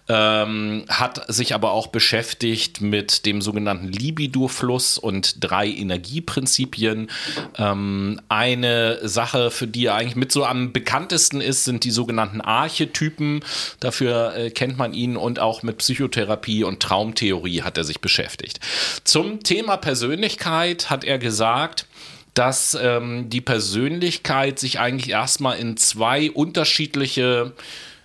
ähm, 0.09 0.85
hat 0.89 1.33
sich 1.33 1.55
aber 1.55 1.71
auch 1.71 1.87
beschäftigt 1.87 2.81
mit 2.81 3.27
dem 3.27 3.41
sogenannten 3.41 3.87
Libido-Fluss 3.87 4.99
und 4.99 5.37
drei 5.39 5.69
Energieprinzipien. 5.69 7.09
Ähm, 7.57 8.21
eine 8.29 9.07
Sache, 9.07 9.53
für 9.53 9.69
die 9.69 9.87
er 9.87 9.95
eigentlich 9.95 10.17
mit 10.17 10.33
so 10.33 10.45
am 10.45 10.73
bekanntesten 10.73 11.41
ist, 11.41 11.65
sind 11.65 11.85
die 11.85 11.93
sogenannten 11.93 12.41
Archetypen. 12.41 13.39
Dafür 13.79 14.35
äh, 14.35 14.51
kennt 14.51 14.79
man 14.79 14.95
ihn 14.95 15.17
und 15.17 15.39
auch 15.39 15.63
mit 15.63 15.79
Psychotherapie 15.79 16.65
und 16.65 16.81
Traumtheorie 16.81 17.63
hat 17.63 17.79
er 17.79 17.85
sich 17.85 18.01
beschäftigt. 18.01 18.59
Zum 19.05 19.45
Thema 19.45 19.77
Persönlichkeit 19.77 20.91
hat 20.91 21.05
er 21.05 21.19
gesagt, 21.19 21.52
dass 22.35 22.77
ähm, 22.81 23.29
die 23.29 23.41
Persönlichkeit 23.41 24.59
sich 24.59 24.79
eigentlich 24.79 25.11
erstmal 25.11 25.59
in 25.59 25.77
zwei 25.77 26.31
unterschiedliche, 26.31 27.53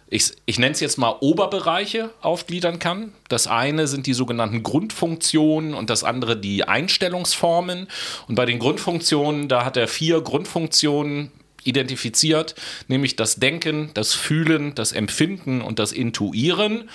ich, 0.10 0.34
ich 0.46 0.60
nenne 0.60 0.74
es 0.74 0.80
jetzt 0.80 0.98
mal 0.98 1.16
Oberbereiche 1.22 2.10
aufgliedern 2.22 2.80
kann. 2.80 3.14
Das 3.30 3.48
eine 3.48 3.88
sind 3.88 4.06
die 4.06 4.14
sogenannten 4.14 4.64
Grundfunktionen 4.64 5.74
und 5.74 5.90
das 5.90 6.04
andere 6.04 6.36
die 6.36 6.66
Einstellungsformen. 6.66 7.88
Und 8.28 8.36
bei 8.36 8.46
den 8.46 8.60
Grundfunktionen, 8.60 9.48
da 9.48 9.64
hat 9.64 9.78
er 9.78 9.88
vier 9.88 10.22
Grundfunktionen 10.22 11.32
identifiziert, 11.64 12.56
nämlich 12.88 13.16
das 13.16 13.36
Denken, 13.36 13.92
das 13.94 14.14
Fühlen, 14.14 14.76
das 14.76 14.92
Empfinden 14.92 15.62
und 15.62 15.80
das 15.80 15.92
Intuieren. 15.92 16.90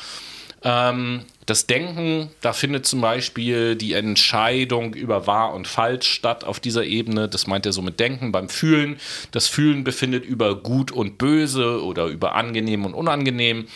Ähm, 0.64 1.24
das 1.46 1.66
Denken, 1.66 2.30
da 2.40 2.52
findet 2.52 2.86
zum 2.86 3.00
Beispiel 3.00 3.74
die 3.74 3.94
Entscheidung 3.94 4.94
über 4.94 5.26
wahr 5.26 5.54
und 5.54 5.66
falsch 5.66 6.08
statt 6.08 6.44
auf 6.44 6.60
dieser 6.60 6.84
Ebene. 6.84 7.28
Das 7.28 7.46
meint 7.46 7.66
er 7.66 7.72
so 7.72 7.82
mit 7.82 7.98
Denken. 7.98 8.30
Beim 8.30 8.48
Fühlen, 8.48 8.98
das 9.32 9.48
Fühlen 9.48 9.82
befindet 9.82 10.24
über 10.24 10.54
gut 10.54 10.92
und 10.92 11.18
böse 11.18 11.82
oder 11.82 12.06
über 12.06 12.34
angenehm 12.34 12.84
und 12.84 12.94
unangenehm. 12.94 13.66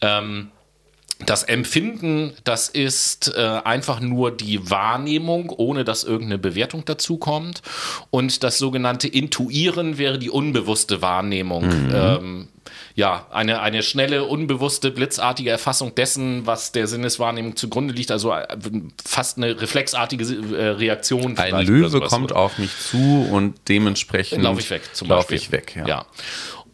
Ähm, 0.00 0.50
das 1.26 1.42
Empfinden, 1.42 2.32
das 2.44 2.68
ist 2.68 3.34
äh, 3.36 3.40
einfach 3.40 4.00
nur 4.00 4.30
die 4.30 4.70
Wahrnehmung, 4.70 5.50
ohne 5.50 5.84
dass 5.84 6.04
irgendeine 6.04 6.38
Bewertung 6.38 6.84
dazu 6.84 7.18
kommt. 7.18 7.62
Und 8.10 8.42
das 8.42 8.58
sogenannte 8.58 9.08
Intuieren 9.08 9.98
wäre 9.98 10.18
die 10.18 10.30
unbewusste 10.30 11.02
Wahrnehmung. 11.02 11.64
Ähm, 11.92 12.48
ja, 12.94 13.26
eine, 13.30 13.60
eine 13.60 13.82
schnelle, 13.82 14.24
unbewusste, 14.24 14.90
blitzartige 14.90 15.50
Erfassung 15.50 15.94
dessen, 15.94 16.46
was 16.46 16.72
der 16.72 16.86
Sinneswahrnehmung 16.86 17.56
zugrunde 17.56 17.94
liegt. 17.94 18.10
Also 18.10 18.32
äh, 18.32 18.46
fast 19.04 19.36
eine 19.36 19.60
reflexartige 19.60 20.24
äh, 20.24 20.68
Reaktion. 20.70 21.36
Ein 21.38 21.66
Löwe 21.66 22.00
kommt 22.00 22.32
auf 22.32 22.58
mich 22.58 22.76
zu 22.78 23.28
und 23.30 23.56
dementsprechend 23.68 24.42
laufe 24.42 24.60
ich 24.60 24.70
weg. 24.70 24.82
Zum 24.92 25.08
laufe 25.08 25.34
ich 25.34 25.52
weg. 25.52 25.74
Ja. 25.76 25.86
ja. 25.86 26.06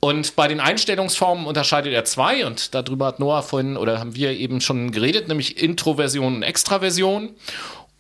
Und 0.07 0.37
bei 0.37 0.47
den 0.47 0.61
Einstellungsformen 0.61 1.47
unterscheidet 1.47 1.93
er 1.93 2.05
zwei 2.05 2.47
und 2.47 2.77
darüber 2.77 3.07
hat 3.07 3.19
Noah 3.19 3.43
vorhin 3.43 3.77
oder 3.77 3.99
haben 3.99 4.15
wir 4.15 4.31
eben 4.31 4.61
schon 4.61 4.93
geredet, 4.93 5.27
nämlich 5.27 5.61
Introversion 5.61 6.37
und 6.37 6.43
Extraversion. 6.45 7.31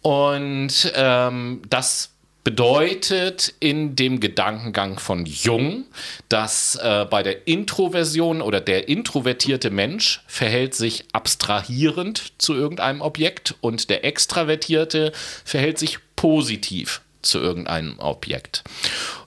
Und 0.03 0.92
ähm, 0.95 1.62
das 1.69 2.11
bedeutet 2.45 3.55
in 3.59 3.97
dem 3.97 4.21
Gedankengang 4.21 5.01
von 5.01 5.27
Jung, 5.27 5.83
dass 6.29 6.77
äh, 6.77 7.07
bei 7.11 7.25
der 7.25 7.49
Introversion 7.49 8.40
oder 8.40 8.61
der 8.61 8.87
introvertierte 8.88 9.71
Mensch 9.71 10.23
verhält 10.29 10.77
sich 10.77 11.07
abstrahierend 11.12 12.35
zu 12.38 12.55
irgendeinem 12.55 13.01
Objekt 13.01 13.57
und 13.62 13.90
der 13.90 14.05
extravertierte 14.05 15.11
verhält 15.45 15.81
sich 15.81 15.99
positiv 16.14 17.01
zu 17.27 17.39
irgendeinem 17.39 17.99
Objekt. 17.99 18.65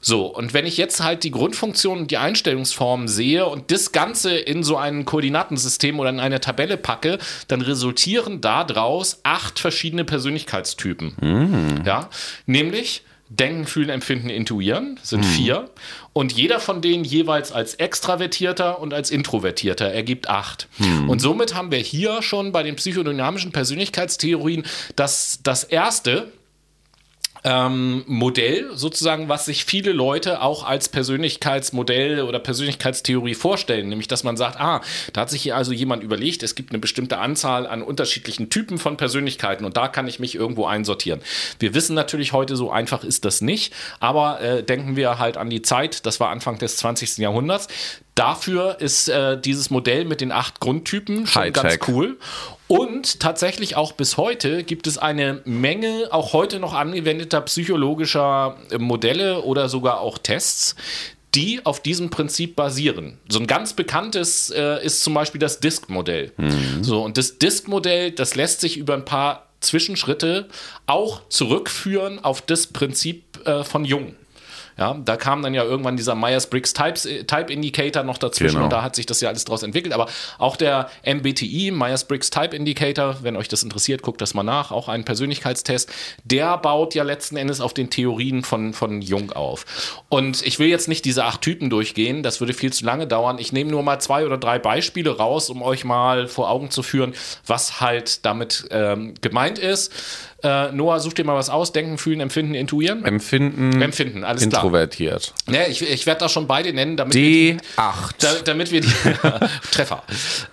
So, 0.01 0.25
und 0.25 0.53
wenn 0.53 0.65
ich 0.65 0.77
jetzt 0.77 1.03
halt 1.03 1.23
die 1.23 1.31
Grundfunktion 1.31 1.99
und 1.99 2.11
die 2.11 2.17
Einstellungsformen 2.17 3.07
sehe 3.07 3.45
und 3.45 3.71
das 3.71 3.91
Ganze 3.91 4.35
in 4.37 4.63
so 4.63 4.77
ein 4.77 5.05
Koordinatensystem 5.05 5.99
oder 5.99 6.09
in 6.09 6.19
eine 6.19 6.39
Tabelle 6.39 6.77
packe, 6.77 7.19
dann 7.47 7.61
resultieren 7.61 8.41
daraus 8.41 9.19
acht 9.23 9.59
verschiedene 9.59 10.05
Persönlichkeitstypen. 10.05 11.15
Mm. 11.19 11.85
Ja, 11.85 12.09
nämlich 12.45 13.03
Denken, 13.29 13.67
Fühlen, 13.67 13.89
Empfinden, 13.89 14.31
Intuieren 14.31 14.99
sind 15.03 15.19
mhm. 15.19 15.29
vier. 15.29 15.69
Und 16.13 16.31
jeder 16.31 16.59
von 16.59 16.81
denen 16.81 17.03
jeweils 17.03 17.51
als 17.51 17.75
Extravertierter 17.75 18.79
und 18.79 18.91
als 18.91 19.11
Introvertierter 19.11 19.85
ergibt 19.85 20.27
acht. 20.27 20.67
Mhm. 20.79 21.09
Und 21.09 21.19
somit 21.19 21.53
haben 21.53 21.71
wir 21.71 21.77
hier 21.77 22.23
schon 22.23 22.51
bei 22.51 22.63
den 22.63 22.75
psychodynamischen 22.75 23.51
Persönlichkeitstheorien 23.51 24.65
das, 24.95 25.41
das 25.43 25.63
erste, 25.63 26.31
ähm, 27.43 28.03
Modell 28.07 28.69
sozusagen, 28.73 29.29
was 29.29 29.45
sich 29.45 29.65
viele 29.65 29.91
Leute 29.91 30.41
auch 30.41 30.65
als 30.65 30.89
Persönlichkeitsmodell 30.89 32.21
oder 32.21 32.39
Persönlichkeitstheorie 32.39 33.35
vorstellen, 33.35 33.89
nämlich 33.89 34.07
dass 34.07 34.23
man 34.23 34.37
sagt, 34.37 34.59
ah, 34.59 34.81
da 35.13 35.21
hat 35.21 35.29
sich 35.29 35.43
hier 35.43 35.55
also 35.55 35.71
jemand 35.71 36.03
überlegt, 36.03 36.43
es 36.43 36.55
gibt 36.55 36.71
eine 36.71 36.79
bestimmte 36.79 37.17
Anzahl 37.17 37.67
an 37.67 37.81
unterschiedlichen 37.81 38.49
Typen 38.49 38.77
von 38.77 38.97
Persönlichkeiten 38.97 39.65
und 39.65 39.77
da 39.77 39.87
kann 39.87 40.07
ich 40.07 40.19
mich 40.19 40.35
irgendwo 40.35 40.65
einsortieren. 40.65 41.21
Wir 41.59 41.73
wissen 41.73 41.95
natürlich 41.95 42.33
heute, 42.33 42.55
so 42.55 42.71
einfach 42.71 43.03
ist 43.03 43.25
das 43.25 43.41
nicht, 43.41 43.73
aber 43.99 44.41
äh, 44.41 44.63
denken 44.63 44.95
wir 44.95 45.19
halt 45.19 45.37
an 45.37 45.49
die 45.49 45.61
Zeit, 45.61 46.05
das 46.05 46.19
war 46.19 46.29
Anfang 46.29 46.57
des 46.57 46.77
20. 46.77 47.17
Jahrhunderts. 47.17 47.67
Dafür 48.15 48.81
ist 48.81 49.07
äh, 49.07 49.39
dieses 49.39 49.69
Modell 49.69 50.03
mit 50.03 50.19
den 50.19 50.33
acht 50.33 50.59
Grundtypen 50.59 51.25
schon 51.25 51.53
ganz 51.53 51.77
cool. 51.87 52.17
Und 52.69 53.19
tatsächlich 53.19 53.75
auch 53.75 53.93
bis 53.93 54.15
heute 54.15 54.63
gibt 54.63 54.85
es 54.85 54.99
eine 54.99 55.41
Menge 55.43 56.09
auch 56.11 56.33
heute 56.33 56.59
noch 56.59 56.75
angewendeter 56.75 57.41
psychologischer 57.41 58.57
äh, 58.69 58.77
Modelle 58.77 59.41
oder 59.41 59.69
sogar 59.69 60.01
auch 60.01 60.19
Tests, 60.19 60.75
die 61.33 61.65
auf 61.65 61.81
diesem 61.81 62.11
Prinzip 62.11 62.55
basieren. 62.55 63.17
So 63.27 63.39
ein 63.39 63.47
ganz 63.47 63.73
bekanntes 63.73 64.51
äh, 64.51 64.85
ist 64.85 65.03
zum 65.03 65.15
Beispiel 65.15 65.39
das 65.39 65.59
Disk-Modell. 65.59 66.31
Mhm. 66.37 66.83
So, 66.83 67.03
und 67.03 67.17
das 67.17 67.39
Disk-Modell, 67.39 68.11
das 68.11 68.35
lässt 68.35 68.61
sich 68.61 68.77
über 68.77 68.93
ein 68.93 69.05
paar 69.05 69.47
Zwischenschritte 69.61 70.47
auch 70.85 71.27
zurückführen 71.29 72.23
auf 72.23 72.43
das 72.43 72.67
Prinzip 72.67 73.47
äh, 73.47 73.63
von 73.63 73.83
Jung. 73.83 74.13
Ja, 74.79 74.93
da 74.93 75.17
kam 75.17 75.41
dann 75.41 75.53
ja 75.53 75.63
irgendwann 75.65 75.97
dieser 75.97 76.15
Myers-Briggs 76.15 76.73
äh, 77.05 77.25
Type 77.25 77.51
Indicator 77.51 78.03
noch 78.03 78.17
dazwischen 78.17 78.55
genau. 78.55 78.65
und 78.65 78.73
da 78.73 78.81
hat 78.81 78.95
sich 78.95 79.05
das 79.05 79.19
ja 79.19 79.27
alles 79.27 79.43
draus 79.43 79.61
entwickelt. 79.61 79.93
Aber 79.93 80.07
auch 80.37 80.55
der 80.55 80.89
MBTI, 81.05 81.71
Myers-Briggs 81.71 82.29
Type 82.29 82.55
Indicator, 82.55 83.17
wenn 83.21 83.35
euch 83.35 83.49
das 83.49 83.61
interessiert, 83.61 84.03
guckt 84.03 84.21
das 84.21 84.33
mal 84.33 84.43
nach, 84.43 84.71
auch 84.71 84.87
ein 84.87 85.03
Persönlichkeitstest, 85.03 85.91
der 86.23 86.57
baut 86.57 86.95
ja 86.95 87.03
letzten 87.03 87.35
Endes 87.35 87.59
auf 87.59 87.73
den 87.73 87.89
Theorien 87.89 88.45
von, 88.45 88.73
von 88.73 89.01
Jung 89.01 89.33
auf. 89.33 89.65
Und 90.07 90.45
ich 90.45 90.59
will 90.59 90.69
jetzt 90.69 90.87
nicht 90.87 91.03
diese 91.03 91.25
acht 91.25 91.41
Typen 91.41 91.69
durchgehen, 91.69 92.23
das 92.23 92.39
würde 92.39 92.53
viel 92.53 92.71
zu 92.71 92.85
lange 92.85 93.05
dauern. 93.05 93.37
Ich 93.37 93.51
nehme 93.51 93.71
nur 93.71 93.83
mal 93.83 93.99
zwei 93.99 94.25
oder 94.25 94.37
drei 94.37 94.59
Beispiele 94.59 95.17
raus, 95.17 95.49
um 95.49 95.61
euch 95.61 95.83
mal 95.83 96.29
vor 96.29 96.49
Augen 96.49 96.71
zu 96.71 96.83
führen, 96.83 97.13
was 97.45 97.81
halt 97.81 98.25
damit 98.25 98.65
ähm, 98.71 99.15
gemeint 99.19 99.59
ist. 99.59 99.91
Äh, 100.43 100.71
Noah, 100.71 100.99
such 100.99 101.13
dir 101.13 101.25
mal 101.25 101.35
was 101.35 101.49
aus. 101.49 101.71
Denken, 101.71 101.97
fühlen, 101.97 102.21
empfinden, 102.21 102.55
intuieren. 102.55 103.03
Empfinden. 103.03 103.81
Empfinden, 103.81 104.23
alles 104.23 104.43
introvertiert. 104.43 105.33
klar. 105.45 105.57
Introvertiert. 105.57 105.81
Ja, 105.81 105.87
ich, 105.87 105.93
ich 105.93 106.05
werde 106.05 106.21
da 106.21 106.29
schon 106.29 106.47
beide 106.47 106.71
nennen, 106.73 106.97
damit 106.97 107.13
D8. 107.13 107.17
wir 107.17 107.53
die, 107.53 107.57
da, 108.19 108.33
damit 108.45 108.71
wir 108.71 108.81
die 108.81 108.91
Treffer. 109.71 110.03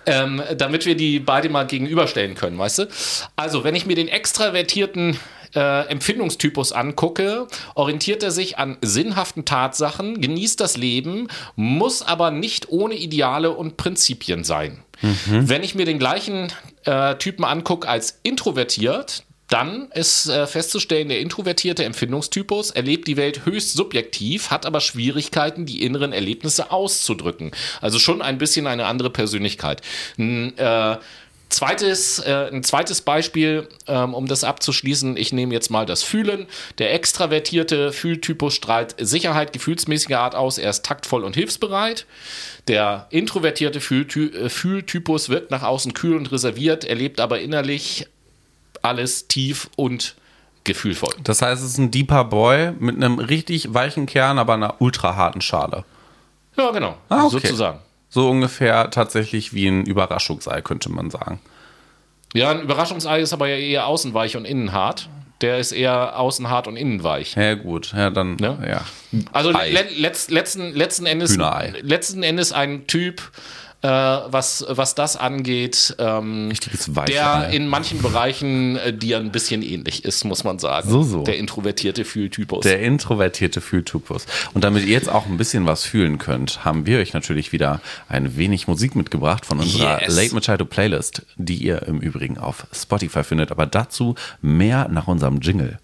Ähm, 0.05 0.41
damit 0.57 0.85
wir 0.85 0.95
die 0.95 1.19
beide 1.19 1.49
mal 1.49 1.65
gegenüberstellen 1.65 2.35
können, 2.35 2.57
weißt 2.57 2.79
du? 2.79 2.87
Also, 3.35 3.63
wenn 3.63 3.75
ich 3.75 3.85
mir 3.85 3.95
den 3.95 4.07
extravertierten 4.07 5.17
äh, 5.55 5.87
Empfindungstypus 5.87 6.71
angucke, 6.71 7.47
orientiert 7.75 8.23
er 8.23 8.31
sich 8.31 8.57
an 8.57 8.77
sinnhaften 8.81 9.45
Tatsachen, 9.45 10.19
genießt 10.21 10.59
das 10.59 10.77
Leben, 10.77 11.27
muss 11.55 12.01
aber 12.01 12.31
nicht 12.31 12.69
ohne 12.69 12.95
Ideale 12.95 13.51
und 13.51 13.77
Prinzipien 13.77 14.43
sein. 14.43 14.79
Mhm. 15.01 15.49
Wenn 15.49 15.63
ich 15.63 15.75
mir 15.75 15.85
den 15.85 15.99
gleichen 15.99 16.51
äh, 16.85 17.15
Typen 17.15 17.45
angucke 17.45 17.87
als 17.87 18.19
introvertiert, 18.23 19.23
dann 19.47 19.89
ist 19.93 20.27
äh, 20.27 20.45
festzustellen, 20.45 21.07
der 21.09 21.19
introvertierte 21.21 21.85
Empfindungstypus 21.85 22.71
erlebt 22.71 23.07
die 23.07 23.17
Welt 23.17 23.45
höchst 23.45 23.73
subjektiv, 23.73 24.51
hat 24.51 24.65
aber 24.65 24.81
Schwierigkeiten, 24.81 25.65
die 25.65 25.83
inneren 25.83 26.11
Erlebnisse 26.11 26.71
auszudrücken. 26.71 27.51
Also 27.79 27.97
schon 27.97 28.21
ein 28.21 28.37
bisschen 28.37 28.67
eine 28.67 28.85
andere 28.85 29.09
Persönlichkeit. 29.09 29.81
N, 30.17 30.57
äh, 30.57 30.97
Zweites, 31.49 32.19
äh, 32.19 32.49
ein 32.51 32.61
zweites 32.63 33.01
Beispiel, 33.01 33.69
ähm, 33.87 34.13
um 34.13 34.27
das 34.27 34.43
abzuschließen, 34.43 35.15
ich 35.15 35.31
nehme 35.31 35.53
jetzt 35.53 35.69
mal 35.69 35.85
das 35.85 36.03
Fühlen. 36.03 36.45
Der 36.77 36.93
extravertierte 36.93 37.93
Fühltypus 37.93 38.53
strahlt 38.53 38.95
Sicherheit 38.99 39.53
gefühlsmäßiger 39.53 40.19
Art 40.19 40.35
aus, 40.35 40.57
er 40.57 40.69
ist 40.69 40.83
taktvoll 40.85 41.23
und 41.23 41.35
hilfsbereit. 41.35 42.05
Der 42.67 43.07
introvertierte 43.11 43.79
äh, 43.79 44.49
Fühltypus 44.49 45.29
wirkt 45.29 45.51
nach 45.51 45.63
außen 45.63 45.93
kühl 45.93 46.17
und 46.17 46.33
reserviert, 46.33 46.83
erlebt 46.83 47.21
aber 47.21 47.39
innerlich 47.39 48.07
alles 48.83 49.27
tief 49.27 49.69
und 49.75 50.15
gefühlvoll. 50.63 51.13
Das 51.23 51.41
heißt, 51.41 51.63
es 51.63 51.71
ist 51.71 51.77
ein 51.77 51.91
deeper 51.91 52.25
Boy 52.25 52.73
mit 52.79 52.95
einem 52.95 53.19
richtig 53.19 53.73
weichen 53.73 54.05
Kern, 54.05 54.37
aber 54.37 54.53
einer 54.53 54.81
ultra 54.81 55.15
harten 55.15 55.41
Schale. 55.41 55.85
Ja, 56.57 56.71
genau. 56.71 56.97
Ah, 57.09 57.23
okay. 57.25 57.39
Sozusagen. 57.39 57.79
So 58.09 58.29
ungefähr 58.29 58.89
tatsächlich 58.89 59.53
wie 59.53 59.67
ein 59.67 59.85
Überraschungsei, 59.85 60.61
könnte 60.61 60.91
man 60.91 61.09
sagen. 61.09 61.39
Ja, 62.33 62.51
ein 62.51 62.61
Überraschungsei 62.61 63.21
ist 63.21 63.33
aber 63.33 63.47
ja 63.47 63.57
eher 63.57 63.87
außenweich 63.87 64.37
und 64.37 64.45
innen 64.45 64.71
hart. 64.71 65.09
Der 65.41 65.59
ist 65.59 65.71
eher 65.71 66.19
außen 66.19 66.49
hart 66.49 66.67
und 66.67 66.77
innen 66.77 67.03
weich. 67.03 67.35
Ja, 67.35 67.53
gut. 67.53 67.93
Ja, 67.95 68.09
dann, 68.09 68.37
ne? 68.37 68.57
ja. 68.67 68.81
Also 69.31 69.51
le 69.51 69.85
letzt, 69.95 70.31
letzten, 70.31 70.73
letzten, 70.73 71.05
Endes, 71.05 71.37
letzten 71.81 72.23
Endes 72.23 72.51
ein 72.53 72.87
Typ, 72.87 73.21
äh, 73.81 73.87
was, 73.87 74.65
was 74.67 74.95
das 74.95 75.17
angeht, 75.17 75.95
ähm, 75.99 76.51
der 77.07 77.49
in 77.49 77.67
manchen 77.67 78.01
Bereichen 78.01 78.75
äh, 78.77 78.91
dir 78.91 79.19
ein 79.19 79.31
bisschen 79.31 79.61
ähnlich 79.61 80.03
ist, 80.03 80.23
muss 80.23 80.43
man 80.43 80.57
sagen. 80.57 80.89
So, 80.89 81.03
so. 81.03 81.23
Der 81.23 81.37
introvertierte 81.37 82.03
Fühltypus. 82.03 82.63
Der 82.63 82.81
introvertierte 82.81 83.61
Fühltypus. 83.61 84.25
Und 84.53 84.63
damit 84.63 84.85
ihr 84.85 84.93
jetzt 84.93 85.09
auch 85.09 85.27
ein 85.27 85.37
bisschen 85.37 85.65
was 85.67 85.83
fühlen 85.83 86.17
könnt, 86.17 86.65
haben 86.65 86.85
wir 86.87 86.99
euch 86.99 87.13
natürlich 87.13 87.51
wieder 87.51 87.79
ein 88.09 88.35
wenig 88.35 88.67
Musik 88.67 88.95
mitgebracht 88.95 89.45
von 89.45 89.59
unserer 89.59 90.01
yes. 90.01 90.15
Late 90.15 90.33
Machado 90.33 90.65
Playlist, 90.65 91.21
die 91.35 91.57
ihr 91.57 91.83
im 91.83 91.99
Übrigen 91.99 92.37
auf 92.39 92.65
Spotify 92.73 93.23
findet. 93.23 93.51
Aber 93.51 93.67
dazu 93.67 94.15
mehr 94.41 94.87
nach 94.89 95.07
unserem 95.07 95.39
Jingle. 95.39 95.79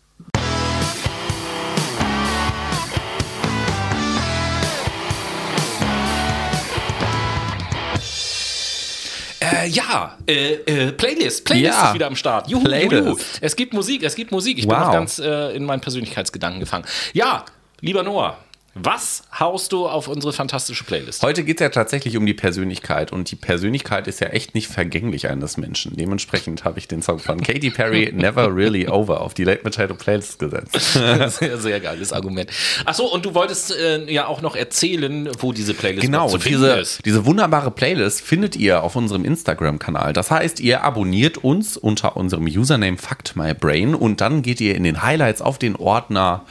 Äh, 9.54 9.68
ja, 9.68 10.18
äh, 10.28 10.54
äh, 10.54 10.92
Playlist. 10.92 11.46
Playlist 11.46 11.78
ja. 11.78 11.88
ist 11.88 11.94
wieder 11.94 12.08
am 12.08 12.16
Start. 12.16 12.50
Juhu, 12.50 12.64
Playlist. 12.64 13.08
Juhu. 13.08 13.18
Es 13.42 13.56
gibt 13.56 13.74
Musik, 13.74 14.04
es 14.04 14.16
gibt 14.16 14.32
Musik. 14.32 14.58
Ich 14.58 14.66
wow. 14.66 14.74
bin 14.74 14.80
noch 14.80 14.92
ganz 14.92 15.20
äh, 15.20 15.56
in 15.56 15.66
meinen 15.66 15.82
Persönlichkeitsgedanken 15.82 16.60
gefangen. 16.60 16.86
Ja, 17.14 17.46
lieber 17.82 18.04
Noah, 18.04 18.38
was 18.76 19.24
haust 19.40 19.72
du 19.72 19.88
auf 19.88 20.08
unsere 20.08 20.34
fantastische 20.34 20.84
Playlist? 20.84 21.22
Heute 21.22 21.44
geht 21.44 21.58
es 21.58 21.64
ja 21.64 21.70
tatsächlich 21.70 22.18
um 22.18 22.26
die 22.26 22.34
Persönlichkeit 22.34 23.12
und 23.12 23.30
die 23.30 23.36
Persönlichkeit 23.36 24.08
ist 24.08 24.20
ja 24.20 24.30
echt 24.30 24.56
nicht 24.56 24.68
vergänglich 24.68 25.30
eines 25.30 25.58
Menschen. 25.58 25.96
Dementsprechend 25.96 26.64
habe 26.64 26.80
ich 26.80 26.88
den 26.88 27.04
Song 27.04 27.20
von 27.20 27.40
Katy 27.40 27.70
Perry 27.70 28.12
Never 28.16 28.54
Really 28.54 28.88
Over 28.88 29.22
auf 29.22 29.36
die 29.36 29.44
Late 29.44 29.62
Machado 29.64 29.94
Playlist 29.94 30.40
gesetzt. 30.40 30.94
sehr, 31.40 31.60
sehr 31.60 31.80
geiles 31.82 32.12
Argument. 32.12 32.50
Achso, 32.86 33.06
und 33.06 33.26
du 33.26 33.36
wolltest 33.36 33.76
äh, 33.76 34.12
ja 34.12 34.26
auch 34.26 34.42
noch 34.42 34.56
erzählen, 34.56 35.30
wo 35.38 35.54
diese 35.54 35.76
Playlist 35.76 36.02
genau, 36.02 36.28
zu 36.28 36.40
finden 36.40 36.62
diese, 36.62 36.80
ist. 36.80 37.06
Diese 37.06 37.28
wunderbare 37.28 37.70
Playlist 37.70 38.22
findet 38.22 38.56
ihr 38.56 38.82
auf 38.82 38.96
unserem 38.96 39.24
Instagram-Kanal. 39.24 40.14
Das 40.14 40.32
heißt, 40.32 40.60
ihr 40.60 40.84
abonniert 40.84 41.38
uns 41.38 41.78
unter 41.78 42.18
unserem 42.18 42.46
Username 42.46 42.98
FactMyBrain 42.98 43.94
und 43.94 44.20
dann 44.20 44.42
geht 44.42 44.60
ihr 44.62 44.74
in 44.74 44.84
den 44.84 45.04
Highlights 45.04 45.44
auf 45.44 45.60
den 45.60 45.76
Ordner 45.76 46.44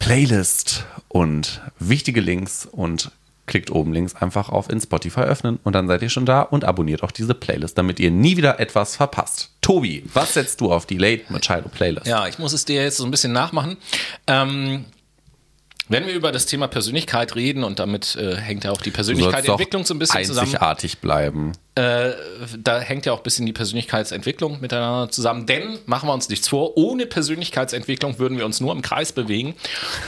Playlist 0.00 0.84
und 1.08 1.60
wichtige 1.78 2.20
Links 2.20 2.66
und 2.66 3.12
klickt 3.46 3.70
oben 3.70 3.92
links 3.92 4.14
einfach 4.14 4.48
auf 4.48 4.70
in 4.70 4.80
Spotify 4.80 5.20
öffnen 5.22 5.58
und 5.64 5.74
dann 5.74 5.88
seid 5.88 6.02
ihr 6.02 6.08
schon 6.08 6.24
da 6.24 6.42
und 6.42 6.64
abonniert 6.64 7.02
auch 7.02 7.10
diese 7.10 7.34
Playlist, 7.34 7.76
damit 7.76 7.98
ihr 8.00 8.10
nie 8.10 8.36
wieder 8.36 8.60
etwas 8.60 8.96
verpasst. 8.96 9.50
Tobi, 9.60 10.04
was 10.14 10.34
setzt 10.34 10.60
du 10.60 10.72
auf 10.72 10.86
die 10.86 10.98
Late 10.98 11.24
Machado 11.28 11.68
Playlist? 11.68 12.06
Ja, 12.06 12.26
ich 12.28 12.38
muss 12.38 12.52
es 12.52 12.64
dir 12.64 12.82
jetzt 12.82 12.96
so 12.96 13.04
ein 13.04 13.10
bisschen 13.10 13.32
nachmachen. 13.32 13.76
Ähm, 14.26 14.84
wenn 15.88 16.06
wir 16.06 16.14
über 16.14 16.30
das 16.30 16.46
Thema 16.46 16.68
Persönlichkeit 16.68 17.34
reden 17.34 17.64
und 17.64 17.80
damit 17.80 18.14
äh, 18.14 18.36
hängt 18.36 18.62
ja 18.62 18.70
auch 18.70 18.80
die 18.80 18.92
Persönlichkeitsentwicklung 18.92 19.84
so 19.84 19.94
ein 19.94 19.98
bisschen 19.98 20.24
zusammen. 20.24 20.46
Einzigartig 20.46 20.98
bleiben. 20.98 21.52
Äh, 21.80 22.14
da 22.58 22.78
hängt 22.80 23.06
ja 23.06 23.12
auch 23.12 23.18
ein 23.18 23.22
bisschen 23.22 23.46
die 23.46 23.54
Persönlichkeitsentwicklung 23.54 24.60
miteinander 24.60 25.10
zusammen. 25.10 25.46
Denn, 25.46 25.78
machen 25.86 26.08
wir 26.08 26.12
uns 26.12 26.28
nichts 26.28 26.48
vor, 26.48 26.76
ohne 26.76 27.06
Persönlichkeitsentwicklung 27.06 28.18
würden 28.18 28.36
wir 28.36 28.44
uns 28.44 28.60
nur 28.60 28.72
im 28.72 28.82
Kreis 28.82 29.12
bewegen. 29.12 29.54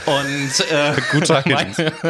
Und 0.05 0.71
äh, 0.71 0.93
guter 1.11 1.41
Hint. 1.43 1.77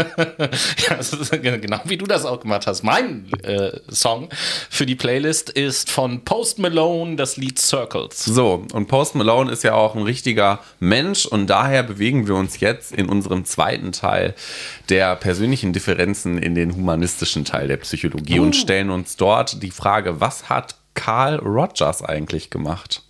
ja, 0.89 0.95
ist 0.95 1.32
genau 1.41 1.80
wie 1.86 1.95
du 1.95 2.06
das 2.06 2.26
auch 2.26 2.41
gemacht 2.41 2.67
hast. 2.67 2.84
Mein 2.84 3.32
äh, 3.43 3.71
Song 3.89 4.28
für 4.69 4.86
die 4.86 4.95
Playlist 4.95 5.49
ist 5.49 5.89
von 5.89 6.26
Post 6.26 6.60
Malone 6.60 7.15
das 7.15 7.38
Lied 7.38 7.58
Circles. 7.58 8.26
So, 8.26 8.65
und 8.73 8.88
Post 8.88 9.15
Malone 9.15 9.49
ist 9.49 9.63
ja 9.63 9.76
auch 9.76 9.95
ein 9.95 10.04
richtiger 10.04 10.60
Mensch 10.80 11.26
und 11.26 11.47
daher 11.47 11.84
bewegen 11.84 12.28
wir 12.28 12.36
uns 12.36 12.60
jetzt 12.60 12.91
in 12.91 13.08
unserem 13.08 13.45
zweiten 13.45 13.93
Teil 13.93 14.36
der 14.89 15.15
persönlichen 15.15 15.74
Differenzen 15.74 16.38
in 16.38 16.56
den 16.56 16.76
humanistischen 16.76 17.46
Teil 17.46 17.67
der 17.67 17.78
Psychologie 17.78 18.39
Uh. 18.39 18.43
und 18.43 18.56
stellen 18.56 18.89
uns 18.89 19.15
dort 19.15 19.62
die 19.63 19.72
Frage, 19.72 20.19
was 20.19 20.50
hat 20.50 20.76
Carl 20.93 21.38
Rogers 21.38 22.04
eigentlich 22.04 22.50
gemacht? 22.50 23.02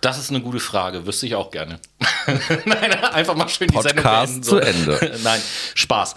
Das 0.00 0.18
ist 0.18 0.30
eine 0.30 0.40
gute 0.40 0.60
Frage, 0.60 1.06
wüsste 1.06 1.26
ich 1.26 1.34
auch 1.34 1.50
gerne. 1.50 1.80
Nein, 2.64 2.92
einfach 3.12 3.34
mal 3.36 3.48
schön 3.48 3.68
die 3.68 3.74
Podcast 3.74 4.44
Sendung 4.44 4.60
beenden. 4.60 4.92
zu 4.94 5.00
Ende. 5.00 5.18
Nein, 5.24 5.40
Spaß. 5.74 6.14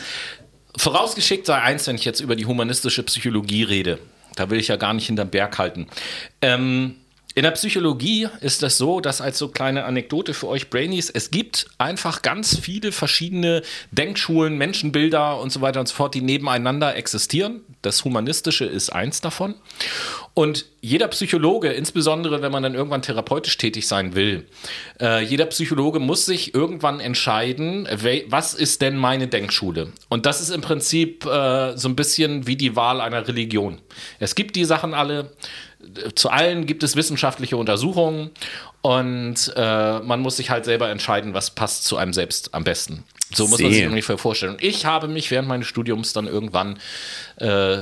Vorausgeschickt 0.78 1.46
sei 1.46 1.56
eins, 1.62 1.88
wenn 1.88 1.96
ich 1.96 2.06
jetzt 2.06 2.20
über 2.20 2.36
die 2.36 2.46
humanistische 2.46 3.02
Psychologie 3.04 3.64
rede. 3.64 4.00
Da 4.36 4.50
will 4.50 4.60
ich 4.60 4.68
ja 4.68 4.76
gar 4.76 4.94
nicht 4.94 5.08
hinterm 5.08 5.30
Berg 5.30 5.58
halten. 5.58 5.88
Ähm, 6.42 6.96
in 7.36 7.44
der 7.44 7.52
Psychologie 7.52 8.30
ist 8.40 8.64
das 8.64 8.78
so, 8.78 9.02
dass 9.02 9.20
als 9.20 9.38
so 9.38 9.50
kleine 9.50 9.84
Anekdote 9.84 10.34
für 10.34 10.48
euch 10.48 10.70
Brainies, 10.70 11.10
es 11.10 11.32
gibt 11.32 11.68
einfach 11.78 12.22
ganz 12.22 12.58
viele 12.58 12.94
verschiedene 12.94 13.62
Denkschulen, 13.92 14.58
Menschenbilder 14.58 15.42
und 15.42 15.52
so 15.52 15.60
weiter 15.60 15.82
und 15.82 15.88
so 15.90 15.96
fort, 15.96 16.16
die 16.16 16.22
nebeneinander 16.22 16.96
existieren. 16.96 17.60
Das 17.82 18.06
Humanistische 18.06 18.64
ist 18.64 18.90
eins 18.90 19.20
davon. 19.20 19.56
Und 20.34 20.66
jeder 20.80 21.10
Psychologe, 21.10 21.74
insbesondere 21.74 22.42
wenn 22.42 22.54
man 22.54 22.64
dann 22.64 22.74
irgendwann 22.74 23.02
therapeutisch 23.02 23.58
tätig 23.58 23.86
sein 23.86 24.16
will, 24.16 24.48
äh, 25.02 25.22
jeder 25.22 25.46
Psychologe 25.48 26.00
muss 26.00 26.26
sich 26.26 26.54
irgendwann 26.54 27.02
entscheiden, 27.02 27.86
was 28.28 28.54
ist 28.54 28.82
denn 28.82 28.96
meine 28.96 29.28
Denkschule? 29.28 29.92
Und 30.08 30.26
das 30.26 30.40
ist 30.40 30.52
im 30.52 30.62
Prinzip 30.62 31.26
äh, 31.26 31.76
so 31.76 31.90
ein 31.90 31.98
bisschen 31.98 32.48
wie 32.48 32.56
die 32.56 32.78
Wahl 32.78 33.02
einer 33.02 33.28
Religion. 33.28 33.80
Es 34.20 34.36
gibt 34.36 34.56
die 34.56 34.66
Sachen 34.66 34.94
alle, 34.94 35.32
zu 36.16 36.30
allen 36.30 36.66
gibt 36.66 36.84
es 36.84 36.96
wissenschaftliche 36.96 37.58
Untersuchungen 37.58 38.32
und 38.82 39.54
äh, 39.56 40.00
man 40.00 40.20
muss 40.20 40.38
sich 40.38 40.50
halt 40.50 40.66
selber 40.66 40.90
entscheiden, 40.90 41.34
was 41.34 41.52
passt 41.52 41.86
zu 41.86 41.98
einem 41.98 42.14
selbst 42.14 42.54
am 42.54 42.64
besten. 42.64 43.04
So 43.34 43.48
muss 43.48 43.60
man 43.60 43.74
sich 43.74 43.88
ungefähr 43.88 44.18
vorstellen. 44.18 44.54
Und 44.54 44.64
ich 44.64 44.86
habe 44.86 45.08
mich 45.08 45.32
während 45.32 45.48
meines 45.48 45.68
Studiums 45.68 46.14
dann 46.14 46.28
irgendwann 46.28 46.78
äh, 47.38 47.80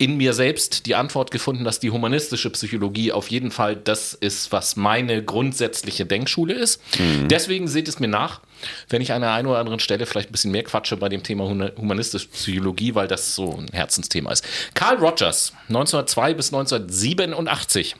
in 0.00 0.16
mir 0.16 0.32
selbst 0.32 0.86
die 0.86 0.94
Antwort 0.94 1.30
gefunden, 1.30 1.62
dass 1.62 1.78
die 1.78 1.90
humanistische 1.90 2.48
Psychologie 2.48 3.12
auf 3.12 3.28
jeden 3.28 3.50
Fall 3.50 3.76
das 3.76 4.14
ist, 4.14 4.50
was 4.50 4.74
meine 4.74 5.22
grundsätzliche 5.22 6.06
Denkschule 6.06 6.54
ist. 6.54 6.80
Deswegen 7.26 7.68
seht 7.68 7.86
es 7.86 8.00
mir 8.00 8.08
nach, 8.08 8.40
wenn 8.88 9.02
ich 9.02 9.12
an 9.12 9.20
der 9.20 9.32
einen 9.32 9.46
oder 9.46 9.58
anderen 9.58 9.78
Stelle 9.78 10.06
vielleicht 10.06 10.30
ein 10.30 10.32
bisschen 10.32 10.52
mehr 10.52 10.62
quatsche 10.62 10.96
bei 10.96 11.10
dem 11.10 11.22
Thema 11.22 11.44
humanistische 11.76 12.28
Psychologie, 12.28 12.94
weil 12.94 13.08
das 13.08 13.34
so 13.34 13.58
ein 13.58 13.68
Herzensthema 13.72 14.32
ist. 14.32 14.42
Carl 14.72 14.96
Rogers, 14.96 15.52
1902 15.68 16.32
bis 16.32 16.46
1987. 16.54 17.96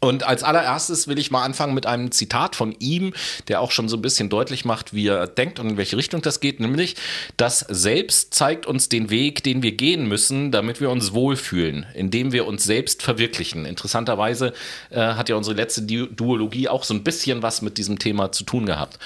Und 0.00 0.22
als 0.22 0.44
allererstes 0.44 1.08
will 1.08 1.18
ich 1.18 1.32
mal 1.32 1.42
anfangen 1.42 1.74
mit 1.74 1.86
einem 1.86 2.12
Zitat 2.12 2.54
von 2.54 2.74
ihm, 2.78 3.14
der 3.48 3.60
auch 3.60 3.72
schon 3.72 3.88
so 3.88 3.96
ein 3.96 4.02
bisschen 4.02 4.28
deutlich 4.28 4.64
macht, 4.64 4.94
wie 4.94 5.08
er 5.08 5.26
denkt 5.26 5.58
und 5.58 5.70
in 5.70 5.76
welche 5.76 5.96
Richtung 5.96 6.22
das 6.22 6.38
geht, 6.38 6.60
nämlich 6.60 6.94
das 7.36 7.60
Selbst 7.68 8.32
zeigt 8.32 8.66
uns 8.66 8.88
den 8.88 9.10
Weg, 9.10 9.42
den 9.42 9.62
wir 9.62 9.72
gehen 9.72 10.06
müssen, 10.06 10.52
damit 10.52 10.80
wir 10.80 10.90
uns 10.90 11.12
wohlfühlen, 11.12 11.84
indem 11.94 12.30
wir 12.30 12.46
uns 12.46 12.62
selbst 12.62 13.02
verwirklichen. 13.02 13.64
Interessanterweise 13.64 14.52
äh, 14.90 15.00
hat 15.00 15.28
ja 15.28 15.34
unsere 15.34 15.56
letzte 15.56 15.82
Duologie 15.82 16.68
auch 16.68 16.84
so 16.84 16.94
ein 16.94 17.02
bisschen 17.02 17.42
was 17.42 17.60
mit 17.60 17.76
diesem 17.76 17.98
Thema 17.98 18.30
zu 18.30 18.44
tun 18.44 18.66
gehabt. 18.66 19.00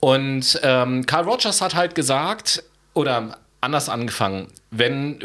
Und 0.00 0.58
ähm, 0.62 1.06
Carl 1.06 1.24
Rogers 1.24 1.60
hat 1.60 1.74
halt 1.74 1.94
gesagt, 1.94 2.64
oder 2.92 3.38
anders 3.64 3.88
angefangen. 3.88 4.48
Wenn 4.70 5.18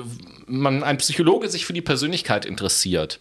man 0.47 0.83
ein 0.83 0.97
Psychologe 0.97 1.49
sich 1.49 1.65
für 1.65 1.73
die 1.73 1.81
Persönlichkeit 1.81 2.45
interessiert, 2.45 3.19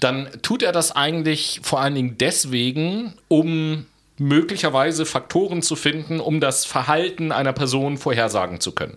dann 0.00 0.28
tut 0.42 0.62
er 0.62 0.72
das 0.72 0.92
eigentlich 0.92 1.60
vor 1.62 1.80
allen 1.80 1.94
Dingen 1.94 2.18
deswegen, 2.18 3.14
um 3.28 3.86
möglicherweise 4.18 5.06
Faktoren 5.06 5.62
zu 5.62 5.76
finden, 5.76 6.20
um 6.20 6.40
das 6.40 6.64
Verhalten 6.64 7.32
einer 7.32 7.52
Person 7.52 7.98
vorhersagen 7.98 8.60
zu 8.60 8.72
können. 8.72 8.96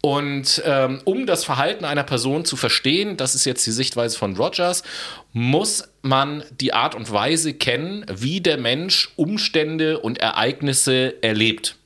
Und 0.00 0.62
ähm, 0.64 1.00
um 1.04 1.26
das 1.26 1.44
Verhalten 1.44 1.84
einer 1.84 2.04
Person 2.04 2.44
zu 2.44 2.56
verstehen, 2.56 3.16
das 3.16 3.34
ist 3.34 3.44
jetzt 3.44 3.66
die 3.66 3.72
Sichtweise 3.72 4.16
von 4.16 4.36
Rogers, 4.36 4.84
muss 5.32 5.88
man 6.02 6.44
die 6.60 6.72
Art 6.72 6.94
und 6.94 7.12
Weise 7.12 7.52
kennen, 7.52 8.06
wie 8.08 8.40
der 8.40 8.58
Mensch 8.58 9.10
Umstände 9.16 9.98
und 9.98 10.18
Ereignisse 10.18 11.20
erlebt. 11.20 11.76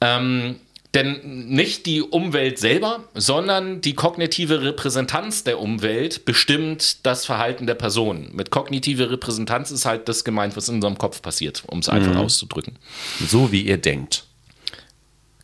Ähm, 0.00 0.60
denn 0.94 1.46
nicht 1.48 1.86
die 1.86 2.02
Umwelt 2.02 2.58
selber, 2.58 3.04
sondern 3.14 3.80
die 3.80 3.94
kognitive 3.94 4.62
Repräsentanz 4.62 5.44
der 5.44 5.60
Umwelt 5.60 6.24
bestimmt 6.24 7.06
das 7.06 7.24
Verhalten 7.24 7.66
der 7.66 7.74
Person. 7.76 8.30
Mit 8.32 8.50
kognitive 8.50 9.10
Repräsentanz 9.10 9.70
ist 9.70 9.84
halt 9.84 10.08
das 10.08 10.24
gemeint, 10.24 10.56
was 10.56 10.68
in 10.68 10.76
unserem 10.76 10.98
Kopf 10.98 11.22
passiert, 11.22 11.62
um 11.68 11.78
es 11.78 11.88
einfach 11.88 12.16
auszudrücken. 12.16 12.76
So 13.24 13.52
wie 13.52 13.62
ihr 13.62 13.78
denkt. 13.78 14.24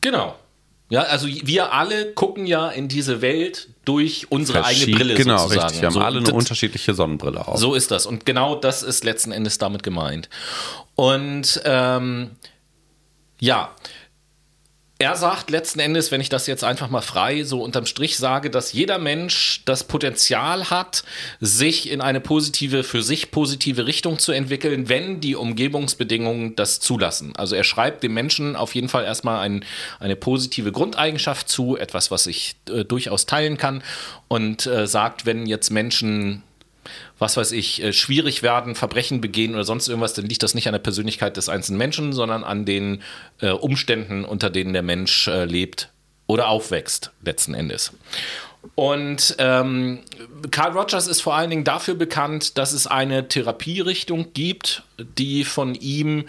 Genau. 0.01 0.37
Ja, 0.89 1.03
also 1.03 1.27
wir 1.27 1.73
alle 1.73 2.13
gucken 2.13 2.47
ja 2.47 2.69
in 2.69 2.87
diese 2.87 3.21
Welt 3.21 3.69
durch 3.85 4.31
unsere 4.31 4.65
eigene 4.65 4.97
Brille 4.97 5.15
genau, 5.15 5.39
sozusagen. 5.39 5.65
richtig. 5.65 5.83
Wir 5.83 5.87
haben 5.87 5.95
So, 5.95 6.01
alle 6.01 6.19
eine 6.19 6.33
unterschiedliche 6.33 6.95
Sonnenbrille 6.95 7.47
auf. 7.47 7.59
So 7.59 7.75
ist 7.75 7.91
das. 7.91 8.07
Und 8.07 8.25
genau 8.25 8.55
das 8.55 8.85
ist 8.85 9.03
letzten 9.05 9.33
Endes 9.33 9.59
damit 9.59 9.83
gemeint. 9.83 10.29
Und 10.95 11.61
ähm, 11.65 12.31
ja, 13.41 13.73
er 14.99 15.15
sagt 15.15 15.51
letzten 15.51 15.81
Endes, 15.81 16.11
wenn 16.11 16.23
ich 16.23 16.31
das 16.31 16.47
jetzt 16.47 16.65
einfach 16.65 16.89
mal 16.89 17.03
frei 17.03 17.45
so 17.45 17.63
unterm 17.63 17.85
Strich 17.85 18.17
sage, 18.17 18.49
dass 18.49 18.73
jeder 18.73 18.99
Mensch 18.99 19.61
das 19.67 19.85
Potenzial 19.85 20.71
hat, 20.71 21.05
sich 21.39 21.91
in 21.91 22.01
eine 22.01 22.21
positive, 22.21 22.83
für 22.83 23.03
sich 23.03 23.31
positive 23.31 23.87
Richtung 23.87 24.19
zu 24.19 24.33
entwickeln, 24.33 24.89
wenn 24.89 25.21
die 25.21 25.37
Umgebungsbedingungen 25.37 26.57
das 26.57 26.81
zulassen. 26.81 27.37
Also 27.37 27.57
er 27.57 27.65
schreibt 27.65 28.05
dem 28.05 28.15
Menschen 28.15 28.57
auf 28.57 28.75
jeden 28.75 28.89
Fall 28.89 29.05
erstmal 29.05 29.41
ein, 29.41 29.67
eine 30.01 30.17
positive 30.17 30.73
Grundeigenschaft 30.73 31.51
zu, 31.51 31.77
etwas, 31.77 32.11
was 32.11 32.27
ich 32.27 32.57
äh, 32.71 32.85
durchaus 32.85 33.27
teilen 33.27 33.59
kann 33.59 33.83
und 34.29 34.67
äh, 34.67 34.87
sagt, 34.87 35.27
wenn 35.27 35.45
jetzt 35.45 35.71
Menschen 35.71 36.43
was 37.19 37.37
weiß 37.37 37.53
ich, 37.53 37.83
äh, 37.83 37.93
schwierig 37.93 38.43
werden, 38.43 38.75
Verbrechen 38.75 39.21
begehen 39.21 39.55
oder 39.55 39.65
sonst 39.65 39.89
irgendwas, 39.89 40.15
dann 40.15 40.27
liegt 40.27 40.43
das 40.43 40.55
nicht 40.55 40.67
an 40.67 40.73
der 40.73 40.81
Persönlichkeit 40.81 41.37
des 41.37 41.49
einzelnen 41.49 41.79
Menschen, 41.79 42.13
sondern 42.13 42.45
an 42.45 42.65
den 42.65 43.03
äh, 43.41 43.51
Umständen, 43.51 44.25
unter 44.25 44.51
denen 44.51 44.73
der 44.73 44.83
Mensch 44.83 45.29
äh, 45.29 45.45
lebt 45.45 45.91
oder 46.27 46.49
aufwächst, 46.49 47.13
letzten 47.23 47.55
Endes. 47.55 47.93
Und 48.75 49.37
ähm, 49.39 50.01
Carl 50.51 50.73
Rogers 50.73 51.07
ist 51.07 51.21
vor 51.21 51.35
allen 51.35 51.51
Dingen 51.51 51.65
dafür 51.65 51.95
bekannt, 51.95 52.59
dass 52.59 52.73
es 52.73 52.87
eine 52.87 53.29
Therapierichtung 53.29 54.33
gibt, 54.33 54.83
die 54.99 55.45
von 55.45 55.75
ihm 55.75 56.25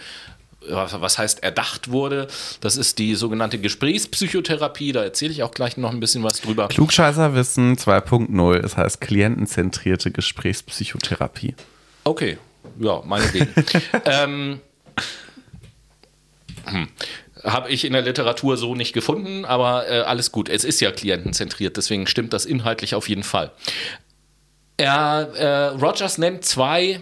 was 0.60 1.18
heißt 1.18 1.42
erdacht 1.42 1.90
wurde. 1.90 2.28
Das 2.60 2.76
ist 2.76 2.98
die 2.98 3.14
sogenannte 3.14 3.58
Gesprächspsychotherapie. 3.58 4.92
Da 4.92 5.04
erzähle 5.04 5.32
ich 5.32 5.42
auch 5.42 5.52
gleich 5.52 5.76
noch 5.76 5.90
ein 5.90 6.00
bisschen 6.00 6.22
was 6.22 6.40
drüber. 6.40 6.68
Klugscheißerwissen 6.68 7.76
2.0, 7.76 8.56
es 8.64 8.76
heißt 8.76 9.00
klientenzentrierte 9.00 10.10
Gesprächspsychotherapie. 10.10 11.54
Okay, 12.04 12.38
ja, 12.78 13.02
meinetwegen. 13.04 13.48
ähm, 14.04 14.60
hm. 16.64 16.88
Habe 17.44 17.70
ich 17.70 17.84
in 17.84 17.92
der 17.92 18.02
Literatur 18.02 18.56
so 18.56 18.74
nicht 18.74 18.92
gefunden, 18.92 19.44
aber 19.44 19.88
äh, 19.88 20.00
alles 20.00 20.32
gut. 20.32 20.48
Es 20.48 20.64
ist 20.64 20.80
ja 20.80 20.90
klientenzentriert, 20.90 21.76
deswegen 21.76 22.06
stimmt 22.08 22.32
das 22.32 22.44
inhaltlich 22.44 22.96
auf 22.96 23.08
jeden 23.08 23.22
Fall. 23.22 23.52
Er, 24.76 25.32
äh, 25.36 25.66
Rogers 25.76 26.18
nennt 26.18 26.44
zwei 26.44 27.00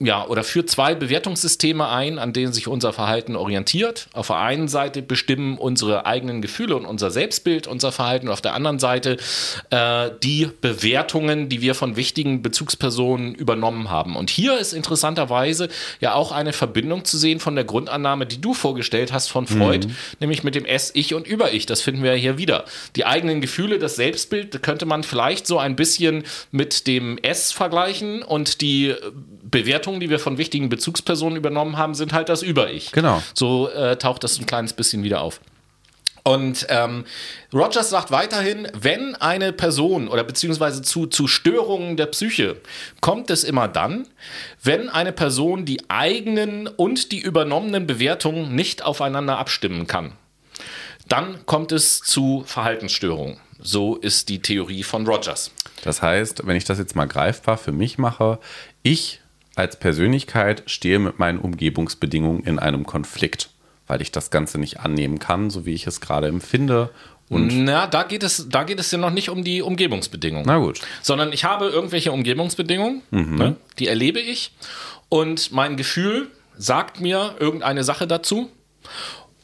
ja, 0.00 0.24
oder 0.26 0.44
führt 0.44 0.70
zwei 0.70 0.94
Bewertungssysteme 0.94 1.88
ein, 1.88 2.20
an 2.20 2.32
denen 2.32 2.52
sich 2.52 2.68
unser 2.68 2.92
Verhalten 2.92 3.34
orientiert. 3.34 4.08
Auf 4.12 4.28
der 4.28 4.36
einen 4.36 4.68
Seite 4.68 5.02
bestimmen 5.02 5.58
unsere 5.58 6.06
eigenen 6.06 6.40
Gefühle 6.40 6.76
und 6.76 6.86
unser 6.86 7.10
Selbstbild 7.10 7.66
unser 7.66 7.90
Verhalten 7.90 8.28
und 8.28 8.32
auf 8.32 8.40
der 8.40 8.54
anderen 8.54 8.78
Seite 8.78 9.16
äh, 9.70 10.10
die 10.22 10.48
Bewertungen, 10.60 11.48
die 11.48 11.60
wir 11.62 11.74
von 11.74 11.96
wichtigen 11.96 12.42
Bezugspersonen 12.42 13.34
übernommen 13.34 13.90
haben. 13.90 14.14
Und 14.14 14.30
hier 14.30 14.58
ist 14.58 14.72
interessanterweise 14.72 15.68
ja 16.00 16.14
auch 16.14 16.30
eine 16.30 16.52
Verbindung 16.52 17.04
zu 17.04 17.18
sehen 17.18 17.40
von 17.40 17.56
der 17.56 17.64
Grundannahme, 17.64 18.26
die 18.26 18.40
du 18.40 18.54
vorgestellt 18.54 19.12
hast 19.12 19.28
von 19.28 19.48
Freud, 19.48 19.88
mhm. 19.88 19.96
nämlich 20.20 20.44
mit 20.44 20.54
dem 20.54 20.64
S, 20.64 20.92
Ich 20.94 21.12
und 21.12 21.26
Über-Ich. 21.26 21.66
Das 21.66 21.82
finden 21.82 22.04
wir 22.04 22.12
ja 22.14 22.20
hier 22.20 22.38
wieder. 22.38 22.64
Die 22.94 23.04
eigenen 23.04 23.40
Gefühle, 23.40 23.80
das 23.80 23.96
Selbstbild 23.96 24.62
könnte 24.62 24.86
man 24.86 25.02
vielleicht 25.02 25.48
so 25.48 25.58
ein 25.58 25.74
bisschen 25.74 26.22
mit 26.52 26.86
dem 26.86 27.18
S 27.18 27.50
vergleichen 27.50 28.22
und 28.22 28.60
die 28.60 28.94
Bewertungen, 29.50 30.00
die 30.00 30.10
wir 30.10 30.18
von 30.18 30.38
wichtigen 30.38 30.68
Bezugspersonen 30.68 31.36
übernommen 31.36 31.76
haben, 31.76 31.94
sind 31.94 32.12
halt 32.12 32.28
das 32.28 32.42
Über-Ich. 32.42 32.92
Genau. 32.92 33.22
So 33.34 33.68
äh, 33.70 33.96
taucht 33.96 34.24
das 34.24 34.38
ein 34.38 34.46
kleines 34.46 34.72
bisschen 34.72 35.02
wieder 35.02 35.20
auf. 35.20 35.40
Und 36.28 36.66
ähm, 36.68 37.04
Rogers 37.54 37.88
sagt 37.88 38.10
weiterhin, 38.10 38.68
wenn 38.78 39.14
eine 39.14 39.52
Person 39.52 40.08
oder 40.08 40.24
beziehungsweise 40.24 40.82
zu, 40.82 41.06
zu 41.06 41.26
Störungen 41.26 41.96
der 41.96 42.04
Psyche 42.06 42.56
kommt 43.00 43.30
es 43.30 43.44
immer 43.44 43.66
dann, 43.66 44.06
wenn 44.62 44.90
eine 44.90 45.12
Person 45.12 45.64
die 45.64 45.88
eigenen 45.88 46.66
und 46.66 47.12
die 47.12 47.20
übernommenen 47.20 47.86
Bewertungen 47.86 48.54
nicht 48.54 48.84
aufeinander 48.84 49.38
abstimmen 49.38 49.86
kann. 49.86 50.12
Dann 51.08 51.46
kommt 51.46 51.72
es 51.72 52.00
zu 52.00 52.42
Verhaltensstörungen. 52.44 53.38
So 53.58 53.96
ist 53.96 54.28
die 54.28 54.42
Theorie 54.42 54.82
von 54.82 55.06
Rogers. 55.06 55.50
Das 55.82 56.02
heißt, 56.02 56.46
wenn 56.46 56.56
ich 56.56 56.64
das 56.64 56.78
jetzt 56.78 56.94
mal 56.94 57.06
greifbar 57.06 57.56
für 57.56 57.72
mich 57.72 57.96
mache, 57.96 58.38
ich 58.82 59.20
als 59.58 59.76
Persönlichkeit 59.76 60.62
stehe 60.66 60.98
mit 60.98 61.18
meinen 61.18 61.38
Umgebungsbedingungen 61.38 62.44
in 62.44 62.58
einem 62.58 62.86
Konflikt, 62.86 63.50
weil 63.86 64.00
ich 64.00 64.12
das 64.12 64.30
Ganze 64.30 64.58
nicht 64.58 64.80
annehmen 64.80 65.18
kann, 65.18 65.50
so 65.50 65.66
wie 65.66 65.74
ich 65.74 65.86
es 65.86 66.00
gerade 66.00 66.28
empfinde. 66.28 66.90
Und 67.28 67.64
Na, 67.64 67.86
da 67.86 68.04
geht 68.04 68.22
es, 68.22 68.48
da 68.48 68.62
geht 68.62 68.80
es 68.80 68.90
ja 68.90 68.98
noch 68.98 69.10
nicht 69.10 69.28
um 69.28 69.44
die 69.44 69.60
Umgebungsbedingungen. 69.60 70.46
Na 70.46 70.58
gut. 70.58 70.80
Sondern 71.02 71.32
ich 71.32 71.44
habe 71.44 71.66
irgendwelche 71.66 72.12
Umgebungsbedingungen, 72.12 73.02
mhm. 73.10 73.34
ne, 73.34 73.56
die 73.78 73.88
erlebe 73.88 74.20
ich 74.20 74.52
und 75.08 75.52
mein 75.52 75.76
Gefühl 75.76 76.28
sagt 76.56 77.00
mir 77.00 77.34
irgendeine 77.38 77.84
Sache 77.84 78.06
dazu. 78.06 78.50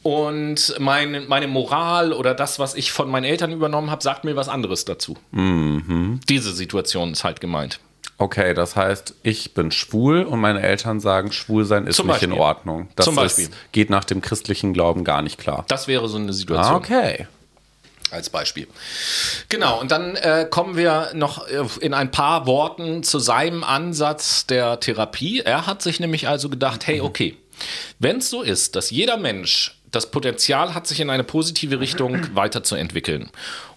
Und 0.01 0.75
mein, 0.79 1.27
meine 1.27 1.47
Moral 1.47 2.13
oder 2.13 2.35
das, 2.35 2.59
was 2.59 2.75
ich 2.75 2.91
von 2.91 3.09
meinen 3.09 3.23
Eltern 3.23 3.51
übernommen 3.51 3.89
habe, 3.89 4.03
sagt 4.03 4.23
mir 4.23 4.35
was 4.35 4.49
anderes 4.49 4.85
dazu. 4.85 5.17
Mhm. 5.31 6.19
Diese 6.29 6.53
Situation 6.53 7.11
ist 7.11 7.23
halt 7.23 7.41
gemeint. 7.41 7.79
Okay, 8.17 8.53
das 8.53 8.75
heißt, 8.77 9.15
ich 9.23 9.53
bin 9.53 9.71
schwul 9.71 10.23
und 10.23 10.39
meine 10.39 10.61
Eltern 10.61 11.01
sagen, 11.01 11.33
schwul 11.33 11.65
sein 11.65 11.85
ist 11.85 11.97
Zum 11.97 12.07
nicht 12.07 12.15
Beispiel. 12.15 12.33
in 12.33 12.39
Ordnung. 12.39 12.87
Das 12.95 13.05
Zum 13.05 13.15
Beispiel. 13.15 13.45
Ist, 13.45 13.53
geht 13.73 13.89
nach 13.89 14.05
dem 14.05 14.21
christlichen 14.21 14.73
Glauben 14.73 15.03
gar 15.03 15.21
nicht 15.21 15.37
klar. 15.37 15.65
Das 15.67 15.87
wäre 15.87 16.07
so 16.07 16.17
eine 16.17 16.31
Situation. 16.31 16.75
Ah, 16.75 16.77
okay. 16.77 17.27
Als 18.11 18.29
Beispiel. 18.29 18.67
Genau, 19.49 19.81
und 19.81 19.91
dann 19.91 20.15
äh, 20.15 20.47
kommen 20.49 20.77
wir 20.77 21.09
noch 21.13 21.47
äh, 21.47 21.65
in 21.81 21.93
ein 21.93 22.11
paar 22.11 22.45
Worten 22.45 23.03
zu 23.03 23.19
seinem 23.19 23.63
Ansatz 23.63 24.45
der 24.45 24.79
Therapie. 24.79 25.41
Er 25.41 25.67
hat 25.67 25.81
sich 25.81 25.99
nämlich 25.99 26.27
also 26.27 26.47
gedacht, 26.47 26.87
hey, 26.87 27.01
okay, 27.01 27.35
wenn 27.99 28.17
es 28.17 28.29
so 28.29 28.41
ist, 28.41 28.75
dass 28.75 28.91
jeder 28.91 29.17
Mensch 29.17 29.77
das 29.91 30.11
Potenzial 30.11 30.73
hat, 30.73 30.87
sich 30.87 30.99
in 30.99 31.09
eine 31.09 31.23
positive 31.23 31.79
Richtung 31.79 32.19
weiterzuentwickeln 32.35 33.29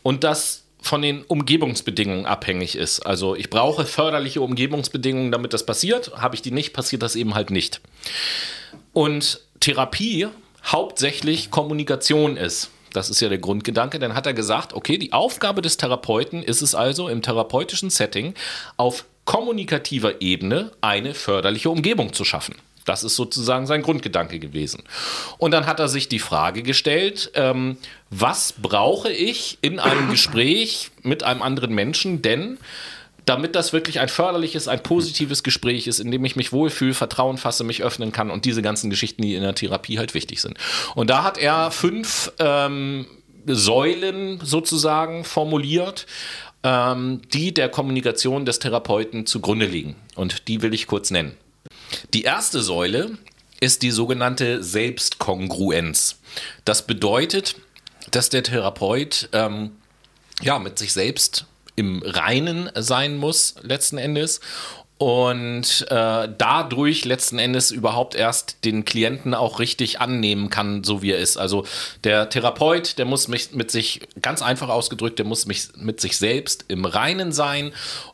und 0.03 0.23
dass 0.25 0.65
von 0.81 1.03
den 1.03 1.23
Umgebungsbedingungen 1.25 2.27
abhängig 2.27 2.77
ist. 2.77 3.01
Also 3.01 3.35
ich 3.35 3.51
brauche 3.51 3.85
förderliche 3.85 4.41
Umgebungsbedingungen, 4.41 5.33
damit 5.33 5.53
das 5.53 5.67
passiert. 5.67 6.13
Habe 6.17 6.35
ich 6.35 6.43
die 6.43 6.51
nicht, 6.51 6.73
passiert 6.73 7.03
das 7.03 7.17
eben 7.17 7.35
halt 7.35 7.51
nicht. 7.51 7.81
Und 8.93 9.41
Therapie 9.61 10.29
hauptsächlich 10.65 11.51
Kommunikation 11.51 12.37
ist. 12.37 12.71
Das 12.93 13.11
ist 13.11 13.21
ja 13.21 13.29
der 13.29 13.39
Grundgedanke. 13.39 13.99
Dann 13.99 14.15
hat 14.15 14.27
er 14.27 14.35
gesagt, 14.35 14.73
okay, 14.73 14.99
die 14.99 15.13
Aufgabe 15.13 15.63
des 15.63 15.77
Therapeuten 15.77 16.43
ist 16.43 16.63
es 16.63 16.75
also 16.75 17.09
im 17.09 17.23
therapeutischen 17.23 17.91
Setting 17.91 18.35
auf 18.77 19.05
kommunikativer 19.25 20.23
Ebene 20.23 20.73
eine 20.81 21.13
förderliche 21.15 21.71
Umgebung 21.71 22.13
zu 22.13 22.25
schaffen. 22.25 22.55
Das 22.89 23.05
ist 23.05 23.17
sozusagen 23.17 23.67
sein 23.67 23.83
Grundgedanke 23.83 24.39
gewesen. 24.39 24.83
Und 25.37 25.51
dann 25.51 25.67
hat 25.67 25.79
er 25.79 25.89
sich 25.89 26.09
die 26.09 26.19
Frage 26.19 26.63
gestellt, 26.63 27.31
ähm, 27.35 27.77
was 28.11 28.55
brauche 28.61 29.13
ich 29.13 29.59
in 29.61 29.79
einem 29.79 30.09
Gespräch 30.11 30.91
mit 31.03 31.23
einem 31.23 31.43
anderen 31.43 31.75
Menschen 31.75 32.23
denn, 32.23 32.59
damit 33.27 33.55
das 33.55 33.75
wirklich 33.75 34.01
ein 34.01 34.09
förderliches, 34.09 34.69
ein 34.69 34.83
positives 34.83 35.43
Gespräch 35.43 35.87
ist, 35.87 36.01
in 36.01 36.11
dem 36.11 36.25
ich 36.25 36.35
mich 36.35 36.51
wohlfühle, 36.51 36.95
Vertrauen 36.95 37.37
fasse, 37.37 37.63
mich 37.63 37.83
öffnen 37.83 38.11
kann 38.11 38.31
und 38.31 38.47
diese 38.47 38.63
ganzen 38.63 38.89
Geschichten, 38.89 39.21
die 39.21 39.35
in 39.35 39.43
der 39.43 39.55
Therapie 39.55 39.99
halt 39.99 40.15
wichtig 40.15 40.41
sind. 40.41 40.57
Und 40.95 41.11
da 41.11 41.25
hat 41.25 41.37
er 41.37 41.71
fünf 41.71 42.33
ähm, 42.39 43.07
Säulen 43.45 44.41
sozusagen 44.43 45.25
formuliert, 45.25 46.07
ähm, 46.63 47.21
die 47.35 47.53
der 47.53 47.69
Kommunikation 47.69 48.47
des 48.47 48.61
Therapeuten 48.61 49.27
zugrunde 49.27 49.67
liegen. 49.67 49.97
Und 50.15 50.49
die 50.49 50.63
will 50.63 50.73
ich 50.73 50.87
kurz 50.87 51.11
nennen. 51.11 51.37
Die 52.15 52.23
erste 52.23 52.63
Säule 52.63 53.19
ist 53.61 53.83
die 53.83 53.91
sogenannte 53.91 54.63
Selbstkongruenz. 54.63 56.19
Das 56.65 56.87
bedeutet, 56.87 57.57
dass 58.11 58.29
der 58.29 58.43
Therapeut 58.43 59.29
ähm, 59.33 59.73
ja 60.43 60.59
mit 60.59 60.79
sich 60.79 60.93
selbst 60.93 61.47
im 61.77 62.03
Reinen 62.05 62.71
sein 62.75 63.17
muss 63.17 63.55
letzten 63.63 63.99
Endes 63.99 64.41
und 64.99 65.87
äh, 65.91 66.29
dadurch 66.37 67.05
letzten 67.05 67.39
Endes 67.39 67.71
überhaupt 67.71 68.17
erst 68.17 68.65
den 68.65 68.85
Klienten 68.85 69.33
auch 69.33 69.61
richtig 69.61 70.01
annehmen 70.01 70.51
kann, 70.51 70.83
so 70.83 71.03
wie 71.03 71.13
er 71.13 71.19
ist. 71.19 71.37
Also 71.37 71.65
der 72.03 72.29
Therapeut, 72.31 72.99
der 72.99 73.05
muss 73.05 73.29
mich 73.29 73.53
mit 73.53 73.71
sich, 73.71 74.01
ganz 74.21 74.43
einfach 74.43 74.69
ausgedrückt, 74.69 75.21
der 75.21 75.27
muss 75.27 75.47
mich 75.47 75.69
mit 75.77 76.01
sich 76.01 76.17
selbst 76.17 76.65
im 76.67 76.85
Reinen 76.85 77.31
sein 77.31 77.73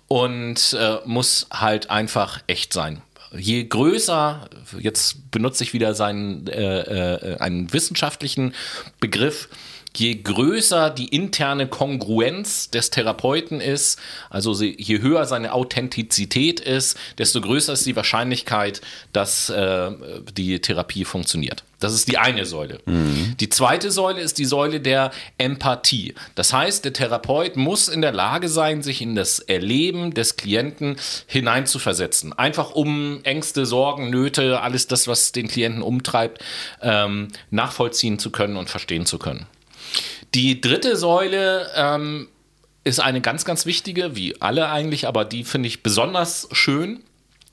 und 0.09 0.77
äh, 0.79 0.99
muss 1.07 1.47
halt 1.51 1.89
einfach 1.89 2.41
echt 2.47 2.75
sein 2.75 3.01
je 3.37 3.65
größer, 3.65 4.49
jetzt 4.79 5.31
benutze 5.31 5.65
ich 5.65 5.73
wieder 5.73 5.95
seinen 5.95 6.47
äh, 6.47 6.81
äh, 6.81 7.39
einen 7.39 7.73
wissenschaftlichen 7.73 8.55
Begriff, 9.01 9.49
je 9.97 10.17
größer 10.23 10.91
die 10.91 11.09
interne 11.09 11.67
Kongruenz 11.67 12.71
des 12.71 12.91
Therapeuten 12.91 13.61
ist, 13.61 13.99
also 14.31 14.61
je 14.63 15.01
höher 15.01 15.25
seine 15.27 15.53
Authentizität 15.53 16.61
ist, 16.61 16.99
desto 17.19 17.41
größer 17.41 17.73
ist 17.73 17.87
die 17.87 17.97
Wahrscheinlichkeit, 17.97 18.81
dass 19.13 19.51
äh, 19.51 19.91
die 20.37 20.61
Therapie 20.61 21.05
funktioniert. 21.05 21.65
Das 21.81 21.93
ist 21.93 22.11
die 22.11 22.17
eine 22.17 22.47
Säule. 22.47 22.79
Mhm. 22.87 23.35
Die 23.39 23.51
zweite 23.51 23.91
Säule 23.91 24.21
ist 24.21 24.39
die 24.39 24.47
Säule 24.47 24.81
der 24.81 25.11
Empathie. 25.37 26.15
Das 26.35 26.53
heißt, 26.53 26.85
der 26.85 26.95
Therapeut 26.95 27.57
muss 27.57 27.89
in 27.89 28.01
der 28.01 28.13
Lage 28.13 28.49
sein, 28.49 28.83
sich 28.83 29.03
in 29.03 29.15
das 29.15 29.39
Erleben 29.39 30.15
des 30.15 30.37
Klienten 30.37 30.97
hineinzuversetzen. 31.27 32.33
Einfach 32.33 32.71
um 32.71 33.21
Ängste, 33.25 33.67
Sorgen, 33.67 34.09
Nöte, 34.09 34.63
alles 34.63 34.87
das, 34.87 35.09
was 35.09 35.33
den 35.33 35.47
Klienten 35.47 35.83
umtreibt, 35.83 36.43
ähm, 36.81 37.29
nachvollziehen 37.51 38.19
zu 38.19 38.31
können 38.31 38.57
und 38.57 38.71
verstehen 38.71 39.05
zu 39.05 39.19
können. 39.19 39.47
Die 40.35 40.61
dritte 40.61 40.97
Säule 40.97 41.71
ähm, 41.77 42.29
ist 42.83 43.01
eine 43.01 43.21
ganz, 43.21 43.45
ganz 43.45 43.67
wichtige, 43.67 44.17
wie 44.17 44.41
alle 44.41 44.69
eigentlich, 44.69 45.07
aber 45.07 45.25
die 45.25 45.45
finde 45.45 45.69
ich 45.69 45.85
besonders 45.85 46.49
schön, 46.51 47.05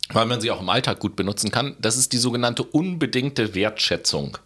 weil 0.10 0.26
man 0.26 0.42
sie 0.42 0.50
auch 0.50 0.60
im 0.60 0.70
Alltag 0.70 1.00
gut 1.00 1.16
benutzen 1.16 1.52
kann. 1.52 1.76
Das 1.80 1.96
ist 1.96 2.12
die 2.12 2.18
sogenannte 2.18 2.64
unbedingte 2.64 3.54
Wertschätzung. 3.54 4.40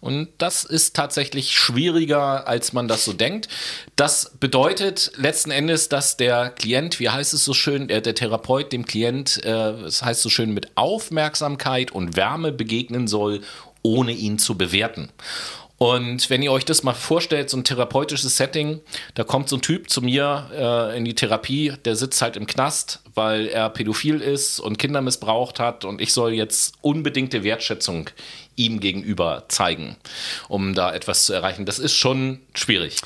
Und 0.00 0.28
das 0.38 0.64
ist 0.64 0.96
tatsächlich 0.96 1.52
schwieriger, 1.52 2.48
als 2.48 2.72
man 2.72 2.88
das 2.88 3.04
so 3.04 3.12
denkt. 3.12 3.48
Das 3.94 4.32
bedeutet 4.40 5.12
letzten 5.16 5.52
Endes, 5.52 5.88
dass 5.88 6.16
der 6.16 6.50
Klient, 6.50 6.98
wie 6.98 7.08
heißt 7.08 7.34
es 7.34 7.44
so 7.44 7.54
schön, 7.54 7.86
der, 7.86 8.00
der 8.00 8.16
Therapeut 8.16 8.72
dem 8.72 8.84
Klient, 8.84 9.42
äh, 9.44 9.82
das 9.82 10.02
heißt 10.02 10.22
so 10.22 10.28
schön, 10.28 10.52
mit 10.52 10.72
Aufmerksamkeit 10.74 11.92
und 11.92 12.16
Wärme 12.16 12.50
begegnen 12.50 13.06
soll, 13.06 13.42
ohne 13.82 14.12
ihn 14.12 14.38
zu 14.38 14.58
bewerten. 14.58 15.10
Und 15.78 16.30
wenn 16.30 16.42
ihr 16.42 16.52
euch 16.52 16.64
das 16.64 16.82
mal 16.82 16.94
vorstellt, 16.94 17.50
so 17.50 17.56
ein 17.58 17.64
therapeutisches 17.64 18.36
Setting, 18.36 18.80
da 19.14 19.24
kommt 19.24 19.48
so 19.48 19.56
ein 19.56 19.62
Typ 19.62 19.90
zu 19.90 20.00
mir 20.00 20.50
äh, 20.54 20.96
in 20.96 21.04
die 21.04 21.14
Therapie, 21.14 21.74
der 21.84 21.96
sitzt 21.96 22.22
halt 22.22 22.36
im 22.36 22.46
Knast, 22.46 23.00
weil 23.14 23.46
er 23.46 23.68
pädophil 23.68 24.22
ist 24.22 24.58
und 24.58 24.78
Kinder 24.78 25.02
missbraucht 25.02 25.60
hat 25.60 25.84
und 25.84 26.00
ich 26.00 26.14
soll 26.14 26.32
jetzt 26.32 26.74
unbedingte 26.80 27.44
Wertschätzung 27.44 28.08
ihm 28.56 28.80
gegenüber 28.80 29.44
zeigen, 29.48 29.96
um 30.48 30.74
da 30.74 30.94
etwas 30.94 31.26
zu 31.26 31.34
erreichen. 31.34 31.66
Das 31.66 31.78
ist 31.78 31.94
schon 31.94 32.40
schwierig. 32.54 32.96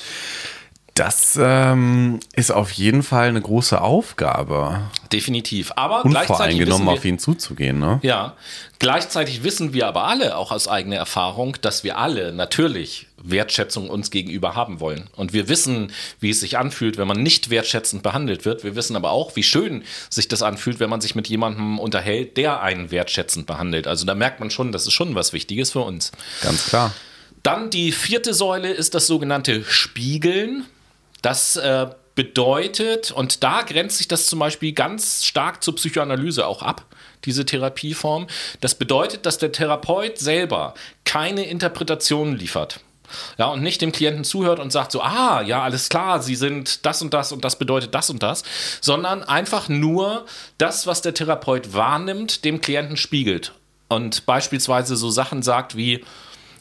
Das 1.01 1.35
ähm, 1.41 2.19
ist 2.35 2.51
auf 2.51 2.71
jeden 2.73 3.01
Fall 3.01 3.29
eine 3.29 3.41
große 3.41 3.81
Aufgabe. 3.81 4.81
Definitiv. 5.11 5.71
Aber 5.75 6.05
unvoreingenommen 6.05 6.85
wir, 6.85 6.91
auf 6.91 7.03
ihn 7.03 7.17
zuzugehen. 7.17 7.79
Ne? 7.79 7.99
Ja. 8.03 8.35
Gleichzeitig 8.77 9.43
wissen 9.43 9.73
wir 9.73 9.87
aber 9.87 10.03
alle, 10.03 10.37
auch 10.37 10.51
aus 10.51 10.67
eigener 10.67 10.97
Erfahrung, 10.97 11.57
dass 11.61 11.83
wir 11.83 11.97
alle 11.97 12.33
natürlich 12.33 13.07
Wertschätzung 13.17 13.89
uns 13.89 14.11
gegenüber 14.11 14.53
haben 14.53 14.79
wollen. 14.79 15.09
Und 15.15 15.33
wir 15.33 15.49
wissen, 15.49 15.91
wie 16.19 16.29
es 16.29 16.41
sich 16.41 16.59
anfühlt, 16.59 16.99
wenn 16.99 17.07
man 17.07 17.23
nicht 17.23 17.49
wertschätzend 17.49 18.03
behandelt 18.03 18.45
wird. 18.45 18.63
Wir 18.63 18.75
wissen 18.75 18.95
aber 18.95 19.09
auch, 19.09 19.35
wie 19.35 19.41
schön 19.41 19.83
sich 20.11 20.27
das 20.27 20.43
anfühlt, 20.43 20.79
wenn 20.79 20.91
man 20.91 21.01
sich 21.01 21.15
mit 21.15 21.27
jemandem 21.27 21.79
unterhält, 21.79 22.37
der 22.37 22.61
einen 22.61 22.91
wertschätzend 22.91 23.47
behandelt. 23.47 23.87
Also 23.87 24.05
da 24.05 24.13
merkt 24.13 24.39
man 24.39 24.51
schon, 24.51 24.71
das 24.71 24.85
ist 24.85 24.93
schon 24.93 25.15
was 25.15 25.33
Wichtiges 25.33 25.71
für 25.71 25.81
uns. 25.81 26.11
Ganz 26.43 26.67
klar. 26.67 26.93
Dann 27.41 27.71
die 27.71 27.91
vierte 27.91 28.35
Säule 28.35 28.71
ist 28.71 28.93
das 28.93 29.07
sogenannte 29.07 29.63
Spiegeln. 29.63 30.67
Das 31.21 31.55
äh, 31.55 31.87
bedeutet, 32.15 33.11
und 33.11 33.43
da 33.43 33.61
grenzt 33.61 33.97
sich 33.97 34.07
das 34.07 34.27
zum 34.27 34.39
Beispiel 34.39 34.73
ganz 34.73 35.25
stark 35.25 35.63
zur 35.63 35.75
Psychoanalyse 35.75 36.45
auch 36.45 36.61
ab, 36.61 36.85
diese 37.25 37.45
Therapieform. 37.45 38.27
Das 38.59 38.75
bedeutet, 38.75 39.25
dass 39.25 39.37
der 39.37 39.51
Therapeut 39.51 40.17
selber 40.17 40.73
keine 41.05 41.45
Interpretation 41.45 42.35
liefert. 42.35 42.79
Ja, 43.37 43.47
und 43.47 43.61
nicht 43.61 43.81
dem 43.81 43.91
Klienten 43.91 44.23
zuhört 44.23 44.59
und 44.59 44.71
sagt 44.71 44.91
so, 44.93 45.01
ah, 45.01 45.41
ja, 45.41 45.61
alles 45.61 45.89
klar, 45.89 46.21
Sie 46.21 46.35
sind 46.35 46.85
das 46.85 47.01
und 47.01 47.13
das 47.13 47.31
und 47.31 47.43
das 47.43 47.57
bedeutet 47.57 47.93
das 47.93 48.09
und 48.09 48.23
das, 48.23 48.43
sondern 48.79 49.23
einfach 49.23 49.67
nur 49.67 50.25
das, 50.57 50.87
was 50.87 51.01
der 51.01 51.13
Therapeut 51.13 51.73
wahrnimmt, 51.73 52.45
dem 52.45 52.61
Klienten 52.61 52.97
spiegelt. 52.97 53.53
Und 53.89 54.25
beispielsweise 54.25 54.95
so 54.95 55.09
Sachen 55.09 55.41
sagt 55.41 55.75
wie, 55.75 56.05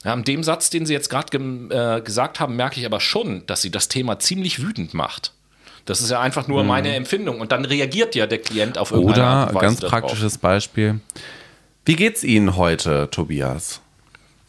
ja, 0.04 0.14
in 0.14 0.24
dem 0.24 0.42
Satz, 0.42 0.70
den 0.70 0.86
Sie 0.86 0.94
jetzt 0.94 1.10
gerade 1.10 1.36
ge 1.36 1.68
äh, 1.70 2.00
gesagt 2.00 2.40
haben, 2.40 2.56
merke 2.56 2.80
ich 2.80 2.86
aber 2.86 3.00
schon, 3.00 3.46
dass 3.46 3.62
Sie 3.62 3.70
das 3.70 3.88
Thema 3.88 4.18
ziemlich 4.18 4.62
wütend 4.62 4.94
macht. 4.94 5.32
Das 5.84 6.00
ist 6.00 6.10
ja 6.10 6.20
einfach 6.20 6.48
nur 6.48 6.62
mhm. 6.62 6.68
meine 6.68 6.94
Empfindung. 6.94 7.40
Und 7.40 7.52
dann 7.52 7.64
reagiert 7.64 8.14
ja 8.14 8.26
der 8.26 8.38
Klient 8.38 8.78
auf 8.78 8.92
irgendeine 8.92 9.20
Oder, 9.20 9.26
Art 9.26 9.54
Weise 9.54 9.64
ganz 9.64 9.80
darauf. 9.80 10.00
praktisches 10.00 10.38
Beispiel. 10.38 11.00
Wie 11.84 11.96
geht's 11.96 12.24
Ihnen 12.24 12.56
heute, 12.56 13.08
Tobias? 13.10 13.80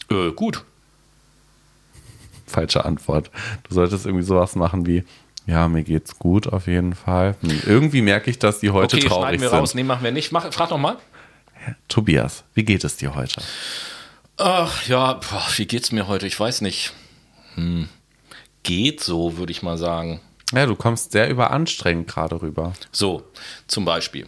Äh, 0.10 0.32
gut. 0.32 0.64
Falsche 2.46 2.86
Antwort. 2.86 3.32
Du 3.68 3.74
solltest 3.74 4.06
irgendwie 4.06 4.26
sowas 4.26 4.56
machen 4.56 4.86
wie, 4.86 5.04
ja, 5.48 5.68
mir 5.68 5.84
geht's 5.84 6.20
gut 6.20 6.48
auf 6.48 6.68
jeden 6.68 6.94
Fall. 6.94 7.36
Hm, 7.42 7.62
irgendwie 7.66 8.02
merke 8.02 8.30
ich, 8.30 8.40
dass 8.40 8.60
die 8.60 8.70
heute 8.70 8.98
okay, 8.98 9.08
traurig 9.08 9.24
schneiden 9.24 9.42
wir 9.42 9.50
sind. 9.50 9.60
raus. 9.60 9.74
Nee, 9.74 9.84
machen 9.84 10.04
wir 10.04 10.12
nicht. 10.12 10.32
Mach, 10.32 10.52
frag 10.54 10.70
noch 10.70 10.78
mal. 10.78 10.98
Tobias, 11.88 12.44
wie 12.54 12.64
geht 12.64 12.84
es 12.84 12.98
dir 12.98 13.16
heute? 13.16 13.42
Ach 14.44 14.88
ja, 14.88 15.14
boah, 15.14 15.48
wie 15.58 15.68
geht's 15.68 15.92
mir 15.92 16.08
heute? 16.08 16.26
Ich 16.26 16.40
weiß 16.40 16.62
nicht. 16.62 16.94
Hm. 17.54 17.88
Geht 18.64 19.00
so, 19.00 19.38
würde 19.38 19.52
ich 19.52 19.62
mal 19.62 19.78
sagen. 19.78 20.20
Ja, 20.52 20.66
du 20.66 20.76
kommst 20.76 21.12
sehr 21.12 21.30
überanstrengend 21.30 22.08
gerade 22.08 22.42
rüber. 22.42 22.74
So, 22.92 23.24
zum 23.68 23.86
Beispiel. 23.86 24.28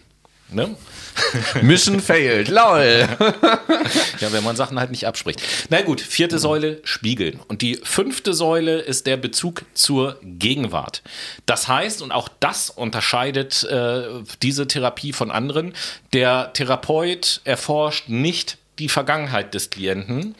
Ne? 0.52 0.76
Mission 1.64 2.00
failed, 2.00 2.50
lol. 2.50 3.08
ja, 4.20 4.32
wenn 4.32 4.44
man 4.44 4.56
Sachen 4.56 4.80
halt 4.80 4.92
nicht 4.92 5.08
abspricht. 5.08 5.42
Na 5.70 5.82
gut, 5.82 6.00
vierte 6.00 6.38
Säule, 6.38 6.80
Spiegeln. 6.84 7.40
Und 7.48 7.64
die 7.64 7.80
fünfte 7.82 8.36
Säule 8.36 8.82
ist 8.82 9.08
der 9.08 9.18
Bezug 9.18 9.64
zur 9.74 10.20
Gegenwart. 10.22 11.02
Das 11.48 11.68
heißt, 11.68 12.04
und 12.04 12.12
auch 12.12 12.30
das 12.40 12.70
unterscheidet 12.70 13.64
äh, 13.64 14.04
diese 14.44 14.68
Therapie 14.68 15.12
von 15.12 15.32
anderen, 15.32 15.74
der 16.14 16.54
Therapeut 16.54 17.42
erforscht 17.46 18.10
nicht 18.10 18.60
die 18.80 18.90
Vergangenheit 18.90 19.54
des 19.54 19.70
Klienten, 19.70 20.36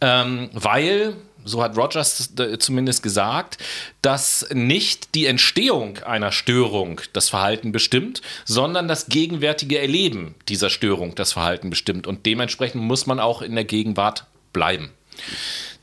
ähm, 0.00 0.50
weil 0.52 1.14
so 1.44 1.62
hat 1.62 1.76
Rogers 1.76 2.34
zumindest 2.58 3.02
gesagt, 3.02 3.58
dass 4.02 4.46
nicht 4.52 5.14
die 5.14 5.26
Entstehung 5.26 5.98
einer 5.98 6.32
Störung 6.32 7.00
das 7.12 7.30
Verhalten 7.30 7.72
bestimmt, 7.72 8.20
sondern 8.44 8.88
das 8.88 9.06
gegenwärtige 9.06 9.78
Erleben 9.78 10.34
dieser 10.48 10.70
Störung 10.70 11.14
das 11.14 11.32
Verhalten 11.32 11.70
bestimmt. 11.70 12.06
Und 12.06 12.26
dementsprechend 12.26 12.82
muss 12.82 13.06
man 13.06 13.20
auch 13.20 13.42
in 13.42 13.54
der 13.54 13.64
Gegenwart 13.64 14.26
bleiben. 14.52 14.90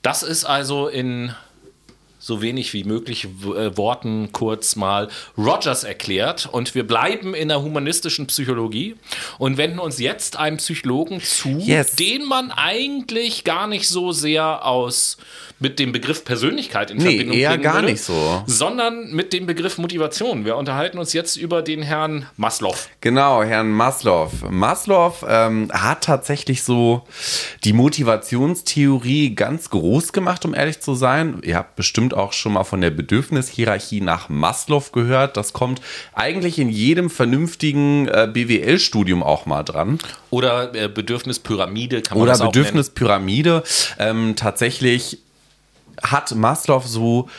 Das 0.01 0.23
ist 0.23 0.45
also 0.45 0.87
in 0.87 1.33
so 2.27 2.41
wenig 2.41 2.73
wie 2.73 2.83
möglich 2.83 3.25
äh, 3.25 3.77
Worten 3.77 4.33
kurz 4.33 4.75
mal 4.75 5.07
Rogers 5.37 5.85
erklärt. 5.85 6.47
Und 6.51 6.75
wir 6.75 6.85
bleiben 6.85 7.33
in 7.33 7.47
der 7.47 7.61
humanistischen 7.61 8.27
Psychologie 8.27 8.95
und 9.39 9.57
wenden 9.57 9.79
uns 9.79 9.97
jetzt 9.97 10.37
einem 10.37 10.57
Psychologen 10.57 11.21
zu, 11.21 11.57
yes. 11.59 11.95
den 11.95 12.25
man 12.25 12.51
eigentlich 12.51 13.45
gar 13.45 13.67
nicht 13.67 13.87
so 13.87 14.11
sehr 14.11 14.65
aus 14.65 15.17
mit 15.59 15.79
dem 15.79 15.91
Begriff 15.91 16.23
Persönlichkeit 16.23 16.91
in 16.91 16.97
nee, 16.97 17.03
Verbindung 17.03 17.37
eher 17.37 17.49
bringen 17.49 17.63
gar 17.63 17.75
würde, 17.75 17.87
nicht 17.87 18.03
so. 18.03 18.43
sondern 18.45 19.11
mit 19.11 19.33
dem 19.33 19.47
Begriff 19.47 19.77
Motivation. 19.77 20.45
Wir 20.45 20.55
unterhalten 20.55 20.99
uns 20.99 21.13
jetzt 21.13 21.35
über 21.35 21.61
den 21.63 21.81
Herrn 21.81 22.27
Maslow. 22.37 22.75
Genau, 23.01 23.41
Herrn 23.43 23.71
Maslow. 23.71 24.29
Maslow 24.49 25.13
ähm, 25.27 25.71
hat 25.73 26.03
tatsächlich 26.03 26.63
so 26.63 27.07
die 27.63 27.73
Motivationstheorie 27.73 29.33
ganz 29.33 29.71
groß 29.71 30.13
gemacht, 30.13 30.45
um 30.45 30.53
ehrlich 30.53 30.79
zu 30.79 30.93
sein. 30.93 31.41
Ihr 31.43 31.55
habt 31.55 31.75
bestimmt 31.75 32.13
auch 32.13 32.33
schon 32.33 32.53
mal 32.53 32.63
von 32.63 32.81
der 32.81 32.91
Bedürfnishierarchie 32.91 34.01
nach 34.01 34.29
Maslow 34.29 34.83
gehört. 34.91 35.37
Das 35.37 35.53
kommt 35.53 35.81
eigentlich 36.13 36.59
in 36.59 36.69
jedem 36.69 37.09
vernünftigen 37.09 38.07
äh, 38.07 38.29
BWL-Studium 38.31 39.23
auch 39.23 39.47
mal 39.47 39.63
dran. 39.63 39.97
Oder 40.29 40.75
äh, 40.75 40.87
Bedürfnispyramide 40.87 42.03
kann 42.03 42.17
man 42.17 42.23
Oder 42.23 42.33
das 42.33 42.41
auch 42.41 42.51
Bedürfnispyramide. 42.51 43.63
Ähm, 43.97 44.35
tatsächlich 44.35 45.19
hat 46.03 46.33
Maslow 46.35 46.81
so 46.85 47.29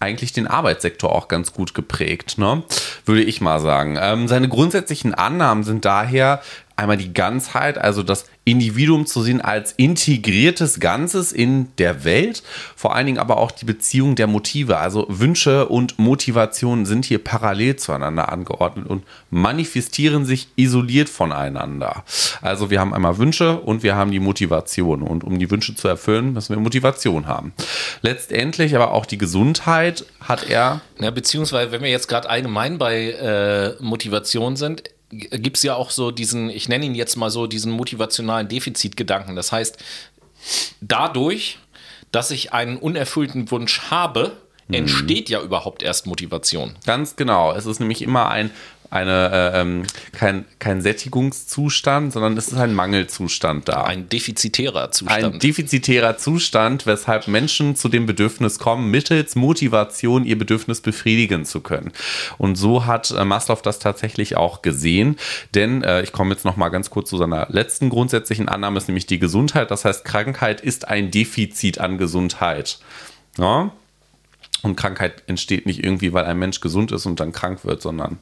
eigentlich 0.00 0.32
den 0.32 0.46
Arbeitssektor 0.46 1.12
auch 1.12 1.28
ganz 1.28 1.52
gut 1.52 1.74
geprägt, 1.74 2.36
ne? 2.36 2.62
würde 3.06 3.22
ich 3.22 3.40
mal 3.40 3.60
sagen. 3.60 3.96
Ähm, 4.00 4.28
seine 4.28 4.48
grundsätzlichen 4.48 5.14
Annahmen 5.14 5.64
sind 5.64 5.84
daher 5.84 6.42
einmal 6.76 6.96
die 6.96 7.12
Ganzheit, 7.12 7.78
also 7.78 8.02
das 8.02 8.26
Individuum 8.44 9.06
zu 9.06 9.22
sehen 9.22 9.40
als 9.40 9.72
integriertes 9.72 10.78
Ganzes 10.78 11.32
in 11.32 11.68
der 11.78 12.04
Welt, 12.04 12.42
vor 12.76 12.94
allen 12.94 13.06
Dingen 13.06 13.18
aber 13.18 13.38
auch 13.38 13.50
die 13.50 13.64
Beziehung 13.64 14.16
der 14.16 14.26
Motive, 14.26 14.76
also 14.78 15.06
Wünsche 15.08 15.66
und 15.68 15.98
Motivationen 15.98 16.84
sind 16.84 17.06
hier 17.06 17.22
parallel 17.22 17.76
zueinander 17.76 18.30
angeordnet 18.30 18.86
und 18.86 19.04
manifestieren 19.30 20.26
sich 20.26 20.48
isoliert 20.56 21.08
voneinander. 21.08 22.04
Also 22.42 22.70
wir 22.70 22.80
haben 22.80 22.92
einmal 22.92 23.16
Wünsche 23.16 23.58
und 23.60 23.82
wir 23.82 23.96
haben 23.96 24.10
die 24.10 24.20
Motivation 24.20 25.02
und 25.02 25.24
um 25.24 25.38
die 25.38 25.50
Wünsche 25.50 25.74
zu 25.74 25.88
erfüllen, 25.88 26.34
müssen 26.34 26.54
wir 26.54 26.60
Motivation 26.60 27.26
haben. 27.26 27.54
Letztendlich 28.02 28.74
aber 28.76 28.92
auch 28.92 29.06
die 29.06 29.18
Gesundheit 29.18 30.04
hat 30.20 30.50
er. 30.50 30.82
Ja, 30.98 31.10
beziehungsweise 31.10 31.72
wenn 31.72 31.82
wir 31.82 31.90
jetzt 31.90 32.08
gerade 32.08 32.28
allgemein 32.28 32.78
bei 32.78 33.10
äh, 33.12 33.82
Motivation 33.82 34.56
sind, 34.56 34.82
gibt 35.18 35.56
es 35.56 35.62
ja 35.62 35.74
auch 35.74 35.90
so 35.90 36.10
diesen, 36.10 36.50
ich 36.50 36.68
nenne 36.68 36.86
ihn 36.86 36.94
jetzt 36.94 37.16
mal 37.16 37.30
so, 37.30 37.46
diesen 37.46 37.72
motivationalen 37.72 38.48
Defizitgedanken. 38.48 39.36
Das 39.36 39.52
heißt, 39.52 39.78
dadurch, 40.80 41.58
dass 42.12 42.30
ich 42.30 42.52
einen 42.52 42.76
unerfüllten 42.76 43.50
Wunsch 43.50 43.90
habe, 43.90 44.36
mhm. 44.68 44.74
entsteht 44.74 45.28
ja 45.28 45.40
überhaupt 45.40 45.82
erst 45.82 46.06
Motivation. 46.06 46.74
Ganz 46.86 47.16
genau. 47.16 47.52
Es 47.52 47.66
ist 47.66 47.80
nämlich 47.80 48.02
immer 48.02 48.28
ein 48.28 48.50
eine, 48.94 49.52
äh, 49.54 49.60
ähm, 49.60 49.82
kein, 50.12 50.44
kein 50.60 50.80
Sättigungszustand, 50.80 52.12
sondern 52.12 52.36
es 52.36 52.48
ist 52.48 52.58
ein 52.58 52.74
Mangelzustand 52.74 53.68
da. 53.68 53.82
Ein 53.82 54.08
defizitärer 54.08 54.92
Zustand. 54.92 55.24
Ein 55.24 55.38
defizitärer 55.40 56.16
Zustand, 56.16 56.86
weshalb 56.86 57.26
Menschen 57.26 57.74
zu 57.74 57.88
dem 57.88 58.06
Bedürfnis 58.06 58.58
kommen, 58.58 58.90
mittels 58.90 59.34
Motivation 59.34 60.24
ihr 60.24 60.38
Bedürfnis 60.38 60.80
befriedigen 60.80 61.44
zu 61.44 61.60
können. 61.60 61.92
Und 62.38 62.54
so 62.54 62.86
hat 62.86 63.10
äh, 63.10 63.24
Maslow 63.24 63.60
das 63.62 63.80
tatsächlich 63.80 64.36
auch 64.36 64.62
gesehen, 64.62 65.16
denn 65.54 65.82
äh, 65.82 66.02
ich 66.02 66.12
komme 66.12 66.32
jetzt 66.32 66.44
noch 66.44 66.56
mal 66.56 66.68
ganz 66.68 66.88
kurz 66.90 67.10
zu 67.10 67.16
seiner 67.16 67.48
letzten 67.50 67.90
grundsätzlichen 67.90 68.48
Annahme, 68.48 68.78
ist 68.78 68.88
nämlich 68.88 69.06
die 69.06 69.18
Gesundheit. 69.18 69.70
Das 69.72 69.84
heißt, 69.84 70.04
Krankheit 70.04 70.60
ist 70.60 70.86
ein 70.86 71.10
Defizit 71.10 71.78
an 71.78 71.98
Gesundheit. 71.98 72.78
Ja? 73.38 73.72
Und 74.64 74.76
Krankheit 74.76 75.24
entsteht 75.26 75.66
nicht 75.66 75.84
irgendwie, 75.84 76.14
weil 76.14 76.24
ein 76.24 76.38
Mensch 76.38 76.60
gesund 76.60 76.90
ist 76.90 77.04
und 77.04 77.20
dann 77.20 77.32
krank 77.32 77.66
wird, 77.66 77.82
sondern 77.82 78.18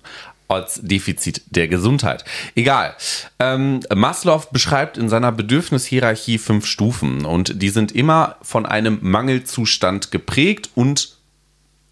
als 0.48 0.80
Defizit 0.82 1.42
der 1.50 1.68
Gesundheit. 1.68 2.24
Egal. 2.54 2.94
Ähm, 3.38 3.80
Maslow 3.94 4.42
beschreibt 4.52 4.98
in 4.98 5.08
seiner 5.08 5.32
Bedürfnishierarchie 5.32 6.38
fünf 6.38 6.66
Stufen 6.66 7.24
und 7.24 7.62
die 7.62 7.70
sind 7.70 7.92
immer 7.92 8.36
von 8.42 8.66
einem 8.66 8.98
Mangelzustand 9.00 10.10
geprägt 10.10 10.70
und 10.74 11.16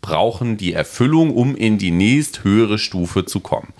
brauchen 0.01 0.57
die 0.57 0.73
Erfüllung, 0.73 1.35
um 1.35 1.55
in 1.57 1.79
die 1.79 1.91
nächst 1.91 2.45
höhere 2.45 2.79
Stufe 2.79 3.25
zu 3.25 3.41
kommen. 3.41 3.73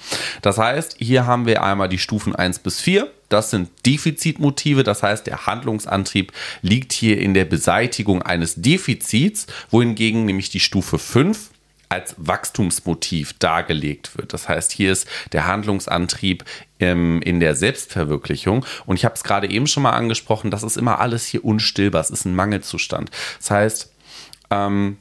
Das 0.43 0.59
heißt, 0.59 0.97
hier 0.99 1.27
haben 1.27 1.47
wir 1.47 1.63
einmal 1.63 1.89
die 1.89 1.99
Stufen 1.99 2.35
1 2.35 2.61
bis 2.61 2.81
4. 2.81 3.11
Das 3.29 3.51
sind 3.51 3.71
Defizitmotive, 3.87 4.83
das 4.83 5.03
heißt, 5.03 5.27
der 5.27 5.47
Handlungsantrieb 5.47 6.33
liegt 6.63 6.93
hier 6.93 7.19
in 7.19 7.33
der 7.33 7.45
Beseitigung 7.45 8.23
eines 8.23 8.57
Defizits, 8.57 9.47
wohingegen 9.71 10.25
nämlich 10.25 10.51
die 10.51 10.61
Stufe 10.61 10.99
5 10.99 11.51
als 11.91 12.15
Wachstumsmotiv 12.17 13.35
dargelegt 13.39 14.17
wird. 14.17 14.33
Das 14.33 14.49
heißt, 14.49 14.73
hier 14.73 14.93
ist 14.93 15.07
der 15.33 15.47
Handlungsantrieb 15.47 16.45
ähm, 16.79 17.21
in 17.21 17.41
der 17.41 17.57
Selbstverwirklichung. 17.57 18.65
Und 18.87 18.97
ich 18.97 19.05
habe 19.05 19.17
es 19.17 19.25
gerade 19.25 19.51
eben 19.51 19.67
schon 19.67 19.83
mal 19.83 19.93
angesprochen, 19.93 20.51
das 20.51 20.63
ist 20.63 20.77
immer 20.77 21.01
alles 21.01 21.27
hier 21.27 21.45
unstillbar. 21.45 22.01
Es 22.01 22.11
ist 22.11 22.25
ein 22.25 22.35
Mangelzustand. 22.35 23.11
Das 23.39 23.51
heißt, 23.51 23.93
ähm, 24.51 24.99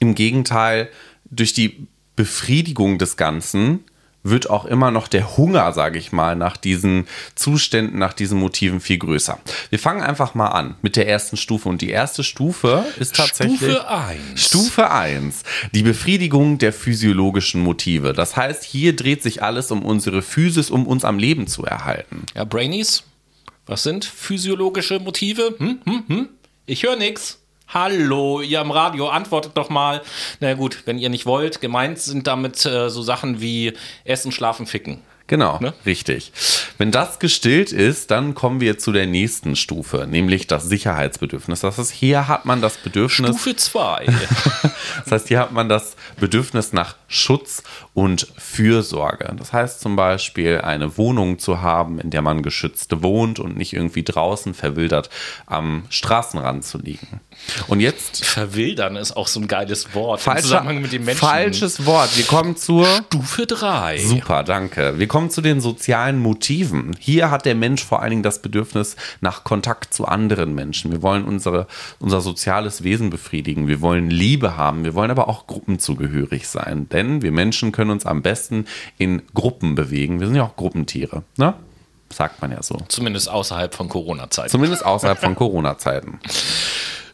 im 0.00 0.14
Gegenteil, 0.14 0.90
durch 1.30 1.52
die 1.52 1.86
Befriedigung 2.16 2.98
des 2.98 3.16
Ganzen 3.16 3.84
wird 4.22 4.50
auch 4.50 4.64
immer 4.64 4.90
noch 4.90 5.08
der 5.08 5.36
Hunger, 5.36 5.72
sage 5.72 5.98
ich 5.98 6.12
mal, 6.12 6.36
nach 6.36 6.56
diesen 6.56 7.06
Zuständen, 7.34 7.98
nach 7.98 8.12
diesen 8.12 8.38
Motiven 8.38 8.80
viel 8.80 8.98
größer. 8.98 9.38
Wir 9.70 9.78
fangen 9.78 10.02
einfach 10.02 10.34
mal 10.34 10.48
an 10.48 10.74
mit 10.82 10.96
der 10.96 11.08
ersten 11.08 11.36
Stufe. 11.36 11.68
Und 11.68 11.80
die 11.82 11.90
erste 11.90 12.24
Stufe 12.24 12.84
ist 12.98 13.16
tatsächlich 13.16 13.58
Stufe 13.58 13.88
1. 13.88 14.18
Stufe 14.34 14.90
1. 14.90 15.42
Die 15.72 15.82
Befriedigung 15.82 16.58
der 16.58 16.72
physiologischen 16.72 17.60
Motive. 17.60 18.12
Das 18.12 18.36
heißt, 18.36 18.64
hier 18.64 18.94
dreht 18.96 19.22
sich 19.22 19.42
alles 19.42 19.70
um 19.70 19.84
unsere 19.84 20.22
Physis, 20.22 20.70
um 20.70 20.86
uns 20.86 21.04
am 21.04 21.18
Leben 21.18 21.46
zu 21.46 21.64
erhalten. 21.64 22.24
Ja, 22.34 22.44
Brainies, 22.44 23.04
was 23.66 23.82
sind 23.82 24.04
physiologische 24.04 24.98
Motive? 24.98 25.54
Hm, 25.58 25.80
hm, 25.84 26.04
hm? 26.06 26.28
Ich 26.66 26.82
höre 26.82 26.96
nichts. 26.96 27.40
Hallo, 27.70 28.40
ihr 28.40 28.62
am 28.62 28.70
Radio, 28.70 29.08
antwortet 29.10 29.52
doch 29.54 29.68
mal. 29.68 30.00
Na 30.40 30.54
gut, 30.54 30.84
wenn 30.86 30.98
ihr 30.98 31.10
nicht 31.10 31.26
wollt, 31.26 31.60
gemeint 31.60 31.98
sind 31.98 32.26
damit 32.26 32.64
äh, 32.64 32.88
so 32.88 33.02
Sachen 33.02 33.42
wie 33.42 33.74
Essen, 34.04 34.32
Schlafen, 34.32 34.66
Ficken. 34.66 35.02
Genau, 35.28 35.58
ne? 35.60 35.74
richtig. 35.84 36.32
Wenn 36.78 36.90
das 36.90 37.18
gestillt 37.18 37.70
ist, 37.70 38.10
dann 38.10 38.34
kommen 38.34 38.60
wir 38.60 38.78
zu 38.78 38.92
der 38.92 39.06
nächsten 39.06 39.56
Stufe, 39.56 40.06
nämlich 40.08 40.46
das 40.46 40.64
Sicherheitsbedürfnis. 40.64 41.60
Das 41.60 41.76
heißt, 41.76 41.92
hier 41.92 42.28
hat 42.28 42.46
man 42.46 42.62
das 42.62 42.78
Bedürfnis. 42.78 43.28
Stufe 43.30 43.54
2. 43.54 44.06
das 45.04 45.12
heißt, 45.12 45.28
hier 45.28 45.40
hat 45.40 45.52
man 45.52 45.68
das 45.68 45.96
Bedürfnis 46.18 46.72
nach 46.72 46.96
Schutz 47.08 47.62
und 47.92 48.28
Fürsorge. 48.38 49.34
Das 49.36 49.52
heißt 49.52 49.80
zum 49.80 49.96
Beispiel, 49.96 50.62
eine 50.62 50.96
Wohnung 50.96 51.38
zu 51.38 51.60
haben, 51.60 52.00
in 52.00 52.10
der 52.10 52.22
man 52.22 52.42
geschützt 52.42 53.02
wohnt 53.02 53.38
und 53.38 53.56
nicht 53.56 53.74
irgendwie 53.74 54.04
draußen 54.04 54.54
verwildert 54.54 55.10
am 55.44 55.84
Straßenrand 55.90 56.64
zu 56.64 56.78
liegen. 56.78 57.20
Und 57.66 57.80
jetzt. 57.80 58.24
Verwildern 58.24 58.96
ist 58.96 59.16
auch 59.16 59.26
so 59.26 59.40
ein 59.40 59.48
geiles 59.48 59.94
Wort. 59.94 60.20
Falscher, 60.20 60.38
im 60.38 60.42
Zusammenhang 60.44 60.82
mit 60.82 60.92
den 60.92 61.04
Menschen. 61.04 61.20
Falsches 61.20 61.84
Wort. 61.84 62.16
Wir 62.16 62.24
kommen 62.24 62.56
zur 62.56 62.86
Stufe 62.86 63.46
3. 63.46 63.98
Super, 63.98 64.42
danke. 64.42 64.98
Wir 64.98 65.06
kommen 65.06 65.17
zu 65.26 65.40
den 65.40 65.60
sozialen 65.60 66.18
Motiven. 66.18 66.96
Hier 66.98 67.30
hat 67.30 67.44
der 67.44 67.54
Mensch 67.54 67.84
vor 67.84 68.00
allen 68.00 68.10
Dingen 68.10 68.22
das 68.22 68.40
Bedürfnis 68.40 68.96
nach 69.20 69.44
Kontakt 69.44 69.92
zu 69.92 70.06
anderen 70.06 70.54
Menschen. 70.54 70.92
Wir 70.92 71.02
wollen 71.02 71.24
unsere, 71.24 71.66
unser 71.98 72.20
soziales 72.20 72.84
Wesen 72.84 73.10
befriedigen. 73.10 73.66
Wir 73.66 73.80
wollen 73.80 74.08
Liebe 74.10 74.56
haben. 74.56 74.84
Wir 74.84 74.94
wollen 74.94 75.10
aber 75.10 75.28
auch 75.28 75.46
gruppenzugehörig 75.48 76.46
sein. 76.48 76.88
Denn 76.88 77.22
wir 77.22 77.32
Menschen 77.32 77.72
können 77.72 77.90
uns 77.90 78.06
am 78.06 78.22
besten 78.22 78.66
in 78.96 79.22
Gruppen 79.34 79.74
bewegen. 79.74 80.20
Wir 80.20 80.28
sind 80.28 80.36
ja 80.36 80.44
auch 80.44 80.56
Gruppentiere. 80.56 81.24
Ne? 81.36 81.54
Sagt 82.10 82.40
man 82.40 82.52
ja 82.52 82.62
so. 82.62 82.78
Zumindest 82.88 83.28
außerhalb 83.28 83.74
von 83.74 83.88
Corona-Zeiten. 83.88 84.50
Zumindest 84.50 84.84
außerhalb 84.84 85.18
von 85.18 85.34
Corona-Zeiten. 85.34 86.20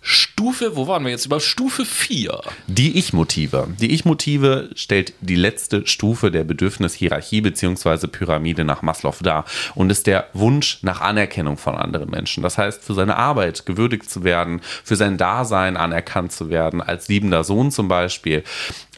Stufe, 0.06 0.76
wo 0.76 0.86
waren 0.86 1.02
wir 1.02 1.10
jetzt 1.10 1.24
über 1.24 1.40
Stufe 1.40 1.86
4? 1.86 2.42
Die 2.66 2.98
Ich-Motive. 2.98 3.68
Die 3.80 3.90
Ich-Motive 3.94 4.68
stellt 4.74 5.14
die 5.22 5.34
letzte 5.34 5.86
Stufe 5.86 6.30
der 6.30 6.44
Bedürfnishierarchie 6.44 7.40
bzw. 7.40 8.06
Pyramide 8.08 8.64
nach 8.64 8.82
Maslow 8.82 9.14
dar 9.22 9.46
und 9.74 9.88
ist 9.88 10.06
der 10.06 10.28
Wunsch 10.34 10.78
nach 10.82 11.00
Anerkennung 11.00 11.56
von 11.56 11.74
anderen 11.74 12.10
Menschen. 12.10 12.42
Das 12.42 12.58
heißt, 12.58 12.84
für 12.84 12.92
seine 12.92 13.16
Arbeit 13.16 13.64
gewürdigt 13.64 14.10
zu 14.10 14.24
werden, 14.24 14.60
für 14.84 14.96
sein 14.96 15.16
Dasein 15.16 15.78
anerkannt 15.78 16.32
zu 16.32 16.50
werden, 16.50 16.82
als 16.82 17.08
liebender 17.08 17.42
Sohn 17.42 17.70
zum 17.70 17.88
Beispiel. 17.88 18.44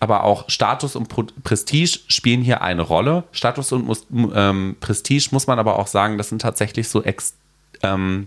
Aber 0.01 0.25
auch 0.25 0.51
Status 0.51 0.97
und 0.97 1.09
Prestige 1.45 2.01
spielen 2.09 2.43
hier 2.43 2.63
eine 2.63 2.83
Rolle. 2.83 3.23
Status 3.31 3.71
und 3.71 3.97
ähm, 4.35 4.77
Prestige 4.81 5.29
muss 5.31 5.47
man 5.47 5.61
aber 5.61 5.79
auch 5.79 5.87
sagen, 5.87 6.19
das 6.19 6.31
sind 6.31 6.43
tatsächlich 6.43 6.89
so 6.89 7.05
ex, 7.05 7.35
ähm, 7.85 8.27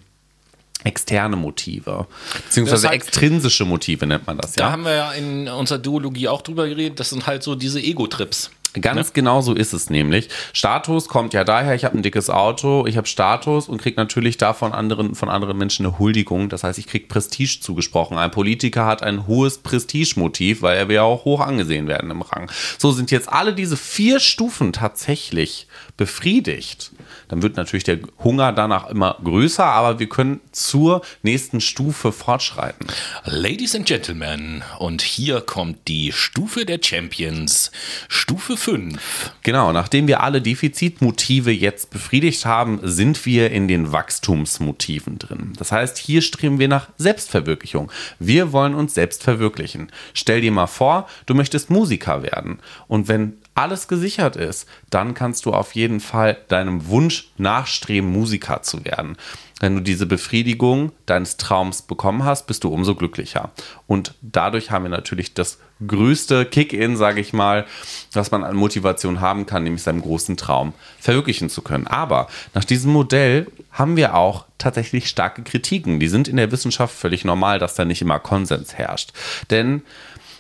externe 0.84 1.36
Motive, 1.36 2.08
beziehungsweise 2.46 2.88
halt, 2.88 3.02
extrinsische 3.02 3.66
Motive 3.66 4.06
nennt 4.06 4.26
man 4.26 4.38
das. 4.38 4.54
Da 4.54 4.66
ja? 4.66 4.72
haben 4.72 4.84
wir 4.84 4.96
ja 4.96 5.12
in 5.12 5.48
unserer 5.50 5.80
Duologie 5.80 6.28
auch 6.28 6.42
drüber 6.42 6.68
geredet, 6.68 7.00
das 7.00 7.10
sind 7.10 7.28
halt 7.28 7.44
so 7.44 7.56
diese 7.56 7.82
Ego-Trips. 7.82 8.52
Ganz 8.74 9.08
ne? 9.08 9.14
genau 9.14 9.42
so 9.42 9.54
ist 9.54 9.74
es 9.74 9.90
nämlich. 9.90 10.30
Status 10.54 11.08
kommt 11.08 11.34
ja 11.34 11.44
daher, 11.44 11.74
ich 11.74 11.86
habe 11.86 11.98
ein 11.98 12.04
dickes 12.04 12.30
Auto, 12.30 12.86
ich 12.86 12.98
habe 12.98 13.08
Status 13.08 13.68
und 13.68 13.82
kriege 13.82 14.00
natürlich 14.00 14.38
davon 14.38 14.74
anderen, 14.74 15.16
von 15.16 15.28
anderen 15.28 15.58
Menschen 15.58 15.86
eine 15.86 15.98
Huldigung. 15.98 16.50
Das 16.50 16.64
heißt, 16.64 16.78
ich 16.78 16.86
kriege 16.86 17.08
Prestige 17.08 17.60
zugesprochen. 17.62 18.18
Ein 18.18 18.30
Politiker 18.30 18.86
hat 18.86 19.02
ein 19.02 19.26
hohes 19.26 19.58
Prestigemotiv, 19.58 20.62
weil 20.62 20.78
er 20.78 20.88
will 20.88 20.98
ja 20.98 21.04
auch 21.04 21.26
hoch 21.26 21.40
angesehen 21.40 21.88
werden 21.88 22.12
im 22.12 22.22
Rang. 22.22 22.52
So 22.78 22.92
sind 22.92 23.10
jetzt 23.10 23.30
alle 23.30 23.54
diese 23.54 23.76
vier 23.76 24.20
Stufen 24.20 24.72
tatsächlich 24.72 25.68
befriedigt 25.98 26.92
dann 27.30 27.42
wird 27.42 27.56
natürlich 27.56 27.86
der 27.86 28.00
Hunger 28.24 28.52
danach 28.52 28.90
immer 28.90 29.18
größer, 29.24 29.64
aber 29.64 30.00
wir 30.00 30.10
können 30.10 30.42
zur 30.52 31.02
nächsten 31.24 31.62
Stufe 31.62 32.12
fortschreiten. 32.12 32.88
Ladies 33.24 33.76
and 33.76 33.86
Gentlemen, 33.86 34.64
und 34.80 35.02
hier 35.02 35.42
kommt 35.42 35.88
die 35.88 36.12
Stufe 36.12 36.66
der 36.66 36.80
Champions, 36.84 37.72
Stufe 38.08 38.58
5. 38.58 39.00
Genau, 39.44 39.72
nachdem 39.72 40.08
wir 40.08 40.22
alle 40.22 40.42
Defizitmotive 40.42 41.52
jetzt 41.52 41.92
befriedigt 41.92 42.46
haben, 42.46 42.80
sind 42.84 43.26
wir 43.26 43.52
in 43.52 43.68
den 43.68 43.92
Wachstumsmotiven 43.92 45.20
drin. 45.20 45.54
Das 45.58 45.72
heißt, 45.72 45.98
hier 45.98 46.22
streben 46.22 46.60
wir 46.60 46.68
nach 46.68 46.90
Selbstverwirklichung. 46.98 47.92
Wir 48.18 48.52
wollen 48.52 48.74
uns 48.74 48.96
selbst 48.96 49.24
verwirklichen. 49.24 49.92
Stell 50.14 50.42
dir 50.42 50.52
mal 50.52 50.68
vor, 50.68 51.08
du 51.28 51.36
möchtest 51.36 51.70
Musiker 51.70 52.24
werden. 52.24 52.60
Und 52.88 53.08
wenn 53.08 53.38
alles 53.60 53.88
gesichert 53.88 54.36
ist, 54.36 54.68
dann 54.90 55.14
kannst 55.14 55.46
du 55.46 55.54
auf 55.54 55.76
jeden 55.76 56.00
Fall 56.00 56.38
deinem 56.48 56.88
Wunsch 56.88 57.32
nachstreben, 57.38 58.10
Musiker 58.10 58.62
zu 58.62 58.86
werden. 58.86 59.18
Wenn 59.60 59.76
du 59.76 59.82
diese 59.82 60.06
Befriedigung 60.06 60.94
deines 61.06 61.36
Traums 61.36 61.82
bekommen 61.82 62.24
hast, 62.24 62.48
bist 62.48 62.64
du 62.64 62.70
umso 62.70 62.96
glücklicher. 62.96 63.52
Und 63.88 64.14
dadurch 64.22 64.72
haben 64.72 64.84
wir 64.86 64.90
natürlich 64.90 65.34
das 65.34 65.58
größte 65.86 66.46
Kick-in, 66.46 66.96
sage 66.96 67.20
ich 67.20 67.34
mal, 67.34 67.66
was 68.14 68.32
man 68.32 68.46
an 68.46 68.56
Motivation 68.56 69.20
haben 69.20 69.46
kann, 69.46 69.64
nämlich 69.64 69.84
seinem 69.84 70.02
großen 70.02 70.38
Traum 70.38 70.74
verwirklichen 71.00 71.50
zu 71.50 71.62
können. 71.62 71.88
Aber 71.88 72.28
nach 72.54 72.64
diesem 72.64 72.94
Modell 72.94 73.48
haben 73.72 73.98
wir 73.98 74.16
auch 74.16 74.46
tatsächlich 74.58 75.10
starke 75.10 75.44
Kritiken. 75.44 76.00
Die 76.00 76.08
sind 76.08 76.30
in 76.30 76.38
der 76.38 76.52
Wissenschaft 76.54 76.96
völlig 76.96 77.26
normal, 77.26 77.60
dass 77.60 77.76
da 77.76 77.84
nicht 77.84 78.02
immer 78.02 78.20
Konsens 78.20 78.76
herrscht. 78.76 79.12
Denn 79.50 79.82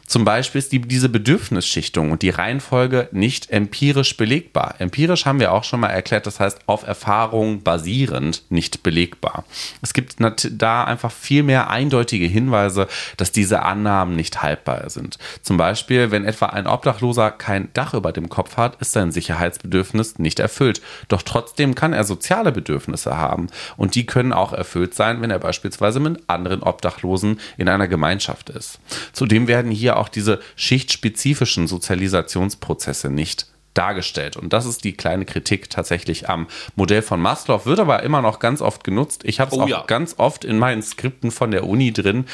zum 0.09 0.25
Beispiel 0.25 0.57
ist 0.57 0.71
die, 0.71 0.81
diese 0.81 1.07
Bedürfnisschichtung 1.07 2.11
und 2.11 2.23
die 2.23 2.31
Reihenfolge 2.31 3.09
nicht 3.11 3.51
empirisch 3.51 4.17
belegbar. 4.17 4.73
Empirisch 4.79 5.27
haben 5.27 5.39
wir 5.39 5.53
auch 5.53 5.63
schon 5.63 5.81
mal 5.81 5.89
erklärt, 5.89 6.25
das 6.25 6.39
heißt 6.39 6.61
auf 6.65 6.81
Erfahrung 6.81 7.61
basierend 7.61 8.41
nicht 8.49 8.81
belegbar. 8.81 9.45
Es 9.83 9.93
gibt 9.93 10.15
da 10.49 10.83
einfach 10.83 11.11
viel 11.11 11.43
mehr 11.43 11.69
eindeutige 11.69 12.25
Hinweise, 12.25 12.87
dass 13.17 13.31
diese 13.31 13.61
Annahmen 13.61 14.15
nicht 14.15 14.41
haltbar 14.41 14.89
sind. 14.89 15.19
Zum 15.43 15.57
Beispiel, 15.57 16.09
wenn 16.09 16.25
etwa 16.25 16.47
ein 16.47 16.65
Obdachloser 16.65 17.29
kein 17.29 17.71
Dach 17.73 17.93
über 17.93 18.11
dem 18.11 18.29
Kopf 18.29 18.57
hat, 18.57 18.81
ist 18.81 18.93
sein 18.93 19.11
Sicherheitsbedürfnis 19.11 20.17
nicht 20.17 20.39
erfüllt. 20.39 20.81
Doch 21.07 21.21
trotzdem 21.21 21.75
kann 21.75 21.93
er 21.93 22.03
soziale 22.03 22.51
Bedürfnisse 22.51 23.15
haben 23.15 23.45
und 23.77 23.93
die 23.93 24.07
können 24.07 24.33
auch 24.33 24.53
erfüllt 24.53 24.95
sein, 24.95 25.21
wenn 25.21 25.29
er 25.29 25.37
beispielsweise 25.37 25.99
mit 25.99 26.23
anderen 26.25 26.63
Obdachlosen 26.63 27.39
in 27.57 27.69
einer 27.69 27.87
Gemeinschaft 27.87 28.49
ist. 28.49 28.79
Zudem 29.13 29.47
werden 29.47 29.69
hier 29.69 29.98
auch 29.99 30.09
diese 30.09 30.39
schichtspezifischen 30.55 31.67
Sozialisationsprozesse 31.67 33.09
nicht 33.09 33.47
dargestellt. 33.73 34.35
Und 34.35 34.51
das 34.51 34.65
ist 34.65 34.83
die 34.83 34.93
kleine 34.93 35.25
Kritik 35.25 35.69
tatsächlich 35.69 36.27
am 36.27 36.47
Modell 36.75 37.01
von 37.01 37.21
Maslow, 37.21 37.65
wird 37.65 37.79
aber 37.79 38.03
immer 38.03 38.21
noch 38.21 38.39
ganz 38.39 38.61
oft 38.61 38.83
genutzt. 38.83 39.21
Ich 39.23 39.39
habe 39.39 39.51
es 39.51 39.57
oh, 39.57 39.63
auch 39.63 39.67
ja. 39.69 39.83
ganz 39.87 40.15
oft 40.17 40.43
in 40.43 40.57
meinen 40.57 40.81
Skripten 40.81 41.31
von 41.31 41.51
der 41.51 41.65
Uni 41.65 41.93
drin 41.93 42.25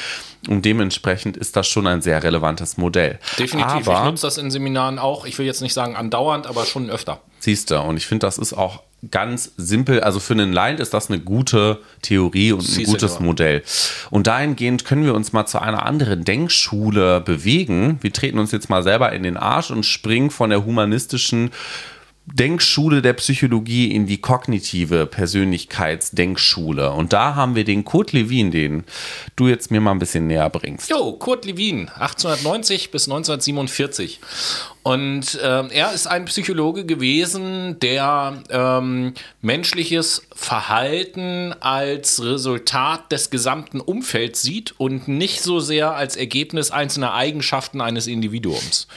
und 0.48 0.64
dementsprechend 0.64 1.36
ist 1.36 1.56
das 1.56 1.68
schon 1.68 1.86
ein 1.86 2.02
sehr 2.02 2.22
relevantes 2.22 2.78
Modell. 2.78 3.18
Definitiv, 3.38 3.88
aber, 3.88 3.98
ich 3.98 4.10
nutze 4.10 4.26
das 4.26 4.38
in 4.38 4.50
Seminaren 4.50 4.98
auch, 4.98 5.26
ich 5.26 5.38
will 5.38 5.46
jetzt 5.46 5.60
nicht 5.60 5.74
sagen 5.74 5.94
andauernd, 5.94 6.46
aber 6.46 6.64
schon 6.64 6.90
öfter. 6.90 7.20
Siehst 7.38 7.70
du, 7.70 7.80
und 7.80 7.96
ich 7.96 8.06
finde, 8.06 8.26
das 8.26 8.38
ist 8.38 8.54
auch 8.54 8.82
ganz 9.10 9.52
simpel, 9.56 10.00
also 10.00 10.20
für 10.20 10.34
einen 10.34 10.52
Laien 10.52 10.78
ist 10.78 10.94
das 10.94 11.10
eine 11.10 11.20
gute 11.20 11.80
Theorie 12.02 12.52
und 12.52 12.66
ein 12.68 12.84
gutes 12.84 13.20
Modell. 13.20 13.62
Und 14.10 14.26
dahingehend 14.26 14.84
können 14.84 15.04
wir 15.04 15.14
uns 15.14 15.32
mal 15.32 15.46
zu 15.46 15.60
einer 15.60 15.84
anderen 15.86 16.24
Denkschule 16.24 17.20
bewegen. 17.20 17.98
Wir 18.00 18.12
treten 18.12 18.38
uns 18.38 18.52
jetzt 18.52 18.70
mal 18.70 18.82
selber 18.82 19.12
in 19.12 19.22
den 19.22 19.36
Arsch 19.36 19.70
und 19.70 19.84
springen 19.84 20.30
von 20.30 20.50
der 20.50 20.64
humanistischen 20.64 21.50
Denkschule 22.26 23.02
der 23.02 23.12
Psychologie 23.12 23.92
in 23.92 24.06
die 24.06 24.20
kognitive 24.20 25.06
Persönlichkeitsdenkschule. 25.06 26.90
Und 26.90 27.12
da 27.12 27.36
haben 27.36 27.54
wir 27.54 27.64
den 27.64 27.84
Kurt 27.84 28.12
Lewin, 28.12 28.50
den 28.50 28.84
du 29.36 29.46
jetzt 29.46 29.70
mir 29.70 29.80
mal 29.80 29.92
ein 29.92 30.00
bisschen 30.00 30.26
näher 30.26 30.50
bringst. 30.50 30.90
Jo, 30.90 31.12
Kurt 31.12 31.44
Lewin, 31.44 31.88
1890 31.88 32.90
bis 32.90 33.08
1947. 33.08 34.18
Und 34.82 35.36
äh, 35.36 35.68
er 35.68 35.92
ist 35.92 36.06
ein 36.06 36.24
Psychologe 36.26 36.84
gewesen, 36.84 37.78
der 37.80 38.42
ähm, 38.50 39.14
menschliches 39.40 40.26
Verhalten 40.34 41.54
als 41.60 42.22
Resultat 42.22 43.10
des 43.12 43.30
gesamten 43.30 43.80
Umfelds 43.80 44.42
sieht 44.42 44.74
und 44.78 45.06
nicht 45.08 45.42
so 45.42 45.60
sehr 45.60 45.94
als 45.94 46.16
Ergebnis 46.16 46.70
einzelner 46.70 47.14
Eigenschaften 47.14 47.80
eines 47.80 48.08
Individuums. 48.08 48.88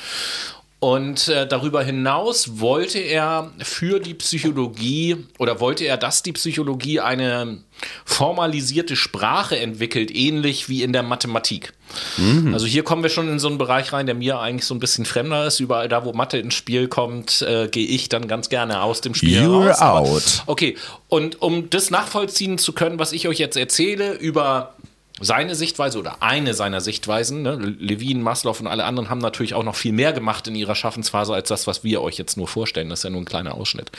Und 0.81 1.27
äh, 1.27 1.45
darüber 1.45 1.83
hinaus 1.83 2.61
wollte 2.61 2.99
er 2.99 3.51
für 3.59 3.99
die 3.99 4.13
Psychologie 4.13 5.17
oder 5.37 5.59
wollte 5.59 5.83
er, 5.83 5.97
dass 5.97 6.23
die 6.23 6.31
Psychologie 6.31 7.01
eine 7.01 7.57
formalisierte 8.05 8.95
Sprache 8.95 9.59
entwickelt, 9.59 10.09
ähnlich 10.15 10.69
wie 10.69 10.81
in 10.81 10.93
der 10.93 11.03
Mathematik. 11.03 11.73
Mhm. 12.15 12.53
Also 12.53 12.65
hier 12.65 12.83
kommen 12.83 13.03
wir 13.03 13.09
schon 13.09 13.27
in 13.27 13.39
so 13.39 13.49
einen 13.49 13.57
Bereich 13.57 13.91
rein, 13.91 14.05
der 14.05 14.15
mir 14.15 14.39
eigentlich 14.39 14.65
so 14.65 14.73
ein 14.73 14.79
bisschen 14.79 15.03
fremder 15.03 15.45
ist. 15.45 15.59
Überall 15.59 15.89
da, 15.89 16.05
wo 16.05 16.13
Mathe 16.13 16.37
ins 16.37 16.53
Spiel 16.53 16.87
kommt, 16.87 17.41
äh, 17.41 17.67
gehe 17.67 17.87
ich 17.87 18.07
dann 18.07 18.29
ganz 18.29 18.47
gerne 18.47 18.81
aus 18.81 19.01
dem 19.01 19.15
Spiel 19.15 19.37
You're 19.41 19.71
raus. 19.71 19.81
out. 19.81 20.43
okay, 20.45 20.77
und 21.09 21.41
um 21.41 21.69
das 21.69 21.89
nachvollziehen 21.89 22.57
zu 22.57 22.71
können, 22.71 22.99
was 22.99 23.11
ich 23.11 23.27
euch 23.27 23.37
jetzt 23.39 23.57
erzähle 23.57 24.13
über 24.13 24.75
seine 25.21 25.55
Sichtweise 25.55 25.99
oder 25.99 26.21
eine 26.21 26.53
seiner 26.53 26.81
Sichtweisen, 26.81 27.41
ne, 27.41 27.55
Levin, 27.55 28.21
Maslow 28.21 28.55
und 28.59 28.67
alle 28.67 28.85
anderen 28.85 29.09
haben 29.09 29.19
natürlich 29.19 29.53
auch 29.53 29.63
noch 29.63 29.75
viel 29.75 29.93
mehr 29.93 30.13
gemacht 30.13 30.47
in 30.47 30.55
ihrer 30.55 30.75
Schaffensphase 30.75 31.33
als 31.33 31.49
das, 31.49 31.67
was 31.67 31.83
wir 31.83 32.01
euch 32.01 32.17
jetzt 32.17 32.37
nur 32.37 32.47
vorstellen. 32.47 32.89
Das 32.89 32.99
ist 32.99 33.03
ja 33.03 33.09
nur 33.09 33.21
ein 33.21 33.25
kleiner 33.25 33.55
Ausschnitt. 33.55 33.91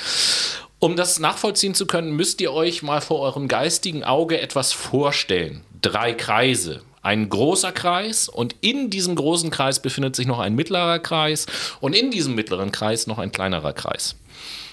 Um 0.79 0.97
das 0.97 1.19
nachvollziehen 1.19 1.75
zu 1.75 1.87
können, 1.87 2.17
müsst 2.17 2.41
ihr 2.41 2.53
euch 2.53 2.83
mal 2.83 3.01
vor 3.01 3.21
eurem 3.21 3.49
geistigen 3.49 4.03
Auge 4.03 4.41
etwas 4.41 4.73
vorstellen. 4.73 5.63
Drei 5.83 6.15
Kreise. 6.15 6.83
Ein 7.03 7.29
großer 7.31 7.73
Kreis 7.73 8.29
und 8.29 8.57
in 8.61 8.91
diesem 8.91 9.15
großen 9.15 9.51
Kreis 9.51 9.81
befindet 9.81 10.17
sich 10.17 10.27
noch 10.27 10.39
ein 10.39 10.55
mittlerer 10.55 10.99
Kreis 10.99 11.47
und 11.81 11.95
in 11.95 12.11
diesem 12.11 12.35
mittleren 12.35 12.73
Kreis 12.73 13.07
noch 13.07 13.19
ein 13.19 13.33
kleinerer 13.33 13.73
Kreis. 13.73 14.17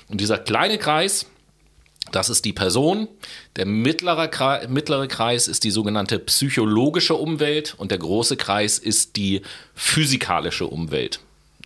Und 0.10 0.20
dieser 0.22 0.38
kleine 0.38 0.78
Kreis 0.78 1.26
das 2.12 2.30
ist 2.30 2.46
die 2.46 2.54
Person. 2.54 3.08
Der 3.56 3.66
mittlere 3.66 4.28
Kreis, 4.28 4.68
mittlere 4.68 5.08
Kreis 5.08 5.48
ist 5.48 5.64
die 5.64 5.72
sogenannte 5.72 6.20
psychologische 6.20 7.16
Umwelt 7.16 7.76
und 7.78 7.92
der 7.92 7.98
große 7.98 8.38
Kreis 8.38 8.78
ist 8.78 9.16
die 9.16 9.42
physikalische 9.76 10.68
Umwelt. 10.68 11.20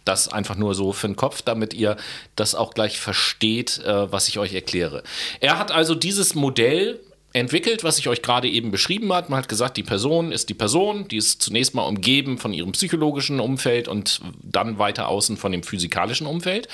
Das 0.06 0.28
einfach 0.28 0.56
nur 0.56 0.74
so 0.74 0.94
für 0.94 1.08
den 1.08 1.16
Kopf, 1.16 1.42
damit 1.44 1.74
ihr 1.74 1.96
das 2.36 2.56
auch 2.56 2.74
gleich 2.74 3.00
versteht, 3.00 3.80
äh, 3.80 4.12
was 4.12 4.28
ich 4.28 4.40
euch 4.40 4.54
erkläre. 4.54 5.04
Er 5.40 5.60
hat 5.60 5.72
also 5.72 5.94
dieses 5.94 6.34
Modell 6.34 7.00
entwickelt, 7.34 7.84
was 7.84 7.98
ich 7.98 8.08
euch 8.08 8.22
gerade 8.22 8.50
eben 8.50 8.72
beschrieben 8.72 9.12
habe. 9.14 9.32
Man 9.32 9.40
hat 9.40 9.50
gesagt, 9.50 9.78
die 9.78 9.84
Person 9.84 10.32
ist 10.32 10.50
die 10.50 10.54
Person, 10.54 11.08
die 11.08 11.18
ist 11.18 11.42
zunächst 11.42 11.74
mal 11.74 11.84
umgeben 11.84 12.38
von 12.38 12.54
ihrem 12.54 12.74
psychologischen 12.74 13.40
Umfeld 13.40 13.88
und 13.88 14.22
dann 14.42 14.78
weiter 14.78 15.08
außen 15.08 15.38
von 15.38 15.52
dem 15.52 15.64
physikalischen 15.64 16.28
Umfeld. 16.28 16.68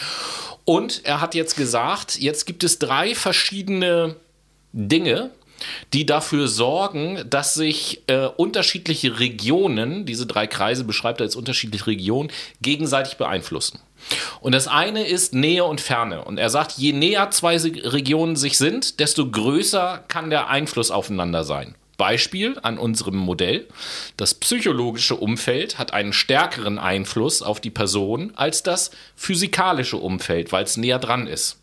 Und 0.66 1.06
er 1.06 1.22
hat 1.22 1.36
jetzt 1.36 1.56
gesagt, 1.56 2.18
jetzt 2.20 2.46
gibt 2.46 2.64
es 2.64 2.80
drei 2.80 3.16
verschiedene 3.16 4.16
Dinge, 4.74 5.32
die 5.94 6.06
dafür 6.06 6.48
sorgen, 6.48 7.24
dass 7.30 7.54
sich 7.54 8.04
äh, 8.08 8.28
unterschiedliche 8.28 9.20
Regionen, 9.20 10.06
diese 10.06 10.26
drei 10.26 10.48
Kreise 10.48 10.84
beschreibt 10.84 11.22
er 11.22 11.26
als 11.26 11.36
unterschiedliche 11.36 11.88
Regionen, 11.88 12.32
gegenseitig 12.62 13.18
beeinflussen. 13.18 13.80
Und 14.40 14.54
das 14.54 14.68
eine 14.68 15.06
ist 15.06 15.34
Nähe 15.34 15.66
und 15.66 15.82
Ferne. 15.82 16.24
Und 16.24 16.38
er 16.38 16.50
sagt, 16.50 16.74
je 16.74 16.94
näher 16.94 17.32
zwei 17.32 17.58
Regionen 17.58 18.36
sich 18.36 18.58
sind, 18.58 19.00
desto 19.00 19.30
größer 19.30 20.04
kann 20.08 20.30
der 20.30 20.48
Einfluss 20.50 20.92
aufeinander 20.92 21.44
sein. 21.44 21.76
Beispiel 21.98 22.58
an 22.62 22.78
unserem 22.78 23.18
Modell. 23.18 23.68
Das 24.16 24.36
psychologische 24.36 25.16
Umfeld 25.16 25.80
hat 25.80 25.94
einen 25.94 26.14
stärkeren 26.14 26.78
Einfluss 26.78 27.42
auf 27.42 27.60
die 27.60 27.72
Person 27.72 28.32
als 28.36 28.64
das 28.64 28.92
physikalische 29.16 29.98
Umfeld, 29.98 30.52
weil 30.52 30.64
es 30.64 30.78
näher 30.78 31.00
dran 31.00 31.28
ist. 31.28 31.58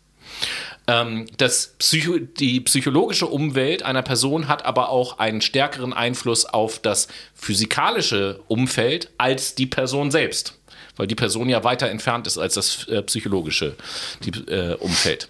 Ähm, 0.87 1.25
das 1.37 1.75
Psycho 1.79 2.19
die 2.19 2.59
psychologische 2.59 3.27
Umwelt 3.27 3.83
einer 3.83 4.01
Person 4.01 4.47
hat 4.47 4.65
aber 4.65 4.89
auch 4.89 5.19
einen 5.19 5.41
stärkeren 5.41 5.93
Einfluss 5.93 6.45
auf 6.45 6.79
das 6.79 7.07
physikalische 7.33 8.41
Umfeld 8.47 9.09
als 9.17 9.55
die 9.55 9.67
Person 9.67 10.11
selbst 10.11 10.59
weil 10.97 11.07
die 11.07 11.15
Person 11.15 11.49
ja 11.49 11.63
weiter 11.63 11.89
entfernt 11.89 12.27
ist 12.27 12.37
als 12.37 12.55
das 12.55 12.87
äh, 12.87 13.01
psychologische 13.03 13.75
die, 14.23 14.31
äh, 14.51 14.75
Umfeld. 14.75 15.29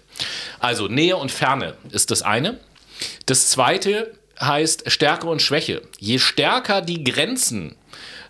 Also 0.58 0.88
Nähe 0.88 1.16
und 1.16 1.30
Ferne 1.30 1.74
ist 1.90 2.10
das 2.10 2.22
eine. 2.22 2.58
Das 3.26 3.50
zweite 3.50 4.12
heißt 4.40 4.90
Stärke 4.90 5.26
und 5.26 5.42
Schwäche. 5.42 5.82
Je 5.98 6.18
stärker 6.18 6.82
die 6.82 7.04
Grenzen 7.04 7.74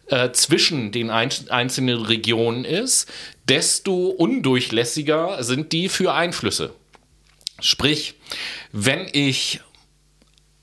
äh, 0.07 0.31
zwischen 0.33 0.93
den 0.93 1.11
ein 1.11 1.31
einzelnen 1.49 2.03
Regionen 2.03 2.65
ist, 2.65 3.11
desto 3.49 4.09
undurchlässiger 4.09 5.43
sind 5.43 5.73
die 5.73 5.89
für 5.89 6.15
Einflüsse. 6.15 6.73
Sprich, 7.61 8.15
wenn 8.73 9.09
ich 9.13 9.61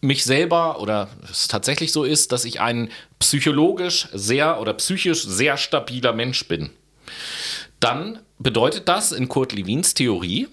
mich 0.03 0.23
selber 0.23 0.79
oder 0.79 1.09
es 1.31 1.47
tatsächlich 1.47 1.91
so 1.91 2.03
ist, 2.03 2.31
dass 2.31 2.45
ich 2.45 2.61
ein 2.61 2.89
psychologisch 3.19 4.07
sehr 4.13 4.59
oder 4.59 4.73
psychisch 4.73 5.23
sehr 5.23 5.57
stabiler 5.57 6.13
Mensch 6.13 6.47
bin, 6.47 6.69
dann 7.79 8.19
bedeutet 8.37 8.87
das 8.87 9.11
in 9.11 9.29
Kurt 9.29 9.53
Lewins 9.53 9.93
Theorie, 9.93 10.47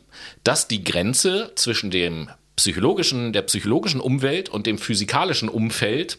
dass 0.44 0.68
die 0.68 0.84
Grenze 0.84 1.52
zwischen 1.56 1.90
dem 1.90 2.30
psychologischen, 2.56 3.32
der 3.32 3.42
psychologischen 3.42 4.00
Umwelt 4.00 4.50
und 4.50 4.66
dem 4.66 4.76
physikalischen 4.76 5.48
Umfeld 5.48 6.18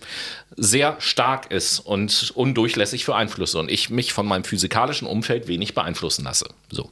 sehr 0.57 0.95
stark 0.99 1.51
ist 1.51 1.79
und 1.79 2.31
undurchlässig 2.33 3.05
für 3.05 3.15
Einflüsse 3.15 3.59
und 3.59 3.69
ich 3.69 3.91
mich 3.91 4.11
von 4.11 4.25
meinem 4.25 4.43
physikalischen 4.43 5.07
Umfeld 5.07 5.47
wenig 5.47 5.75
beeinflussen 5.75 6.23
lasse. 6.23 6.47
So. 6.71 6.91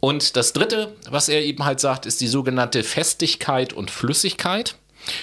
Und 0.00 0.36
das 0.36 0.52
dritte, 0.52 0.92
was 1.08 1.28
er 1.28 1.44
eben 1.44 1.64
halt 1.64 1.78
sagt, 1.78 2.04
ist 2.04 2.20
die 2.20 2.26
sogenannte 2.26 2.82
Festigkeit 2.82 3.72
und 3.72 3.92
Flüssigkeit. 3.92 4.74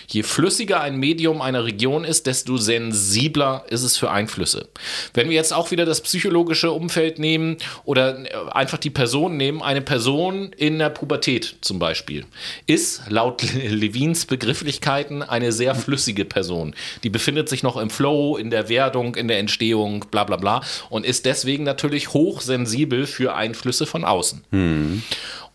Je 0.07 0.23
flüssiger 0.23 0.81
ein 0.81 0.97
Medium 0.97 1.41
einer 1.41 1.65
Region 1.65 2.03
ist, 2.03 2.27
desto 2.27 2.57
sensibler 2.57 3.65
ist 3.69 3.83
es 3.83 3.97
für 3.97 4.11
Einflüsse. 4.11 4.67
Wenn 5.13 5.29
wir 5.29 5.35
jetzt 5.35 5.53
auch 5.53 5.71
wieder 5.71 5.85
das 5.85 6.01
psychologische 6.01 6.71
Umfeld 6.71 7.19
nehmen 7.19 7.57
oder 7.85 8.19
äh, 8.19 8.51
einfach 8.51 8.77
die 8.77 8.89
Person 8.89 9.37
nehmen, 9.37 9.61
eine 9.61 9.81
Person 9.81 10.51
in 10.57 10.79
der 10.79 10.89
Pubertät 10.89 11.55
zum 11.61 11.79
Beispiel, 11.79 12.25
ist 12.67 13.03
laut 13.09 13.43
Levins 13.53 14.25
Begrifflichkeiten 14.25 15.23
eine 15.23 15.51
sehr 15.51 15.75
flüssige 15.75 16.25
Person. 16.25 16.75
Die 17.03 17.09
befindet 17.09 17.49
sich 17.49 17.63
noch 17.63 17.77
im 17.77 17.89
Flow, 17.89 18.37
in 18.37 18.49
der 18.49 18.69
Werdung, 18.69 19.15
in 19.15 19.27
der 19.27 19.39
Entstehung, 19.39 20.05
bla 20.11 20.23
bla 20.23 20.37
bla 20.37 20.61
und 20.89 21.05
ist 21.05 21.25
deswegen 21.25 21.63
natürlich 21.63 22.13
hochsensibel 22.13 23.07
für 23.07 23.35
Einflüsse 23.35 23.85
von 23.85 24.05
außen. 24.05 24.43
Hm. 24.51 25.03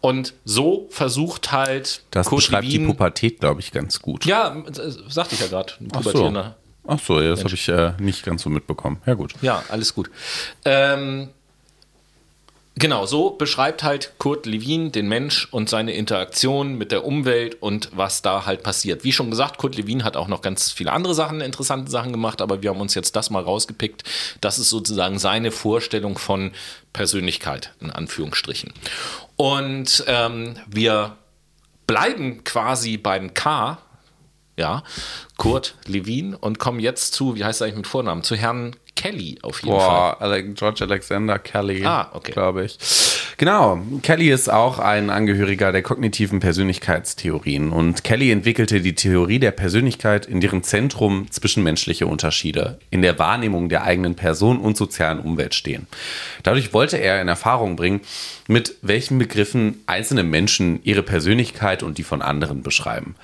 Und 0.01 0.35
so 0.45 0.87
versucht 0.91 1.53
halt 1.53 2.03
Das 2.11 2.29
Kurt 2.29 2.43
beschreibt 2.43 2.65
Lewin, 2.67 2.83
die 2.83 2.87
Pubertät, 2.87 3.41
glaube 3.41 3.61
ich, 3.61 3.73
ganz 3.73 4.01
gut. 4.01 4.25
Ja, 4.25 4.57
äh, 4.57 4.91
sagte 5.09 5.35
ich 5.35 5.41
ja 5.41 5.49
gerade. 5.49 5.73
Ach 5.95 6.03
so. 6.03 6.33
Ach 6.89 7.01
so, 7.01 7.21
ja, 7.21 7.31
das 7.31 7.43
habe 7.43 7.55
ich 7.55 7.69
äh, 7.69 7.93
nicht 7.99 8.25
ganz 8.25 8.43
so 8.43 8.51
mitbekommen. 8.51 8.99
Ja, 9.07 9.15
gut. 9.15 9.35
Ja, 9.43 9.65
alles 9.69 9.95
gut. 9.95 10.11
Ähm, 10.65 11.31
Genau, 12.79 13.07
so 13.07 13.31
beschreibt 13.31 13.83
halt 13.83 14.13
Kurt 14.19 14.45
Lewin 14.45 14.93
den 14.93 15.09
Mensch 15.09 15.49
und 15.51 15.71
seine 15.71 15.95
Interaktion 15.95 16.77
mit 16.77 16.93
der 16.93 17.07
Umwelt 17.07 17.63
und 17.63 17.89
was 17.95 18.21
da 18.21 18.45
halt 18.45 18.63
passiert. 18.63 19.03
Wie 19.03 19.13
schon 19.13 19.31
gesagt, 19.31 19.57
Kurt 19.57 19.77
Lewin 19.77 20.05
hat 20.05 20.15
auch 20.15 20.29
noch 20.29 20.43
ganz 20.43 20.73
viele 20.73 20.93
andere 20.93 21.15
Sachen, 21.15 21.41
interessante 21.41 21.91
Sachen 21.91 22.13
gemacht, 22.13 22.43
aber 22.43 22.61
wir 22.63 22.69
haben 22.69 22.81
uns 22.83 22.95
jetzt 22.95 23.17
das 23.17 23.31
mal 23.31 23.43
rausgepickt. 23.43 24.05
Das 24.43 24.59
ist 24.59 24.69
sozusagen 24.69 25.19
seine 25.19 25.53
Vorstellung 25.53 26.19
von 26.19 26.53
Persönlichkeit, 26.93 27.73
in 27.81 27.91
Anführungsstrichen. 27.91 28.75
Und 29.37 30.05
ähm, 30.07 30.57
wir 30.67 31.17
bleiben 31.87 32.45
quasi 32.45 32.97
beim 32.97 33.35
K, 33.35 33.79
ja, 34.57 34.83
Kurt 35.37 35.77
Lewin 35.87 36.35
und 36.35 36.59
kommen 36.59 36.81
jetzt 36.81 37.13
zu, 37.13 37.37
wie 37.37 37.45
heißt 37.45 37.61
er 37.61 37.67
eigentlich 37.67 37.77
mit 37.77 37.87
Vornamen, 37.87 38.23
zu 38.23 38.37
Herrn 38.37 38.75
Kelly 38.97 39.39
auf 39.43 39.63
jeden 39.63 39.77
Boah, 39.77 40.17
Fall. 40.19 40.43
George 40.55 40.85
Alexander 40.85 41.39
Kelly, 41.39 41.85
ah, 41.85 42.11
okay. 42.13 42.33
glaube 42.33 42.65
ich. 42.65 42.79
Genau, 43.39 43.81
Kelly 44.03 44.31
ist 44.31 44.51
auch 44.51 44.79
ein 44.79 45.11
Angehöriger 45.11 45.71
der 45.71 45.83
kognitiven 45.83 46.41
Persönlichkeitstheorien 46.41 47.71
und 47.71 48.03
Kelly 48.03 48.33
entwickelte 48.33 48.81
die 48.81 48.95
Theorie 48.95 49.39
der 49.39 49.51
Persönlichkeit, 49.51 50.25
in 50.25 50.41
deren 50.41 50.63
Zentrum 50.63 51.31
zwischenmenschliche 51.31 52.07
Unterschiede 52.07 52.79
in 52.91 53.03
der 53.03 53.19
Wahrnehmung 53.19 53.69
der 53.69 53.85
eigenen 53.85 54.15
Person 54.15 54.59
und 54.59 54.79
sozialen 54.79 55.21
Umwelt 55.21 55.55
stehen. 55.55 55.87
Dadurch 56.43 56.73
wollte 56.73 56.97
er 56.97 57.21
in 57.21 57.29
Erfahrung 57.29 57.77
bringen, 57.77 58.01
mit 58.49 58.77
welchen 58.81 59.19
Begriffen 59.19 59.83
einzelne 59.87 60.23
Menschen 60.23 60.81
ihre 60.83 61.03
Persönlichkeit 61.03 61.83
und 61.83 61.99
die 61.99 62.05
von 62.05 62.23
anderen 62.23 62.63
beschreiben. 62.63 63.17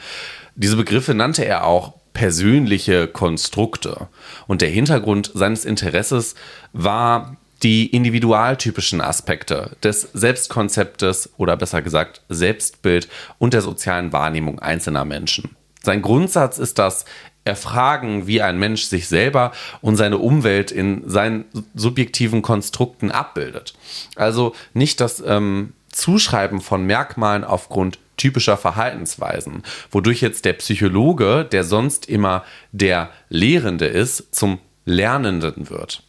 Diese 0.54 0.76
Begriffe 0.76 1.14
nannte 1.14 1.46
er 1.46 1.64
auch 1.64 1.94
persönliche 2.12 3.08
Konstrukte. 3.08 4.08
Und 4.46 4.62
der 4.62 4.68
Hintergrund 4.68 5.30
seines 5.34 5.64
Interesses 5.64 6.34
war 6.72 7.36
die 7.62 7.86
individualtypischen 7.86 9.00
Aspekte 9.00 9.76
des 9.82 10.08
Selbstkonzeptes 10.12 11.30
oder 11.36 11.56
besser 11.56 11.80
gesagt 11.80 12.22
Selbstbild 12.28 13.08
und 13.38 13.54
der 13.54 13.62
sozialen 13.62 14.12
Wahrnehmung 14.12 14.58
einzelner 14.58 15.04
Menschen. 15.04 15.56
Sein 15.82 16.02
Grundsatz 16.02 16.58
ist 16.58 16.78
das 16.78 17.04
Erfragen, 17.44 18.26
wie 18.26 18.40
ein 18.40 18.58
Mensch 18.58 18.84
sich 18.84 19.08
selber 19.08 19.52
und 19.80 19.96
seine 19.96 20.18
Umwelt 20.18 20.70
in 20.70 21.08
seinen 21.08 21.44
subjektiven 21.74 22.40
Konstrukten 22.40 23.10
abbildet. 23.10 23.74
Also 24.14 24.54
nicht 24.74 25.00
das 25.00 25.22
ähm, 25.26 25.72
Zuschreiben 25.90 26.60
von 26.60 26.86
Merkmalen 26.86 27.42
aufgrund 27.42 27.98
typischer 28.16 28.56
Verhaltensweisen, 28.56 29.62
wodurch 29.90 30.20
jetzt 30.20 30.44
der 30.44 30.54
Psychologe, 30.54 31.46
der 31.50 31.64
sonst 31.64 32.08
immer 32.08 32.44
der 32.72 33.10
Lehrende 33.28 33.86
ist, 33.86 34.34
zum 34.34 34.58
Lernenden 34.84 35.70
wird. 35.70 36.02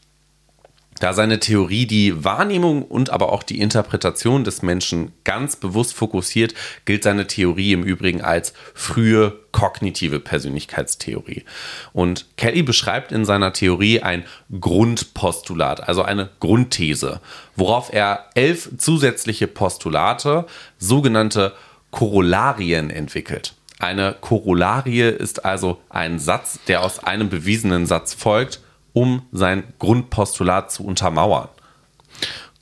Da 1.03 1.11
seine 1.11 1.39
Theorie 1.39 1.85
die 1.85 2.23
Wahrnehmung 2.23 2.83
und 2.83 3.09
aber 3.09 3.33
auch 3.33 3.43
die 3.43 3.59
Interpretation 3.59 4.45
des 4.45 4.61
Menschen 4.61 5.11
ganz 5.25 5.57
bewusst 5.57 5.93
fokussiert, 5.93 6.53
gilt 6.85 7.03
seine 7.03 7.27
Theorie 7.27 7.73
im 7.73 7.83
Übrigen 7.83 8.21
als 8.21 8.53
frühe 8.73 9.37
kognitive 9.51 10.21
Persönlichkeitstheorie. 10.21 11.43
Und 11.91 12.27
Kelly 12.37 12.63
beschreibt 12.63 13.11
in 13.11 13.25
seiner 13.25 13.51
Theorie 13.51 13.99
ein 13.99 14.23
Grundpostulat, 14.59 15.85
also 15.85 16.03
eine 16.03 16.29
Grundthese, 16.39 17.19
worauf 17.57 17.91
er 17.91 18.29
elf 18.35 18.69
zusätzliche 18.77 19.47
Postulate, 19.47 20.45
sogenannte 20.77 21.53
Korollarien 21.93 22.89
entwickelt. 22.89 23.53
Eine 23.79 24.15
Korollarie 24.19 25.03
ist 25.03 25.45
also 25.45 25.79
ein 25.89 26.19
Satz, 26.19 26.59
der 26.67 26.83
aus 26.83 26.99
einem 26.99 27.29
bewiesenen 27.29 27.85
Satz 27.85 28.13
folgt 28.13 28.59
um 28.93 29.23
sein 29.31 29.63
Grundpostulat 29.79 30.71
zu 30.71 30.85
untermauern. 30.85 31.49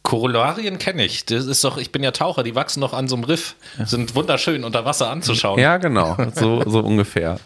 Korollarien 0.01 0.79
kenne 0.79 1.05
ich. 1.05 1.25
Das 1.25 1.45
ist 1.45 1.63
doch, 1.63 1.77
ich 1.77 1.91
bin 1.91 2.01
ja 2.01 2.11
Taucher, 2.11 2.41
die 2.41 2.55
wachsen 2.55 2.79
noch 2.79 2.93
an 2.93 3.07
so 3.07 3.15
einem 3.15 3.25
Riff, 3.25 3.55
sind 3.85 4.15
wunderschön 4.15 4.63
unter 4.63 4.83
Wasser 4.83 5.11
anzuschauen. 5.11 5.59
Ja, 5.59 5.77
genau, 5.77 6.17
so, 6.35 6.63
so 6.67 6.79
ungefähr. 6.79 7.39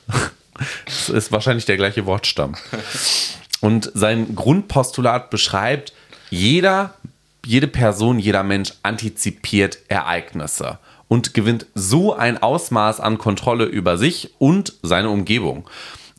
Das 0.85 1.09
ist 1.09 1.31
wahrscheinlich 1.31 1.65
der 1.65 1.75
gleiche 1.75 2.05
Wortstamm. 2.05 2.55
Und 3.59 3.91
sein 3.93 4.35
Grundpostulat 4.35 5.29
beschreibt, 5.29 5.91
jeder, 6.29 6.93
jede 7.43 7.67
Person, 7.67 8.19
jeder 8.19 8.43
Mensch 8.43 8.71
antizipiert 8.83 9.79
Ereignisse 9.89 10.77
und 11.07 11.33
gewinnt 11.33 11.67
so 11.75 12.13
ein 12.13 12.41
Ausmaß 12.41 12.99
an 12.99 13.17
Kontrolle 13.17 13.65
über 13.65 13.97
sich 13.97 14.31
und 14.39 14.73
seine 14.81 15.09
Umgebung. 15.09 15.69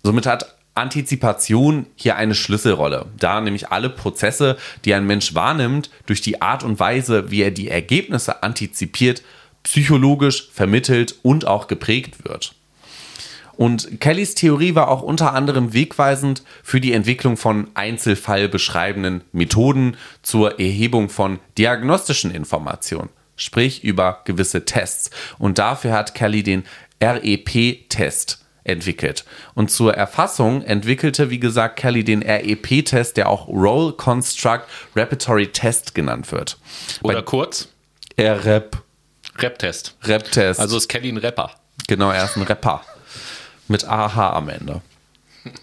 Somit 0.03 0.27
hat 0.27 0.57
Antizipation 0.75 1.87
hier 1.97 2.17
eine 2.17 2.35
Schlüsselrolle, 2.35 3.07
da 3.19 3.41
nämlich 3.41 3.71
alle 3.71 3.89
Prozesse, 3.89 4.57
die 4.85 4.95
ein 4.95 5.07
Mensch 5.07 5.35
wahrnimmt, 5.35 5.91
durch 6.05 6.21
die 6.21 6.43
Art 6.43 6.63
und 6.63 6.79
Weise, 6.79 7.31
wie 7.31 7.43
er 7.43 7.51
die 7.51 7.69
Ergebnisse 7.69 8.43
antizipiert, 8.43 9.23
psychologisch 9.63 10.49
vermittelt 10.53 11.17
und 11.23 11.47
auch 11.47 11.67
geprägt 11.67 12.25
wird. 12.25 12.55
Und 13.57 14.01
Kellys 14.01 14.35
Theorie 14.35 14.75
war 14.75 14.89
auch 14.89 15.03
unter 15.03 15.33
anderem 15.33 15.73
wegweisend 15.73 16.43
für 16.63 16.81
die 16.81 16.93
Entwicklung 16.93 17.39
von 17.39 17.69
einzelfallbeschreibenden 17.73 19.23
Methoden 19.33 19.97
zur 20.23 20.61
Erhebung 20.61 21.09
von 21.09 21.39
diagnostischen 21.57 22.31
Informationen, 22.31 23.09
sprich 23.37 23.85
über 23.85 24.23
gewisse 24.25 24.65
Tests. 24.65 25.11
Und 25.39 25.59
dafür 25.59 25.93
hat 25.93 26.15
Kelly 26.15 26.43
den 26.43 26.65
REP-Test 27.03 28.45
entwickelt. 28.65 29.25
Und 29.55 29.71
zur 29.71 29.95
Erfassung 29.95 30.63
entwickelte, 30.63 31.31
wie 31.31 31.39
gesagt, 31.39 31.77
Kelly 31.79 32.05
den 32.05 32.23
REP-Test, 32.23 33.17
der 33.17 33.29
auch 33.29 33.49
Role 33.49 33.93
Construct 33.93 34.65
Repertory 34.95 35.49
Test 35.49 35.95
genannt 35.95 36.33
wird. 36.33 36.59
Oder 37.03 37.17
Bei 37.17 37.23
kurz? 37.23 37.69
REP. 38.19 38.79
Rap-Test. 39.39 39.97
Rap-Test. 40.03 40.61
Also 40.61 40.79
ist 40.79 40.89
Kelly 40.89 41.11
ein 41.11 41.19
Rapper. 41.19 41.51
Genau, 41.87 42.11
er 42.11 42.25
ist 42.25 42.37
ein 42.37 42.43
Rapper. 42.43 42.83
Mit 43.69 43.85
AH 43.85 44.33
am 44.35 44.49
Ende. 44.49 44.81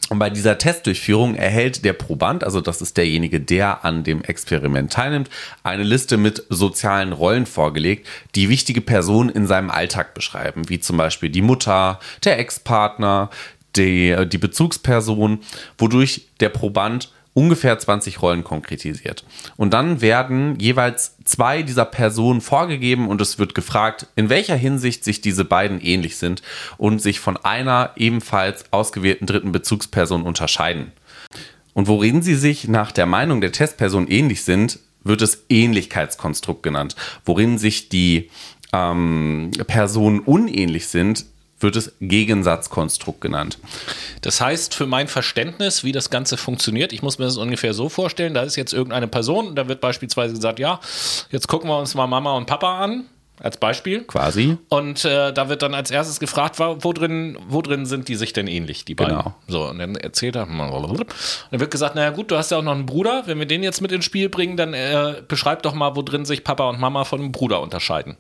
Und 0.10 0.20
bei 0.20 0.30
dieser 0.30 0.58
Testdurchführung 0.58 1.36
erhält 1.36 1.86
der 1.86 1.94
Proband, 1.94 2.44
also 2.44 2.62
das 2.62 2.82
ist 2.82 2.98
derjenige, 2.98 3.40
der 3.40 3.84
an 3.86 4.04
dem 4.04 4.24
Experiment 4.24 4.92
teilnimmt, 4.92 5.30
eine 5.64 5.84
Liste 5.84 6.18
mit 6.18 6.44
sozialen 6.50 7.14
Rollen 7.14 7.46
vorgelegt, 7.46 8.08
die 8.36 8.50
wichtige 8.50 8.82
Personen 8.82 9.30
in 9.30 9.48
seinem 9.48 9.70
Alltag 9.70 10.14
beschreiben, 10.14 10.70
wie 10.70 10.80
zum 10.80 10.98
Beispiel 10.98 11.30
die 11.30 11.42
Mutter, 11.42 12.00
der 12.24 12.40
Ex-Partner, 12.40 13.30
die, 13.76 14.16
die 14.28 14.38
Bezugsperson, 14.38 15.40
wodurch 15.78 16.28
der 16.40 16.50
Proband 16.50 17.12
ungefähr 17.34 17.78
20 17.78 18.22
Rollen 18.22 18.44
konkretisiert. 18.44 19.26
Und 19.58 19.74
dann 19.74 20.02
werden 20.02 20.60
jeweils 20.60 21.18
zwei 21.26 21.64
dieser 21.64 21.86
Personen 21.86 22.42
vorgegeben 22.42 23.08
und 23.08 23.22
es 23.22 23.40
wird 23.40 23.56
gefragt, 23.56 24.08
in 24.16 24.30
welcher 24.30 24.56
Hinsicht 24.56 25.04
sich 25.04 25.22
diese 25.22 25.46
beiden 25.46 25.82
ähnlich 25.82 26.18
sind 26.18 26.42
und 26.78 27.02
sich 27.02 27.20
von 27.20 27.38
einer 27.38 27.92
ebenfalls 27.96 28.66
ausgewählten 28.72 29.26
dritten 29.26 29.52
Bezugsperson 29.52 30.24
unterscheiden. 30.24 30.92
Und 31.74 31.88
worin 31.88 32.22
sie 32.22 32.36
sich 32.36 32.68
nach 32.68 32.92
der 32.92 33.08
Meinung 33.08 33.42
der 33.42 33.52
Testperson 33.52 34.08
ähnlich 34.08 34.44
sind, 34.44 34.80
wird 35.04 35.22
es 35.22 35.46
Ähnlichkeitskonstrukt 35.50 36.64
genannt. 36.64 36.96
Worin 37.26 37.58
sich 37.58 37.90
die 37.90 38.30
ähm, 38.72 39.52
Personen 39.68 40.20
unähnlich 40.20 40.88
sind, 40.88 41.26
wird 41.64 41.76
es 41.76 41.94
Gegensatzkonstrukt 42.02 43.22
genannt. 43.22 43.58
Das 44.22 44.42
heißt, 44.42 44.76
für 44.76 44.86
mein 44.86 45.08
Verständnis, 45.08 45.84
wie 45.84 45.92
das 45.92 46.10
Ganze 46.10 46.38
funktioniert, 46.38 46.94
ich 46.94 47.02
muss 47.02 47.18
mir 47.18 47.26
das 47.26 47.38
ungefähr 47.38 47.74
so 47.74 47.90
vorstellen, 47.90 48.34
da 48.34 48.44
ist 48.44 48.56
jetzt 48.56 48.74
irgendeine 48.74 49.08
Person, 49.08 49.56
da 49.56 49.68
wird 49.68 49.82
beispielsweise 49.82 50.36
gesagt, 50.36 50.60
ja, 50.60 50.80
jetzt 51.32 51.48
gucken 51.48 51.70
wir 51.70 51.78
uns 51.80 51.96
mal 51.96 52.08
Mama 52.08 52.36
und 52.36 52.46
Papa 52.46 52.80
an, 52.80 53.06
als 53.40 53.58
Beispiel. 53.58 54.04
Quasi. 54.04 54.58
Und 54.70 55.06
äh, 55.06 55.34
da 55.34 55.50
wird 55.50 55.62
dann 55.62 55.74
als 55.74 55.92
erstes 55.92 56.20
gefragt, 56.20 56.60
wo 56.60 56.94
drin, 56.94 57.38
wo 57.48 57.62
drin 57.62 57.86
sind 57.86 58.08
die 58.08 58.16
sich 58.16 58.34
denn 58.34 58.48
ähnlich, 58.48 58.86
die 58.86 58.96
beiden? 58.96 59.18
Genau. 59.18 59.36
So, 59.48 59.70
und 59.70 59.80
dann 59.80 59.96
erzählt 59.96 60.36
er, 60.36 60.48
und 60.48 60.58
dann 60.58 61.60
wird 61.60 61.72
gesagt, 61.72 61.96
naja 61.96 62.12
gut, 62.12 62.32
du 62.32 62.38
hast 62.38 62.52
ja 62.52 62.58
auch 62.58 62.64
noch 62.64 62.74
einen 62.74 62.86
Bruder, 62.86 63.24
wenn 63.26 63.40
wir 63.40 63.46
den 63.46 63.64
jetzt 63.64 63.82
mit 63.82 63.92
ins 63.92 64.06
Spiel 64.06 64.30
bringen, 64.30 64.56
dann 64.56 64.74
äh, 64.74 65.22
beschreib 65.28 65.64
doch 65.64 65.74
mal, 65.74 65.96
wo 65.96 66.02
drin 66.02 66.26
sich 66.26 66.44
Papa 66.44 66.70
und 66.70 66.80
Mama 66.80 67.04
von 67.04 67.20
einem 67.20 67.32
Bruder 67.32 67.62
unterscheiden. 67.62 68.18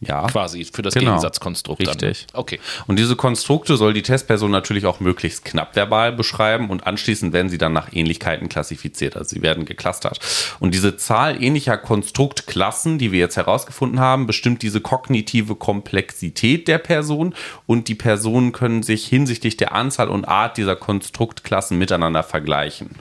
Ja. 0.00 0.26
Quasi 0.28 0.64
für 0.64 0.80
das 0.80 0.94
genau. 0.94 1.10
Gegensatzkonstrukt. 1.10 1.86
Richtig. 1.86 2.26
Dann. 2.32 2.40
Okay. 2.40 2.58
Und 2.86 2.98
diese 2.98 3.16
Konstrukte 3.16 3.76
soll 3.76 3.92
die 3.92 4.02
Testperson 4.02 4.50
natürlich 4.50 4.86
auch 4.86 4.98
möglichst 4.98 5.44
knapp 5.44 5.76
verbal 5.76 6.12
beschreiben 6.12 6.70
und 6.70 6.86
anschließend 6.86 7.34
werden 7.34 7.50
sie 7.50 7.58
dann 7.58 7.74
nach 7.74 7.92
Ähnlichkeiten 7.92 8.48
klassifiziert. 8.48 9.16
Also 9.16 9.36
sie 9.36 9.42
werden 9.42 9.66
geclustert. 9.66 10.18
Und 10.58 10.72
diese 10.72 10.96
Zahl 10.96 11.42
ähnlicher 11.42 11.76
Konstruktklassen, 11.76 12.98
die 12.98 13.12
wir 13.12 13.18
jetzt 13.18 13.36
herausgefunden 13.36 14.00
haben, 14.00 14.26
bestimmt 14.26 14.62
diese 14.62 14.80
kognitive 14.80 15.54
Komplexität 15.54 16.66
der 16.66 16.78
Person 16.78 17.34
und 17.66 17.88
die 17.88 17.94
Personen 17.94 18.52
können 18.52 18.82
sich 18.82 19.06
hinsichtlich 19.06 19.58
der 19.58 19.74
Anzahl 19.74 20.08
und 20.08 20.24
Art 20.24 20.56
dieser 20.56 20.76
Konstruktklassen 20.76 21.78
miteinander 21.78 22.22
vergleichen 22.22 22.96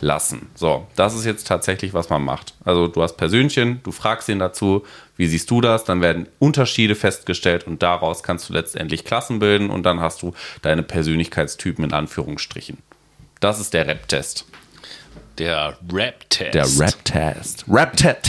lassen. 0.00 0.48
So, 0.54 0.86
das 0.96 1.14
ist 1.14 1.24
jetzt 1.24 1.46
tatsächlich, 1.46 1.94
was 1.94 2.10
man 2.10 2.22
macht. 2.22 2.54
Also 2.64 2.86
du 2.88 3.02
hast 3.02 3.16
Persönchen, 3.16 3.80
du 3.82 3.92
fragst 3.92 4.28
ihn 4.28 4.38
dazu, 4.38 4.84
wie 5.16 5.26
siehst 5.26 5.50
du 5.50 5.60
das? 5.60 5.84
Dann 5.84 6.02
werden 6.02 6.28
Unterschiede 6.38 6.94
festgestellt 6.94 7.66
und 7.66 7.82
daraus 7.82 8.22
kannst 8.22 8.48
du 8.48 8.52
letztendlich 8.52 9.04
Klassen 9.04 9.38
bilden 9.38 9.70
und 9.70 9.84
dann 9.84 10.00
hast 10.00 10.22
du 10.22 10.34
deine 10.62 10.82
Persönlichkeitstypen 10.82 11.84
in 11.84 11.92
Anführungsstrichen. 11.92 12.78
Das 13.40 13.60
ist 13.60 13.74
der 13.74 13.86
Rap-Test. 13.86 14.46
Der 15.38 15.76
Rap-Test. 15.92 16.54
Der 16.54 16.64
Rap-Test. 16.64 17.64
Rap-Test. 17.68 18.24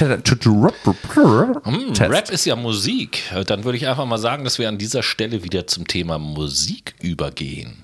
Hm, 1.63 1.93
Rap 1.99 2.29
ist 2.29 2.45
ja 2.45 2.55
Musik. 2.55 3.23
Dann 3.45 3.63
würde 3.63 3.77
ich 3.77 3.87
einfach 3.87 4.05
mal 4.05 4.17
sagen, 4.17 4.43
dass 4.43 4.59
wir 4.59 4.67
an 4.67 4.77
dieser 4.77 5.03
Stelle 5.03 5.43
wieder 5.43 5.67
zum 5.67 5.87
Thema 5.87 6.17
Musik 6.17 6.95
übergehen. 7.01 7.83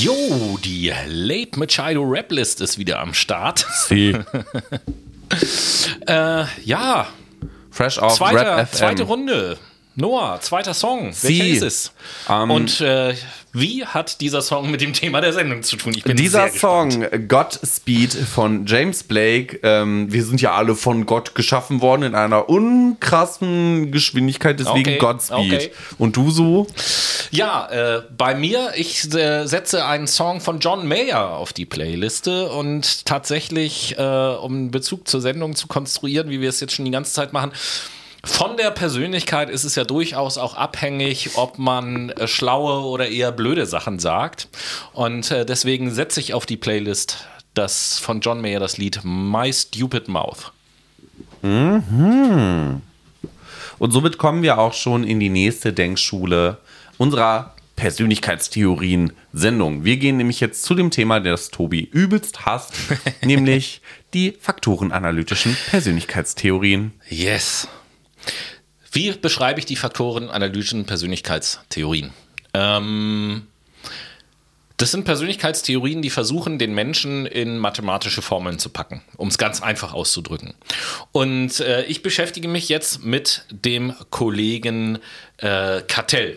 Jo, 0.00 0.58
die 0.62 0.92
Late 1.06 1.58
Machado 1.58 2.02
Rap 2.02 2.30
List 2.30 2.60
ist 2.60 2.76
wieder 2.76 2.98
am 3.00 3.14
Start. 3.14 3.66
Sie. 3.88 4.10
äh, 6.06 6.44
ja. 6.64 7.06
Fresh 7.70 7.98
auf 7.98 8.14
Zweiter, 8.14 8.58
Rap 8.58 8.68
FM. 8.68 8.76
Zweite 8.76 9.02
Runde. 9.04 9.58
Noah, 9.98 10.38
zweiter 10.42 10.74
Song. 10.74 11.10
Sie. 11.14 11.38
Welcher 11.40 11.54
ist 11.56 11.62
es? 11.62 11.92
Ähm, 12.28 12.50
Und 12.50 12.80
äh, 12.82 13.14
wie 13.54 13.86
hat 13.86 14.20
dieser 14.20 14.42
Song 14.42 14.70
mit 14.70 14.82
dem 14.82 14.92
Thema 14.92 15.22
der 15.22 15.32
Sendung 15.32 15.62
zu 15.62 15.76
tun? 15.76 15.94
Ich 15.96 16.04
bin 16.04 16.18
Dieser 16.18 16.50
sehr 16.50 16.60
Song 16.60 17.00
gespannt. 17.00 17.28
Godspeed 17.30 18.12
von 18.12 18.66
James 18.66 19.04
Blake, 19.04 19.58
ähm, 19.62 20.12
wir 20.12 20.22
sind 20.24 20.42
ja 20.42 20.52
alle 20.52 20.74
von 20.74 21.06
Gott 21.06 21.34
geschaffen 21.34 21.80
worden 21.80 22.02
in 22.02 22.14
einer 22.14 22.50
unkrassen 22.50 23.90
Geschwindigkeit, 23.90 24.60
deswegen 24.60 24.80
Okay, 24.90 24.98
Godspeed. 24.98 25.54
okay. 25.54 25.70
Und 25.96 26.14
du 26.18 26.30
so? 26.30 26.66
Ja, 27.30 27.66
äh, 27.70 28.02
bei 28.18 28.34
mir, 28.34 28.72
ich 28.76 29.10
äh, 29.14 29.46
setze 29.46 29.86
einen 29.86 30.06
Song 30.08 30.42
von 30.42 30.58
John 30.58 30.86
Mayer 30.86 31.30
auf 31.30 31.54
die 31.54 31.64
Playliste 31.64 32.50
und 32.50 33.06
tatsächlich, 33.06 33.96
äh, 33.96 34.02
um 34.02 34.52
einen 34.52 34.70
Bezug 34.70 35.08
zur 35.08 35.22
Sendung 35.22 35.56
zu 35.56 35.66
konstruieren, 35.68 36.28
wie 36.28 36.42
wir 36.42 36.50
es 36.50 36.60
jetzt 36.60 36.74
schon 36.74 36.84
die 36.84 36.90
ganze 36.90 37.14
Zeit 37.14 37.32
machen, 37.32 37.52
von 38.26 38.56
der 38.56 38.70
Persönlichkeit 38.70 39.50
ist 39.50 39.64
es 39.64 39.74
ja 39.74 39.84
durchaus 39.84 40.36
auch 40.36 40.54
abhängig, 40.54 41.36
ob 41.36 41.58
man 41.58 42.10
äh, 42.10 42.28
schlaue 42.28 42.86
oder 42.86 43.08
eher 43.08 43.32
blöde 43.32 43.66
Sachen 43.66 43.98
sagt. 43.98 44.48
Und 44.92 45.30
äh, 45.30 45.46
deswegen 45.46 45.90
setze 45.90 46.20
ich 46.20 46.34
auf 46.34 46.46
die 46.46 46.56
Playlist 46.56 47.26
das 47.54 47.98
von 47.98 48.20
John 48.20 48.40
Mayer 48.40 48.60
das 48.60 48.76
Lied 48.76 49.00
My 49.02 49.52
Stupid 49.52 50.08
Mouth. 50.08 50.52
Und 53.78 53.90
somit 53.90 54.18
kommen 54.18 54.42
wir 54.42 54.58
auch 54.58 54.74
schon 54.74 55.04
in 55.04 55.20
die 55.20 55.28
nächste 55.28 55.72
Denkschule 55.72 56.58
unserer 56.98 57.54
Persönlichkeitstheorien-Sendung. 57.76 59.84
Wir 59.84 59.98
gehen 59.98 60.16
nämlich 60.16 60.40
jetzt 60.40 60.64
zu 60.64 60.74
dem 60.74 60.90
Thema, 60.90 61.20
das 61.20 61.50
Tobi 61.50 61.80
übelst 61.80 62.46
hasst, 62.46 62.74
nämlich 63.22 63.82
die 64.14 64.34
faktorenanalytischen 64.40 65.56
Persönlichkeitstheorien. 65.70 66.92
Yes. 67.08 67.68
Wie 68.92 69.12
beschreibe 69.12 69.60
ich 69.60 69.66
die 69.66 69.76
Faktoren 69.76 70.30
analytischen 70.30 70.86
Persönlichkeitstheorien? 70.86 72.12
Ähm, 72.54 73.46
das 74.78 74.90
sind 74.90 75.04
Persönlichkeitstheorien, 75.04 76.02
die 76.02 76.10
versuchen, 76.10 76.58
den 76.58 76.74
Menschen 76.74 77.24
in 77.24 77.58
mathematische 77.58 78.20
Formeln 78.20 78.58
zu 78.58 78.68
packen, 78.68 79.02
um 79.16 79.28
es 79.28 79.38
ganz 79.38 79.62
einfach 79.62 79.94
auszudrücken. 79.94 80.54
Und 81.12 81.60
äh, 81.60 81.84
ich 81.84 82.02
beschäftige 82.02 82.48
mich 82.48 82.68
jetzt 82.68 83.02
mit 83.02 83.44
dem 83.50 83.94
Kollegen 84.10 84.98
äh, 85.38 85.80
Cattell. 85.82 86.36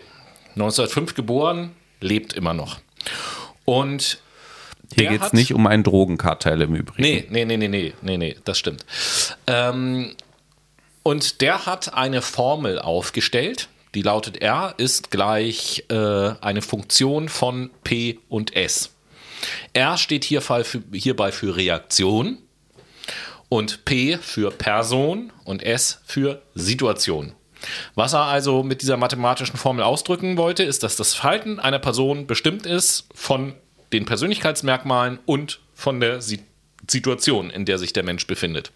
1905 0.54 1.14
geboren, 1.14 1.72
lebt 2.00 2.32
immer 2.32 2.54
noch. 2.54 2.80
Und 3.66 4.18
hier 4.94 5.08
geht 5.08 5.22
es 5.22 5.32
nicht 5.32 5.54
um 5.54 5.66
ein 5.66 5.82
Drogenkartell 5.82 6.62
im 6.62 6.74
Übrigen. 6.74 7.02
Nee, 7.02 7.26
nee, 7.30 7.44
nee, 7.44 7.56
nee, 7.56 7.68
nee, 7.68 7.92
nee, 8.00 8.16
nee 8.16 8.36
das 8.44 8.58
stimmt. 8.58 8.84
Ähm, 9.46 10.16
und 11.10 11.40
der 11.40 11.66
hat 11.66 11.92
eine 11.94 12.22
Formel 12.22 12.78
aufgestellt, 12.78 13.68
die 13.96 14.02
lautet 14.02 14.40
R 14.42 14.74
ist 14.76 15.10
gleich 15.10 15.84
äh, 15.88 15.94
eine 16.40 16.62
Funktion 16.62 17.28
von 17.28 17.70
P 17.82 18.20
und 18.28 18.54
S. 18.54 18.94
R 19.72 19.96
steht 19.96 20.22
hierbei 20.22 20.62
für, 20.62 20.80
hierbei 20.92 21.32
für 21.32 21.56
Reaktion 21.56 22.38
und 23.48 23.84
P 23.84 24.18
für 24.18 24.52
Person 24.52 25.32
und 25.42 25.64
S 25.64 26.00
für 26.06 26.42
Situation. 26.54 27.32
Was 27.96 28.12
er 28.12 28.26
also 28.26 28.62
mit 28.62 28.80
dieser 28.80 28.96
mathematischen 28.96 29.56
Formel 29.56 29.82
ausdrücken 29.82 30.36
wollte, 30.36 30.62
ist, 30.62 30.84
dass 30.84 30.94
das 30.94 31.14
Verhalten 31.14 31.58
einer 31.58 31.80
Person 31.80 32.28
bestimmt 32.28 32.66
ist 32.66 33.08
von 33.16 33.56
den 33.92 34.04
Persönlichkeitsmerkmalen 34.04 35.18
und 35.26 35.58
von 35.74 35.98
der 35.98 36.20
Situation, 36.20 37.50
in 37.50 37.64
der 37.64 37.78
sich 37.78 37.92
der 37.92 38.04
Mensch 38.04 38.28
befindet. 38.28 38.70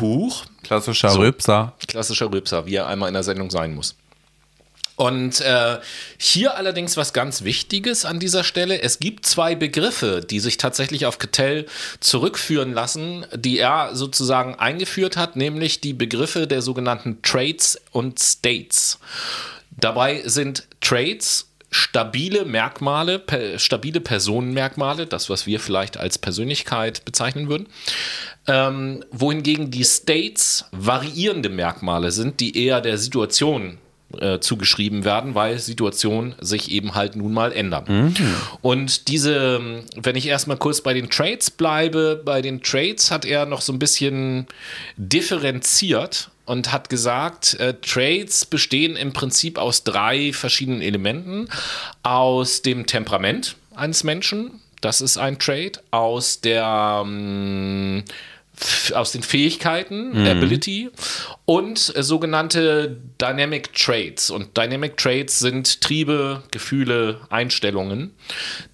Huch. 0.00 0.44
Klassischer 0.62 1.10
so, 1.10 1.20
Rülpser. 1.20 1.74
Klassischer 1.86 2.30
Rülpser, 2.30 2.66
wie 2.66 2.76
er 2.76 2.86
einmal 2.86 3.08
in 3.08 3.14
der 3.14 3.22
Sendung 3.22 3.50
sein 3.50 3.74
muss. 3.74 3.96
Und 4.96 5.40
äh, 5.40 5.78
hier 6.18 6.56
allerdings 6.56 6.96
was 6.96 7.12
ganz 7.12 7.42
Wichtiges 7.42 8.04
an 8.04 8.20
dieser 8.20 8.44
Stelle. 8.44 8.82
Es 8.82 8.98
gibt 8.98 9.26
zwei 9.26 9.54
Begriffe, 9.54 10.20
die 10.20 10.38
sich 10.38 10.58
tatsächlich 10.58 11.06
auf 11.06 11.18
Cattell 11.18 11.66
zurückführen 12.00 12.72
lassen, 12.72 13.26
die 13.34 13.58
er 13.58 13.96
sozusagen 13.96 14.56
eingeführt 14.56 15.16
hat, 15.16 15.34
nämlich 15.34 15.80
die 15.80 15.94
Begriffe 15.94 16.46
der 16.46 16.62
sogenannten 16.62 17.22
Traits 17.22 17.80
und 17.90 18.20
States. 18.20 18.98
Dabei 19.70 20.22
sind 20.26 20.68
Traits 20.80 21.48
stabile 21.72 22.44
Merkmale, 22.44 23.18
per, 23.18 23.58
stabile 23.58 24.00
Personenmerkmale, 24.00 25.06
das, 25.06 25.28
was 25.28 25.46
wir 25.46 25.58
vielleicht 25.58 25.96
als 25.96 26.18
Persönlichkeit 26.18 27.04
bezeichnen 27.04 27.48
würden, 27.48 27.66
ähm, 28.46 29.04
wohingegen 29.10 29.70
die 29.70 29.84
States 29.84 30.66
variierende 30.70 31.48
Merkmale 31.48 32.10
sind, 32.10 32.40
die 32.40 32.56
eher 32.56 32.80
der 32.80 32.98
Situation 32.98 33.78
äh, 34.18 34.40
zugeschrieben 34.40 35.04
werden, 35.04 35.34
weil 35.34 35.58
Situationen 35.58 36.34
sich 36.40 36.70
eben 36.70 36.94
halt 36.94 37.16
nun 37.16 37.32
mal 37.32 37.52
ändern. 37.52 37.84
Mhm. 37.88 38.14
Und 38.60 39.08
diese, 39.08 39.82
wenn 39.96 40.16
ich 40.16 40.26
erstmal 40.26 40.58
kurz 40.58 40.82
bei 40.82 40.92
den 40.92 41.08
Trades 41.08 41.50
bleibe, 41.50 42.20
bei 42.22 42.42
den 42.42 42.62
Trades 42.62 43.10
hat 43.10 43.24
er 43.24 43.46
noch 43.46 43.62
so 43.62 43.72
ein 43.72 43.78
bisschen 43.78 44.46
differenziert 44.96 46.30
und 46.44 46.72
hat 46.72 46.88
gesagt, 46.88 47.54
äh, 47.54 47.74
Trades 47.74 48.44
bestehen 48.46 48.96
im 48.96 49.12
Prinzip 49.12 49.58
aus 49.58 49.84
drei 49.84 50.32
verschiedenen 50.32 50.82
Elementen. 50.82 51.48
Aus 52.02 52.62
dem 52.62 52.86
Temperament 52.86 53.56
eines 53.74 54.04
Menschen, 54.04 54.60
das 54.80 55.00
ist 55.00 55.16
ein 55.16 55.38
Trade, 55.38 55.72
aus 55.90 56.40
der 56.40 57.02
ähm, 57.04 58.04
aus 58.94 59.12
den 59.12 59.22
Fähigkeiten, 59.22 60.10
mhm. 60.10 60.26
Ability 60.26 60.90
und 61.46 61.94
äh, 61.96 62.02
sogenannte 62.02 62.98
Dynamic 63.20 63.72
Traits. 63.74 64.30
Und 64.30 64.56
Dynamic 64.56 64.96
Traits 64.96 65.38
sind 65.38 65.80
Triebe, 65.80 66.42
Gefühle, 66.50 67.20
Einstellungen. 67.30 68.12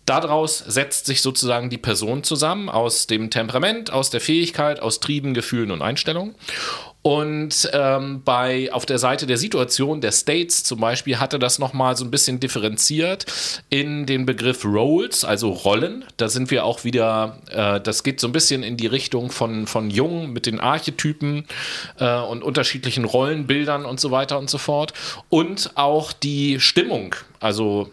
Daraus 0.05 0.59
setzt 0.59 1.07
sich 1.07 1.23
sozusagen 1.23 1.71
die 1.71 1.79
Person 1.79 2.25
zusammen 2.25 2.69
aus 2.69 3.07
dem 3.07 3.31
Temperament, 3.31 3.93
aus 3.93 4.11
der 4.11 4.21
Fähigkeit, 4.21 4.81
aus 4.81 5.01
Trieben, 5.01 5.33
Gefühlen 5.33 5.71
und 5.71 5.81
Einstellungen. 5.81 6.35
Und 7.09 7.71
ähm, 7.73 8.21
bei, 8.23 8.71
auf 8.71 8.85
der 8.85 8.99
Seite 8.99 9.27
der 9.27 9.39
Situation, 9.39 10.03
der 10.03 10.13
States 10.13 10.63
zum 10.63 10.79
Beispiel, 10.81 11.19
hatte 11.19 11.39
das 11.39 11.59
nochmal 11.59 11.97
so 11.97 12.05
ein 12.05 12.11
bisschen 12.11 12.39
differenziert 12.39 13.25
in 13.71 14.05
den 14.05 14.27
Begriff 14.27 14.63
Roles, 14.67 15.25
also 15.25 15.49
Rollen. 15.49 16.05
Da 16.19 16.29
sind 16.29 16.51
wir 16.51 16.67
auch 16.67 16.85
wieder, 16.85 17.39
äh, 17.51 17.81
das 17.81 18.03
geht 18.03 18.21
so 18.21 18.29
ein 18.29 18.33
bisschen 18.33 18.63
in 18.63 18.77
die 18.77 18.87
Richtung 18.87 19.31
von, 19.31 19.67
von 19.67 19.89
Jung 19.89 20.35
mit 20.35 20.45
den 20.45 20.61
Archetypen 20.61 21.47
äh, 21.99 22.19
und 22.19 22.45
unterschiedlichen 22.45 23.07
Rollenbildern 23.07 23.87
und 23.87 23.99
so 23.99 24.11
weiter 24.11 24.39
und 24.39 24.51
so 24.51 24.59
fort. 24.59 24.93
Und 25.31 25.71
auch 25.77 26.13
die 26.13 26.61
Stimmung, 26.61 27.15
also 27.41 27.89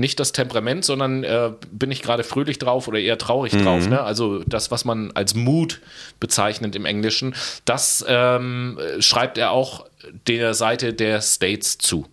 nicht 0.00 0.18
das 0.18 0.32
Temperament, 0.32 0.84
sondern 0.84 1.22
äh, 1.22 1.52
bin 1.70 1.90
ich 1.90 2.02
gerade 2.02 2.24
fröhlich 2.24 2.58
drauf 2.58 2.88
oder 2.88 2.98
eher 2.98 3.18
traurig 3.18 3.52
mhm. 3.52 3.64
drauf. 3.64 3.86
Ne? 3.86 4.00
Also 4.00 4.42
das, 4.44 4.70
was 4.70 4.84
man 4.84 5.12
als 5.12 5.34
Mood 5.34 5.80
bezeichnet 6.18 6.74
im 6.74 6.86
Englischen, 6.86 7.34
das 7.66 8.04
ähm, 8.08 8.78
schreibt 8.98 9.38
er 9.38 9.52
auch 9.52 9.86
der 10.26 10.54
Seite 10.54 10.94
der 10.94 11.20
States 11.20 11.78
zu. 11.78 12.06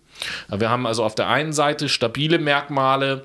Wir 0.50 0.68
haben 0.68 0.86
also 0.86 1.04
auf 1.04 1.14
der 1.14 1.28
einen 1.28 1.52
Seite 1.52 1.88
stabile 1.88 2.38
Merkmale, 2.38 3.24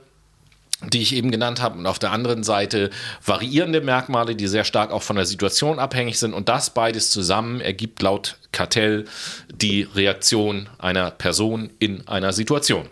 die 0.81 1.01
ich 1.01 1.15
eben 1.15 1.31
genannt 1.31 1.61
habe, 1.61 1.77
und 1.77 1.85
auf 1.85 1.99
der 1.99 2.11
anderen 2.11 2.43
Seite 2.43 2.89
variierende 3.25 3.81
Merkmale, 3.81 4.35
die 4.35 4.47
sehr 4.47 4.63
stark 4.63 4.91
auch 4.91 5.01
von 5.01 5.15
der 5.15 5.25
Situation 5.25 5.79
abhängig 5.79 6.19
sind. 6.19 6.33
Und 6.33 6.49
das 6.49 6.69
beides 6.69 7.09
zusammen 7.09 7.61
ergibt 7.61 8.01
laut 8.01 8.37
Kartell 8.51 9.05
die 9.49 9.83
Reaktion 9.95 10.69
einer 10.77 11.11
Person 11.11 11.69
in 11.79 12.07
einer 12.07 12.31
Situation. 12.33 12.87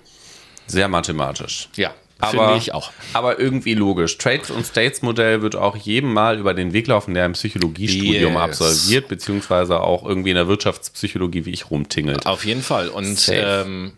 Sehr 0.71 0.87
mathematisch. 0.87 1.69
Ja, 1.75 1.93
Finde 2.29 2.57
ich 2.57 2.73
auch. 2.73 2.91
Aber 3.13 3.39
irgendwie 3.39 3.73
logisch. 3.73 4.17
Trades- 4.17 4.51
und 4.51 4.65
States-Modell 4.65 5.41
wird 5.41 5.55
auch 5.55 5.75
jedem 5.75 6.13
mal 6.13 6.37
über 6.37 6.53
den 6.53 6.73
Weg 6.73 6.87
laufen, 6.87 7.13
der 7.13 7.25
ein 7.25 7.33
Psychologiestudium 7.33 8.33
yes. 8.33 8.41
absolviert, 8.41 9.07
beziehungsweise 9.07 9.79
auch 9.79 10.05
irgendwie 10.05 10.29
in 10.29 10.35
der 10.35 10.47
Wirtschaftspsychologie 10.47 11.45
wie 11.45 11.51
ich 11.51 11.71
rumtingelt. 11.71 12.25
Auf 12.25 12.45
jeden 12.45 12.61
Fall. 12.61 12.89
Und 12.89 13.29
ähm, 13.33 13.93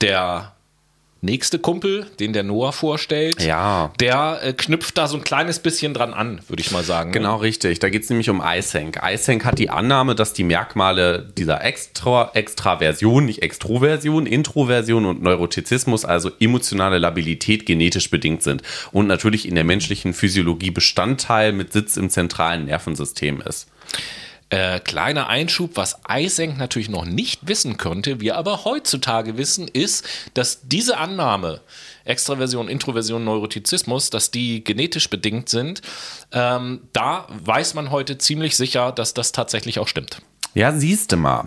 der 0.00 0.52
nächste 1.22 1.58
Kumpel, 1.58 2.06
den 2.18 2.32
der 2.32 2.42
Noah 2.42 2.72
vorstellt, 2.72 3.42
ja. 3.42 3.92
der 4.00 4.40
äh, 4.42 4.52
knüpft 4.52 4.96
da 4.96 5.06
so 5.06 5.16
ein 5.16 5.22
kleines 5.22 5.58
bisschen 5.58 5.92
dran 5.92 6.14
an, 6.14 6.40
würde 6.48 6.62
ich 6.62 6.70
mal 6.70 6.82
sagen. 6.82 7.12
Genau, 7.12 7.36
richtig. 7.36 7.78
Da 7.78 7.90
geht 7.90 8.04
es 8.04 8.10
nämlich 8.10 8.30
um 8.30 8.42
Isenk. 8.44 9.00
Isenk 9.04 9.44
hat 9.44 9.58
die 9.58 9.70
Annahme, 9.70 10.14
dass 10.14 10.32
die 10.32 10.44
Merkmale 10.44 11.30
dieser 11.36 11.62
Extra 11.62 12.30
Extraversion, 12.34 13.26
nicht 13.26 13.42
Extroversion, 13.42 14.26
Introversion 14.26 15.04
und 15.04 15.22
Neurotizismus, 15.22 16.04
also 16.04 16.30
emotionale 16.40 16.98
Labilität, 16.98 17.66
genetisch 17.66 18.10
bedingt 18.10 18.42
sind 18.42 18.62
und 18.92 19.06
natürlich 19.06 19.46
in 19.46 19.54
der 19.54 19.64
menschlichen 19.64 20.14
Physiologie 20.14 20.70
Bestandteil 20.70 21.52
mit 21.52 21.72
Sitz 21.72 21.96
im 21.96 22.08
zentralen 22.08 22.64
Nervensystem 22.64 23.42
ist. 23.42 23.68
Äh, 24.50 24.80
kleiner 24.80 25.28
Einschub, 25.28 25.76
was 25.76 26.00
Eysenck 26.08 26.58
natürlich 26.58 26.88
noch 26.88 27.04
nicht 27.04 27.46
wissen 27.46 27.76
könnte, 27.76 28.20
wir 28.20 28.36
aber 28.36 28.64
heutzutage 28.64 29.38
wissen, 29.38 29.68
ist, 29.68 30.04
dass 30.34 30.62
diese 30.62 30.98
Annahme, 30.98 31.60
Extraversion, 32.04 32.68
Introversion, 32.68 33.22
Neurotizismus, 33.22 34.10
dass 34.10 34.32
die 34.32 34.64
genetisch 34.64 35.08
bedingt 35.08 35.48
sind, 35.48 35.82
ähm, 36.32 36.80
da 36.92 37.28
weiß 37.44 37.74
man 37.74 37.92
heute 37.92 38.18
ziemlich 38.18 38.56
sicher, 38.56 38.90
dass 38.90 39.14
das 39.14 39.30
tatsächlich 39.30 39.78
auch 39.78 39.86
stimmt. 39.86 40.20
Ja, 40.54 40.72
siehst 40.72 41.12
du 41.12 41.16
mal. 41.16 41.46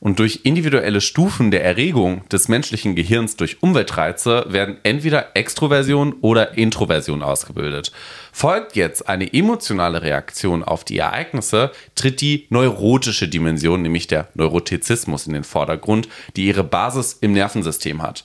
Und 0.00 0.18
durch 0.18 0.40
individuelle 0.42 1.00
Stufen 1.00 1.50
der 1.50 1.64
Erregung 1.64 2.28
des 2.28 2.48
menschlichen 2.48 2.94
Gehirns 2.94 3.36
durch 3.36 3.62
Umweltreize 3.62 4.44
werden 4.48 4.76
entweder 4.82 5.34
Extroversion 5.34 6.16
oder 6.20 6.58
Introversion 6.58 7.22
ausgebildet. 7.22 7.90
Folgt 8.36 8.74
jetzt 8.74 9.08
eine 9.08 9.32
emotionale 9.32 10.02
Reaktion 10.02 10.64
auf 10.64 10.82
die 10.82 10.98
Ereignisse, 10.98 11.70
tritt 11.94 12.20
die 12.20 12.46
neurotische 12.50 13.28
Dimension, 13.28 13.80
nämlich 13.82 14.08
der 14.08 14.26
Neurotizismus 14.34 15.28
in 15.28 15.34
den 15.34 15.44
Vordergrund, 15.44 16.08
die 16.34 16.46
ihre 16.46 16.64
Basis 16.64 17.16
im 17.20 17.30
Nervensystem 17.30 18.02
hat. 18.02 18.24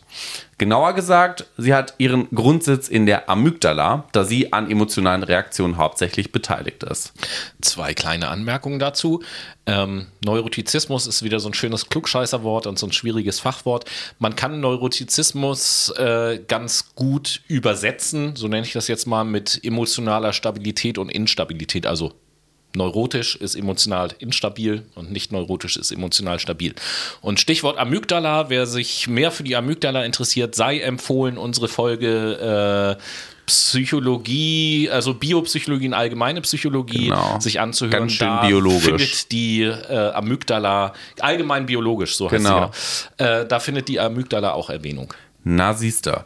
Genauer 0.60 0.92
gesagt, 0.92 1.46
sie 1.58 1.74
hat 1.74 1.94
ihren 2.00 2.28
Grundsitz 2.32 2.90
in 2.90 3.06
der 3.06 3.30
Amygdala, 3.30 4.10
da 4.12 4.26
sie 4.26 4.52
an 4.52 4.70
emotionalen 4.70 5.24
Reaktionen 5.24 5.78
hauptsächlich 5.78 6.34
beteiligt 6.34 6.84
ist. 6.84 7.14
Zwei 7.62 7.94
kleine 7.94 8.28
Anmerkungen 8.28 8.78
dazu. 8.78 9.24
Ähm, 9.66 10.08
Neurotizismus 10.26 11.08
ist 11.08 11.24
wieder 11.24 11.40
so 11.40 11.48
ein 11.48 11.54
schönes 11.54 11.88
Klugscheißerwort 11.88 12.68
und 12.68 12.78
so 12.78 12.88
ein 12.88 12.92
schwieriges 12.92 13.40
Fachwort. 13.40 13.86
Man 14.18 14.36
kann 14.36 14.60
Neurotizismus 14.60 15.94
äh, 15.98 16.42
ganz 16.46 16.94
gut 16.94 17.42
übersetzen, 17.48 18.36
so 18.36 18.50
nenne 18.50 18.68
ich 18.68 18.74
das 18.74 18.90
jetzt 18.90 19.08
mal, 19.08 19.24
mit 19.24 19.56
emotionaler 20.00 20.34
Stabilität 20.34 20.98
und 20.98 21.10
Instabilität, 21.10 21.86
also 21.86 22.14
Neurotisch 22.76 23.36
ist 23.36 23.56
emotional 23.56 24.10
instabil 24.20 24.84
und 24.94 25.12
nicht 25.12 25.32
neurotisch 25.32 25.76
ist 25.76 25.92
emotional 25.92 26.38
stabil. 26.38 26.76
Und 27.20 27.40
Stichwort 27.40 27.80
Amygdala, 27.80 28.52
wer 28.52 28.68
sich 28.68 29.08
mehr 29.08 29.32
für 29.32 29.42
die 29.42 29.56
Amygdala 29.56 30.06
interessiert, 30.06 30.54
sei 30.54 30.80
empfohlen, 30.80 31.40
unsere 31.40 31.68
Folge 31.68 32.98
äh, 33.00 33.02
Psychologie, 33.48 34.88
also 34.92 35.16
Biopsychologie 35.16 35.88
und 35.88 35.96
allgemeine 35.96 36.42
Psychologie 36.42 37.06
Genau. 37.08 37.40
sich 37.40 37.60
anzuhören. 37.60 38.02
Ganz 38.02 38.12
schön 38.12 38.28
da 38.28 38.46
biologisch. 38.46 38.84
findet 38.84 39.32
die 39.32 39.64
äh, 39.64 40.12
Amygdala, 40.12 40.94
allgemein 41.22 41.66
biologisch, 41.66 42.16
so 42.18 42.30
heißt 42.30 42.44
Genau. 42.44 42.70
sie 42.72 43.24
ja. 43.24 43.40
Äh, 43.42 43.48
da 43.48 43.60
findet 43.60 43.88
die 43.88 44.00
Amygdala 44.00 44.52
auch 44.52 44.70
Erwähnung. 44.70 45.12
Na, 45.44 45.74
siehste. 45.74 46.24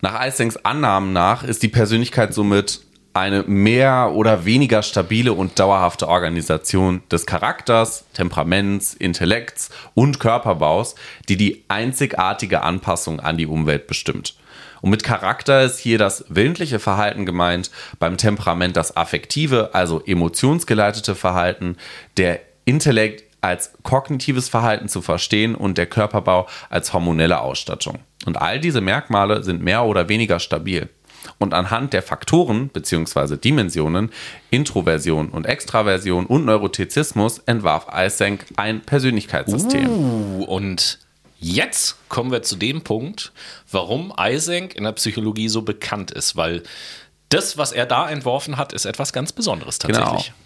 Nach 0.00 0.18
Eysenks 0.24 0.56
Annahmen 0.64 1.12
nach 1.12 1.44
ist 1.44 1.62
die 1.62 1.68
Persönlichkeit 1.68 2.32
somit 2.32 2.80
eine 3.14 3.42
mehr 3.42 4.12
oder 4.14 4.44
weniger 4.44 4.82
stabile 4.82 5.32
und 5.32 5.58
dauerhafte 5.58 6.08
Organisation 6.08 7.02
des 7.10 7.26
Charakters, 7.26 8.04
Temperaments, 8.14 8.94
Intellekts 8.94 9.70
und 9.94 10.20
Körperbaus, 10.20 10.94
die 11.28 11.36
die 11.36 11.64
einzigartige 11.68 12.62
Anpassung 12.62 13.20
an 13.20 13.36
die 13.36 13.46
Umwelt 13.46 13.86
bestimmt. 13.86 14.34
Und 14.80 14.90
mit 14.90 15.04
Charakter 15.04 15.62
ist 15.62 15.78
hier 15.78 15.96
das 15.96 16.24
willentliche 16.28 16.80
Verhalten 16.80 17.24
gemeint, 17.24 17.70
beim 17.98 18.16
Temperament 18.16 18.76
das 18.76 18.96
affektive, 18.96 19.70
also 19.74 20.02
emotionsgeleitete 20.04 21.14
Verhalten, 21.14 21.76
der 22.16 22.40
Intellekt 22.64 23.24
als 23.42 23.72
kognitives 23.82 24.48
Verhalten 24.48 24.88
zu 24.88 25.02
verstehen 25.02 25.54
und 25.54 25.76
der 25.76 25.86
Körperbau 25.86 26.48
als 26.70 26.92
hormonelle 26.92 27.40
Ausstattung. 27.40 27.98
Und 28.24 28.40
all 28.40 28.60
diese 28.60 28.80
Merkmale 28.80 29.42
sind 29.42 29.62
mehr 29.62 29.84
oder 29.84 30.08
weniger 30.08 30.38
stabil. 30.38 30.88
Und 31.38 31.54
anhand 31.54 31.92
der 31.92 32.02
Faktoren 32.02 32.68
bzw. 32.68 33.36
Dimensionen, 33.36 34.10
Introversion 34.50 35.28
und 35.28 35.46
Extraversion 35.46 36.26
und 36.26 36.44
Neurotizismus 36.44 37.38
entwarf 37.46 37.86
Eysenck 37.92 38.46
ein 38.56 38.80
Persönlichkeitssystem. 38.80 39.88
Uh, 39.88 40.44
und 40.44 40.98
jetzt 41.38 41.96
kommen 42.08 42.30
wir 42.30 42.42
zu 42.42 42.56
dem 42.56 42.82
Punkt, 42.82 43.32
warum 43.70 44.12
Eysenck 44.16 44.74
in 44.74 44.84
der 44.84 44.92
Psychologie 44.92 45.48
so 45.48 45.62
bekannt 45.62 46.10
ist, 46.10 46.36
weil 46.36 46.62
das, 47.28 47.56
was 47.56 47.72
er 47.72 47.86
da 47.86 48.10
entworfen 48.10 48.56
hat, 48.56 48.72
ist 48.72 48.84
etwas 48.84 49.12
ganz 49.12 49.32
Besonderes 49.32 49.78
tatsächlich. 49.78 50.26
Genau. 50.26 50.41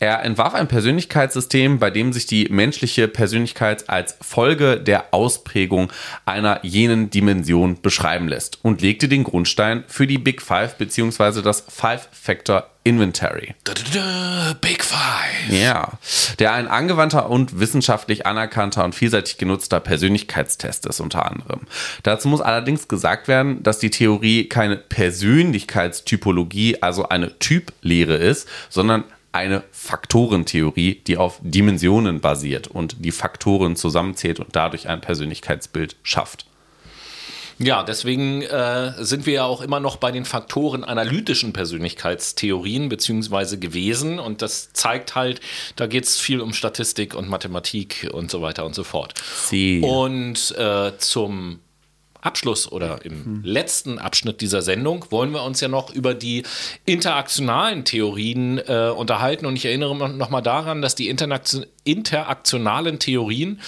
Er 0.00 0.24
entwarf 0.24 0.54
ein 0.54 0.68
Persönlichkeitssystem, 0.68 1.78
bei 1.78 1.90
dem 1.90 2.12
sich 2.12 2.26
die 2.26 2.48
menschliche 2.48 3.08
Persönlichkeit 3.08 3.88
als 3.88 4.16
Folge 4.20 4.80
der 4.80 5.12
Ausprägung 5.12 5.92
einer 6.24 6.64
jenen 6.64 7.10
Dimension 7.10 7.80
beschreiben 7.80 8.28
lässt 8.28 8.58
und 8.62 8.82
legte 8.82 9.08
den 9.08 9.24
Grundstein 9.24 9.84
für 9.86 10.06
die 10.06 10.18
Big 10.18 10.42
Five 10.42 10.76
bzw. 10.76 11.42
das 11.42 11.64
Five-Factor 11.68 12.68
Inventory. 12.84 13.54
Big 14.60 14.82
Five. 14.82 15.50
Ja, 15.50 15.92
der 16.40 16.52
ein 16.52 16.66
angewandter 16.66 17.30
und 17.30 17.60
wissenschaftlich 17.60 18.26
anerkannter 18.26 18.84
und 18.84 18.94
vielseitig 18.94 19.38
genutzter 19.38 19.78
Persönlichkeitstest 19.78 20.86
ist 20.86 20.98
unter 20.98 21.30
anderem. 21.30 21.60
Dazu 22.02 22.26
muss 22.26 22.40
allerdings 22.40 22.88
gesagt 22.88 23.28
werden, 23.28 23.62
dass 23.62 23.78
die 23.78 23.90
Theorie 23.90 24.48
keine 24.48 24.76
Persönlichkeitstypologie, 24.76 26.82
also 26.82 27.08
eine 27.08 27.38
Typlehre 27.38 28.16
ist, 28.16 28.48
sondern 28.68 29.04
eine 29.32 29.64
Faktorentheorie, 29.72 31.00
die 31.06 31.16
auf 31.16 31.40
Dimensionen 31.42 32.20
basiert 32.20 32.68
und 32.68 32.96
die 33.04 33.12
Faktoren 33.12 33.76
zusammenzählt 33.76 34.40
und 34.40 34.54
dadurch 34.54 34.88
ein 34.88 35.00
Persönlichkeitsbild 35.00 35.96
schafft. 36.02 36.46
Ja, 37.58 37.82
deswegen 37.82 38.42
äh, 38.42 38.92
sind 39.04 39.26
wir 39.26 39.34
ja 39.34 39.44
auch 39.44 39.60
immer 39.60 39.78
noch 39.78 39.96
bei 39.96 40.10
den 40.10 40.24
Faktoren 40.24 40.84
analytischen 40.84 41.52
Persönlichkeitstheorien 41.52 42.88
beziehungsweise 42.88 43.58
gewesen 43.58 44.18
und 44.18 44.42
das 44.42 44.72
zeigt 44.72 45.14
halt, 45.14 45.40
da 45.76 45.86
geht 45.86 46.04
es 46.04 46.18
viel 46.18 46.40
um 46.40 46.52
Statistik 46.52 47.14
und 47.14 47.28
Mathematik 47.28 48.08
und 48.12 48.30
so 48.30 48.42
weiter 48.42 48.64
und 48.64 48.74
so 48.74 48.84
fort. 48.84 49.14
Sie. 49.48 49.80
Und 49.80 50.56
äh, 50.56 50.92
zum 50.98 51.60
Abschluss 52.22 52.70
oder 52.70 53.04
im 53.04 53.42
letzten 53.44 53.98
Abschnitt 53.98 54.40
dieser 54.40 54.62
Sendung 54.62 55.04
wollen 55.10 55.32
wir 55.32 55.42
uns 55.42 55.60
ja 55.60 55.68
noch 55.68 55.92
über 55.92 56.14
die 56.14 56.44
interaktionalen 56.86 57.84
Theorien 57.84 58.58
äh, 58.58 58.92
unterhalten. 58.96 59.44
Und 59.44 59.56
ich 59.56 59.66
erinnere 59.66 60.08
noch 60.08 60.30
mal 60.30 60.40
daran, 60.40 60.80
dass 60.82 60.94
die 60.94 61.08
Interaktion 61.08 61.66
interaktionalen 61.84 63.00
Theorien 63.00 63.60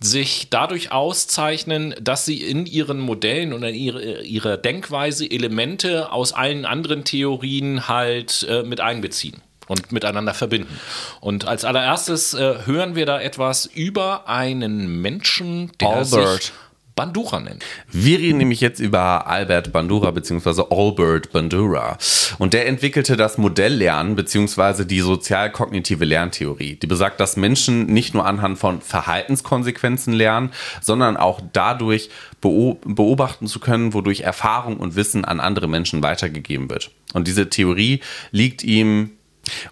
sich 0.00 0.48
dadurch 0.48 0.90
auszeichnen, 0.90 1.94
dass 2.00 2.24
sie 2.24 2.42
in 2.42 2.64
ihren 2.64 2.98
Modellen 2.98 3.52
und 3.52 3.62
in 3.62 3.74
ihre, 3.74 4.22
ihrer 4.22 4.56
Denkweise 4.56 5.30
Elemente 5.30 6.10
aus 6.10 6.32
allen 6.32 6.64
anderen 6.64 7.04
Theorien 7.04 7.88
halt 7.88 8.46
äh, 8.48 8.62
mit 8.62 8.80
einbeziehen 8.80 9.42
und 9.66 9.92
miteinander 9.92 10.32
verbinden. 10.32 10.80
Und 11.20 11.46
als 11.46 11.66
allererstes 11.66 12.32
äh, 12.32 12.64
hören 12.64 12.94
wir 12.94 13.04
da 13.04 13.20
etwas 13.20 13.66
über 13.66 14.28
einen 14.28 15.02
Menschen, 15.02 15.72
der 15.78 15.88
Albert. 15.88 16.42
sich 16.42 16.52
Bandura 16.98 17.38
nennt. 17.38 17.64
Wir 17.92 18.18
reden 18.18 18.38
nämlich 18.38 18.60
jetzt 18.60 18.80
über 18.80 19.28
Albert 19.28 19.72
Bandura 19.72 20.10
bzw. 20.10 20.64
Albert 20.68 21.30
Bandura. 21.30 21.96
Und 22.38 22.54
der 22.54 22.66
entwickelte 22.66 23.16
das 23.16 23.38
Modelllernen 23.38 24.16
bzw. 24.16 24.84
die 24.84 24.98
sozial-kognitive 24.98 26.04
Lerntheorie. 26.04 26.74
Die 26.74 26.86
besagt, 26.88 27.20
dass 27.20 27.36
Menschen 27.36 27.86
nicht 27.86 28.14
nur 28.14 28.26
anhand 28.26 28.58
von 28.58 28.80
Verhaltenskonsequenzen 28.80 30.12
lernen, 30.12 30.50
sondern 30.80 31.16
auch 31.16 31.40
dadurch 31.52 32.10
beo- 32.42 32.78
beobachten 32.84 33.46
zu 33.46 33.60
können, 33.60 33.94
wodurch 33.94 34.22
Erfahrung 34.22 34.78
und 34.78 34.96
Wissen 34.96 35.24
an 35.24 35.38
andere 35.38 35.68
Menschen 35.68 36.02
weitergegeben 36.02 36.68
wird. 36.68 36.90
Und 37.14 37.28
diese 37.28 37.48
Theorie 37.48 38.00
liegt 38.32 38.64
ihm 38.64 39.10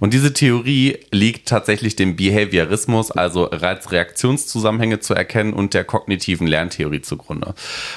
und 0.00 0.12
diese 0.12 0.32
Theorie 0.32 0.98
liegt 1.10 1.48
tatsächlich 1.48 1.96
dem 1.96 2.16
Behaviorismus, 2.16 3.10
also 3.10 3.44
Reiz-Reaktionszusammenhänge 3.44 5.00
zu 5.00 5.14
erkennen 5.14 5.52
und 5.52 5.74
der 5.74 5.84
kognitiven 5.84 6.46
Lerntheorie 6.46 7.02
zugrunde. 7.02 7.54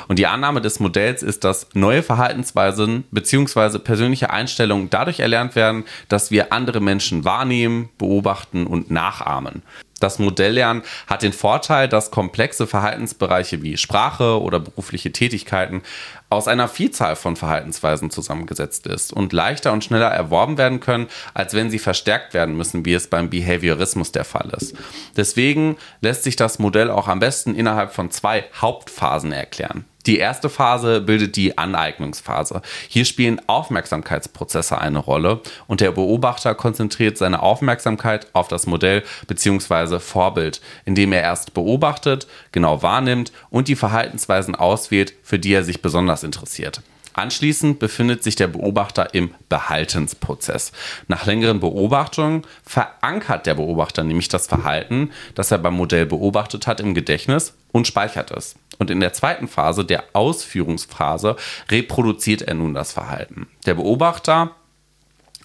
Und 0.07 0.19
die 0.19 0.27
Annahme 0.27 0.61
des 0.61 0.79
Modells 0.79 1.23
ist, 1.23 1.43
dass 1.43 1.67
neue 1.73 2.03
Verhaltensweisen 2.03 3.05
bzw. 3.11 3.79
persönliche 3.79 4.29
Einstellungen 4.29 4.89
dadurch 4.89 5.19
erlernt 5.19 5.55
werden, 5.55 5.85
dass 6.07 6.31
wir 6.31 6.53
andere 6.53 6.79
Menschen 6.79 7.25
wahrnehmen, 7.25 7.89
beobachten 7.97 8.67
und 8.67 8.91
nachahmen. 8.91 9.61
Das 9.99 10.19
Modelllernen 10.19 10.83
hat 11.07 11.23
den 11.23 11.33
Vorteil, 11.33 11.87
dass 11.87 12.11
komplexe 12.11 12.67
Verhaltensbereiche 12.67 13.61
wie 13.61 13.77
Sprache 13.77 14.41
oder 14.41 14.59
berufliche 14.59 15.11
Tätigkeiten 15.11 15.81
aus 16.29 16.47
einer 16.47 16.67
Vielzahl 16.67 17.15
von 17.15 17.35
Verhaltensweisen 17.35 18.11
zusammengesetzt 18.11 18.85
ist 18.87 19.11
und 19.11 19.33
leichter 19.33 19.73
und 19.73 19.83
schneller 19.83 20.09
erworben 20.09 20.57
werden 20.57 20.79
können, 20.79 21.07
als 21.33 21.53
wenn 21.53 21.71
sie 21.71 21.79
verstärkt 21.79 22.33
werden 22.33 22.55
müssen, 22.55 22.85
wie 22.85 22.93
es 22.93 23.07
beim 23.07 23.29
Behaviorismus 23.29 24.11
der 24.11 24.25
Fall 24.25 24.51
ist. 24.55 24.75
Deswegen 25.17 25.77
lässt 26.01 26.23
sich 26.23 26.35
das 26.35 26.59
Modell 26.59 26.91
auch 26.91 27.07
am 27.07 27.19
besten 27.19 27.55
innerhalb 27.55 27.93
von 27.93 28.11
zwei 28.11 28.45
Hauptphasen 28.61 29.31
erklären. 29.31 29.85
Die 30.05 30.17
erste 30.17 30.49
Phase 30.49 31.01
bildet 31.01 31.35
die 31.35 31.57
Aneignungsphase. 31.57 32.61
Hier 32.87 33.03
spielen 33.03 33.41
Aufmerksamkeitsprozesse 33.47 34.77
eine 34.77 34.99
Rolle 34.99 35.41
und 35.67 35.81
der 35.81 35.91
Beobachter 35.91 36.55
konzentriert 36.55 37.17
seine 37.17 37.41
Aufmerksamkeit 37.41 38.27
auf 38.33 38.47
das 38.47 38.65
Modell 38.65 39.03
bzw. 39.27 39.99
Vorbild, 39.99 40.61
indem 40.85 41.11
er 41.11 41.21
erst 41.21 41.53
beobachtet, 41.53 42.27
genau 42.53 42.81
wahrnimmt 42.81 43.33
und 43.49 43.67
die 43.67 43.75
Verhaltensweisen 43.75 44.55
auswählt, 44.55 45.13
für 45.21 45.37
die 45.37 45.53
er 45.53 45.63
sich 45.63 45.81
besonders 45.81 46.23
interessiert. 46.23 46.81
Anschließend 47.13 47.79
befindet 47.79 48.23
sich 48.23 48.37
der 48.37 48.47
Beobachter 48.47 49.13
im 49.13 49.33
Behaltensprozess. 49.49 50.71
Nach 51.09 51.25
längeren 51.25 51.59
Beobachtungen 51.59 52.43
verankert 52.63 53.45
der 53.45 53.55
Beobachter 53.55 54.05
nämlich 54.05 54.29
das 54.29 54.47
Verhalten, 54.47 55.11
das 55.35 55.51
er 55.51 55.57
beim 55.57 55.73
Modell 55.73 56.05
beobachtet 56.05 56.67
hat, 56.67 56.79
im 56.79 56.93
Gedächtnis 56.93 57.53
und 57.73 57.87
speichert 57.87 58.31
es. 58.31 58.55
Und 58.79 58.89
in 58.89 58.99
der 58.99 59.13
zweiten 59.13 59.47
Phase, 59.47 59.85
der 59.85 60.05
Ausführungsphase, 60.13 61.35
reproduziert 61.69 62.41
er 62.41 62.55
nun 62.55 62.73
das 62.73 62.91
Verhalten. 62.91 63.47
Der 63.65 63.75
Beobachter 63.75 64.55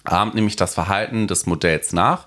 ahmt 0.05 0.35
nämlich 0.35 0.55
das 0.55 0.73
Verhalten 0.73 1.27
des 1.27 1.45
Modells 1.45 1.93
nach 1.93 2.25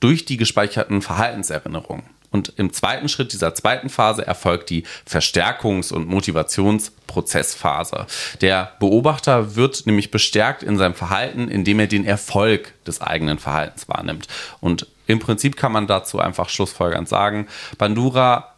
durch 0.00 0.24
die 0.24 0.36
gespeicherten 0.36 1.02
Verhaltenserinnerungen. 1.02 2.04
Und 2.30 2.52
im 2.56 2.72
zweiten 2.72 3.08
Schritt 3.08 3.32
dieser 3.32 3.54
zweiten 3.54 3.88
Phase 3.88 4.26
erfolgt 4.26 4.68
die 4.68 4.82
Verstärkungs- 5.08 5.92
und 5.92 6.08
Motivationsprozessphase. 6.08 8.06
Der 8.40 8.72
Beobachter 8.80 9.54
wird 9.54 9.86
nämlich 9.86 10.10
bestärkt 10.10 10.64
in 10.64 10.76
seinem 10.76 10.94
Verhalten, 10.94 11.46
indem 11.48 11.78
er 11.78 11.86
den 11.86 12.04
Erfolg 12.04 12.74
des 12.86 13.00
eigenen 13.00 13.38
Verhaltens 13.38 13.88
wahrnimmt. 13.88 14.26
Und 14.60 14.88
im 15.06 15.20
Prinzip 15.20 15.56
kann 15.56 15.70
man 15.70 15.86
dazu 15.86 16.18
einfach 16.18 16.48
schlussfolgernd 16.48 17.08
sagen, 17.08 17.46
Bandura 17.78 18.54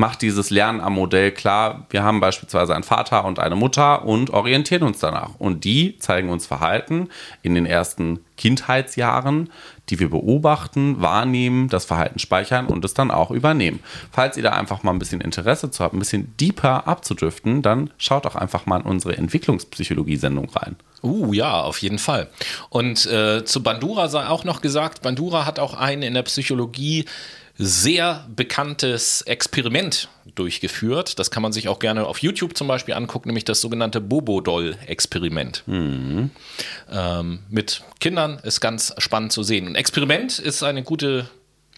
macht 0.00 0.22
dieses 0.22 0.48
Lernen 0.48 0.80
am 0.80 0.94
Modell 0.94 1.30
klar. 1.30 1.86
Wir 1.90 2.02
haben 2.02 2.20
beispielsweise 2.20 2.74
einen 2.74 2.84
Vater 2.84 3.26
und 3.26 3.38
eine 3.38 3.54
Mutter 3.54 4.06
und 4.06 4.30
orientieren 4.30 4.82
uns 4.82 4.98
danach. 4.98 5.32
Und 5.38 5.64
die 5.64 5.98
zeigen 5.98 6.30
uns 6.30 6.46
Verhalten 6.46 7.10
in 7.42 7.54
den 7.54 7.66
ersten 7.66 8.20
Kindheitsjahren, 8.38 9.50
die 9.90 10.00
wir 10.00 10.08
beobachten, 10.08 11.02
wahrnehmen, 11.02 11.68
das 11.68 11.84
Verhalten 11.84 12.18
speichern 12.18 12.64
und 12.66 12.82
es 12.82 12.94
dann 12.94 13.10
auch 13.10 13.30
übernehmen. 13.30 13.80
Falls 14.10 14.38
ihr 14.38 14.42
da 14.42 14.52
einfach 14.52 14.82
mal 14.82 14.92
ein 14.92 14.98
bisschen 14.98 15.20
Interesse 15.20 15.70
zu 15.70 15.84
habt, 15.84 15.92
ein 15.92 15.98
bisschen 15.98 16.34
deeper 16.38 16.88
abzudriften, 16.88 17.60
dann 17.60 17.90
schaut 17.98 18.24
doch 18.24 18.36
einfach 18.36 18.64
mal 18.64 18.80
in 18.80 18.86
unsere 18.86 19.18
Entwicklungspsychologie-Sendung 19.18 20.48
rein. 20.48 20.76
Uh, 21.02 21.34
ja, 21.34 21.60
auf 21.60 21.82
jeden 21.82 21.98
Fall. 21.98 22.30
Und 22.70 23.04
äh, 23.04 23.44
zu 23.44 23.62
Bandura 23.62 24.08
sei 24.08 24.26
auch 24.26 24.44
noch 24.44 24.62
gesagt, 24.62 25.02
Bandura 25.02 25.44
hat 25.44 25.58
auch 25.58 25.74
einen 25.74 26.02
in 26.02 26.14
der 26.14 26.22
Psychologie 26.22 27.04
sehr 27.62 28.26
bekanntes 28.34 29.22
Experiment 29.22 30.08
durchgeführt. 30.34 31.18
Das 31.18 31.30
kann 31.30 31.42
man 31.42 31.52
sich 31.52 31.68
auch 31.68 31.78
gerne 31.78 32.06
auf 32.06 32.18
YouTube 32.18 32.56
zum 32.56 32.68
Beispiel 32.68 32.94
angucken, 32.94 33.28
nämlich 33.28 33.44
das 33.44 33.60
sogenannte 33.60 34.00
Bobo-Doll-Experiment. 34.00 35.64
Mhm. 35.66 36.30
Ähm, 36.90 37.40
mit 37.50 37.82
Kindern 38.00 38.38
ist 38.42 38.60
ganz 38.60 38.94
spannend 38.98 39.32
zu 39.32 39.42
sehen. 39.42 39.68
Ein 39.68 39.74
Experiment 39.74 40.38
ist 40.38 40.62
eine 40.62 40.82
gute 40.82 41.28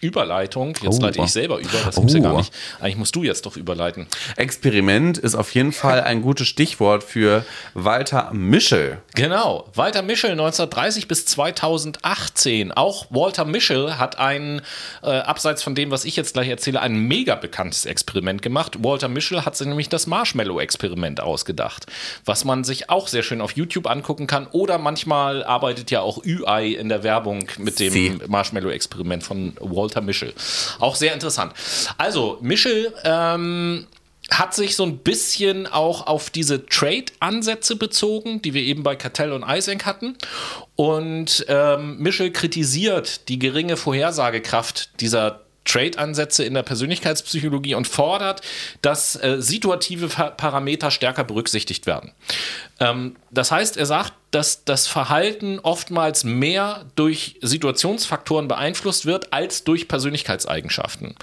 Überleitung. 0.03 0.75
Jetzt 0.81 0.99
oh. 0.99 1.01
leite 1.01 1.21
ich 1.21 1.31
selber 1.31 1.59
über, 1.59 1.79
das 1.85 1.97
oh. 1.97 2.05
ja 2.05 2.19
gar 2.19 2.37
nicht. 2.37 2.53
Eigentlich 2.79 2.97
musst 2.97 3.15
du 3.15 3.23
jetzt 3.23 3.45
doch 3.45 3.57
überleiten. 3.57 4.07
Experiment 4.35 5.17
ist 5.17 5.35
auf 5.35 5.53
jeden 5.55 5.71
Fall 5.71 6.01
ein 6.01 6.21
gutes 6.21 6.47
Stichwort 6.47 7.03
für 7.03 7.45
Walter 7.73 8.31
Mischel. 8.33 8.99
Genau, 9.15 9.69
Walter 9.73 10.01
Mischel 10.01 10.31
1930 10.31 11.07
bis 11.07 11.25
2018. 11.25 12.71
Auch 12.71 13.07
Walter 13.09 13.45
Mischel 13.45 13.97
hat 13.97 14.19
ein, 14.19 14.61
äh, 15.01 15.07
abseits 15.07 15.63
von 15.63 15.75
dem, 15.75 15.91
was 15.91 16.05
ich 16.05 16.15
jetzt 16.15 16.33
gleich 16.33 16.49
erzähle, 16.49 16.81
ein 16.81 16.95
mega 16.95 17.35
bekanntes 17.35 17.85
Experiment 17.85 18.41
gemacht. 18.41 18.83
Walter 18.83 19.07
Mischel 19.07 19.45
hat 19.45 19.55
sich 19.55 19.67
nämlich 19.67 19.89
das 19.89 20.07
Marshmallow-Experiment 20.07 21.21
ausgedacht, 21.21 21.85
was 22.25 22.43
man 22.43 22.63
sich 22.63 22.89
auch 22.89 23.07
sehr 23.07 23.23
schön 23.23 23.41
auf 23.41 23.51
YouTube 23.51 23.87
angucken 23.89 24.27
kann. 24.27 24.47
Oder 24.51 24.77
manchmal 24.77 25.43
arbeitet 25.43 25.91
ja 25.91 26.01
auch 26.01 26.17
UI 26.25 26.73
in 26.73 26.89
der 26.89 27.03
Werbung 27.03 27.45
mit 27.57 27.79
dem 27.79 28.21
Marshmallow-Experiment 28.27 29.23
von 29.23 29.53
Walter 29.59 29.92
Walter 29.93 30.01
Mischel. 30.01 30.33
Auch 30.79 30.95
sehr 30.95 31.13
interessant. 31.13 31.53
Also, 31.97 32.37
Mischel 32.41 32.93
ähm, 33.03 33.87
hat 34.31 34.55
sich 34.55 34.75
so 34.75 34.83
ein 34.83 34.99
bisschen 34.99 35.67
auch 35.67 36.07
auf 36.07 36.29
diese 36.29 36.65
Trade-Ansätze 36.65 37.75
bezogen, 37.75 38.41
die 38.41 38.53
wir 38.53 38.61
eben 38.61 38.83
bei 38.83 38.95
Cartell 38.95 39.31
und 39.31 39.43
Eisenk 39.43 39.85
hatten. 39.85 40.17
Und 40.75 41.45
ähm, 41.47 41.97
Mischel 41.97 42.31
kritisiert 42.31 43.27
die 43.29 43.37
geringe 43.37 43.77
Vorhersagekraft 43.77 44.99
dieser 45.01 45.41
Trade-Ansätze 45.65 46.43
in 46.43 46.55
der 46.55 46.63
Persönlichkeitspsychologie 46.63 47.75
und 47.75 47.87
fordert, 47.87 48.41
dass 48.81 49.15
äh, 49.15 49.37
situative 49.39 50.07
Parameter 50.07 50.91
stärker 50.91 51.23
berücksichtigt 51.23 51.85
werden. 51.85 52.11
Ähm, 52.83 53.15
das 53.31 53.51
heißt, 53.51 53.77
er 53.77 53.85
sagt, 53.85 54.13
dass 54.33 54.65
das 54.65 54.87
Verhalten 54.87 55.59
oftmals 55.59 56.23
mehr 56.23 56.85
durch 56.95 57.35
Situationsfaktoren 57.41 58.47
beeinflusst 58.47 59.05
wird 59.05 59.31
als 59.31 59.63
durch 59.63 59.87
Persönlichkeitseigenschaften. 59.87 61.15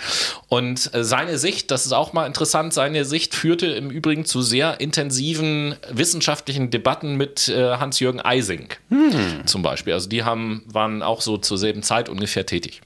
Und 0.48 0.94
äh, 0.94 1.02
seine 1.02 1.36
Sicht, 1.38 1.72
das 1.72 1.86
ist 1.86 1.92
auch 1.92 2.12
mal 2.12 2.26
interessant, 2.26 2.72
seine 2.72 3.04
Sicht 3.04 3.34
führte 3.34 3.66
im 3.66 3.90
Übrigen 3.90 4.24
zu 4.24 4.42
sehr 4.42 4.80
intensiven 4.80 5.74
wissenschaftlichen 5.90 6.70
Debatten 6.70 7.16
mit 7.16 7.48
äh, 7.48 7.76
Hans-Jürgen 7.76 8.20
Eising 8.20 8.68
hm. 8.90 9.46
zum 9.46 9.62
Beispiel. 9.62 9.92
Also 9.92 10.08
die 10.08 10.22
haben, 10.22 10.62
waren 10.66 11.02
auch 11.02 11.20
so 11.20 11.36
zur 11.36 11.58
selben 11.58 11.82
Zeit 11.82 12.08
ungefähr 12.08 12.46
tätig. 12.46 12.80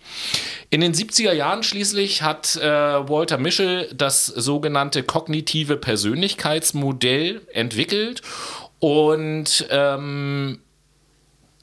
In 0.70 0.80
den 0.80 0.94
70er 0.94 1.32
Jahren 1.32 1.62
schließlich 1.62 2.22
hat 2.22 2.56
äh, 2.56 2.62
Walter 2.66 3.36
Mischel 3.36 3.90
das 3.94 4.26
sogenannte 4.26 5.02
kognitive 5.02 5.76
Persönlichkeitsmodell 5.76 7.42
entwickelt 7.52 8.22
und 8.84 9.66
ähm, 9.70 10.58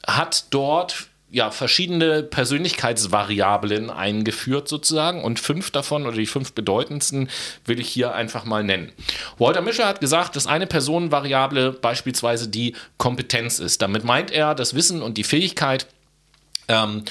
hat 0.08 0.46
dort 0.50 1.10
ja, 1.30 1.52
verschiedene 1.52 2.24
Persönlichkeitsvariablen 2.24 3.92
eingeführt 3.92 4.68
sozusagen 4.68 5.24
und 5.24 5.40
fünf 5.40 5.70
davon 5.70 6.08
oder 6.08 6.18
die 6.18 6.26
fünf 6.26 6.54
bedeutendsten 6.54 7.30
will 7.64 7.80
ich 7.80 7.90
hier 7.90 8.16
einfach 8.16 8.46
mal 8.46 8.64
nennen. 8.64 8.92
Walter 9.38 9.62
Mischer 9.62 9.86
hat 9.86 10.02
gesagt, 10.02 10.36
dass 10.36 10.48
eine 10.48 10.66
Personenvariable 10.66 11.74
beispielsweise 11.74 12.48
die 12.48 12.76
Kompetenz 12.98 13.60
ist. 13.60 13.84
Damit 13.84 14.04
meint 14.04 14.32
er 14.32 14.56
das 14.56 14.74
Wissen 14.74 15.04
und 15.04 15.20
die 15.20 15.24
Fähigkeit, 15.24 15.86
ähm, 16.70 17.04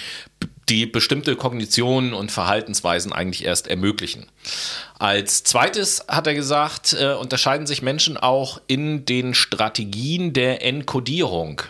die 0.71 0.87
bestimmte 0.87 1.37
Kognitionen 1.37 2.15
und 2.15 2.31
Verhaltensweisen 2.31 3.13
eigentlich 3.13 3.45
erst 3.45 3.67
ermöglichen. 3.67 4.27
Als 4.99 5.43
zweites 5.43 6.05
hat 6.09 6.27
er 6.27 6.35
gesagt, 6.35 6.97
äh, 6.99 7.15
unterscheiden 7.15 7.67
sich 7.67 7.83
Menschen 7.83 8.17
auch 8.17 8.61
in 8.69 9.05
den 9.05 9.35
Strategien 9.35 10.33
der 10.33 10.65
Enkodierung. 10.65 11.63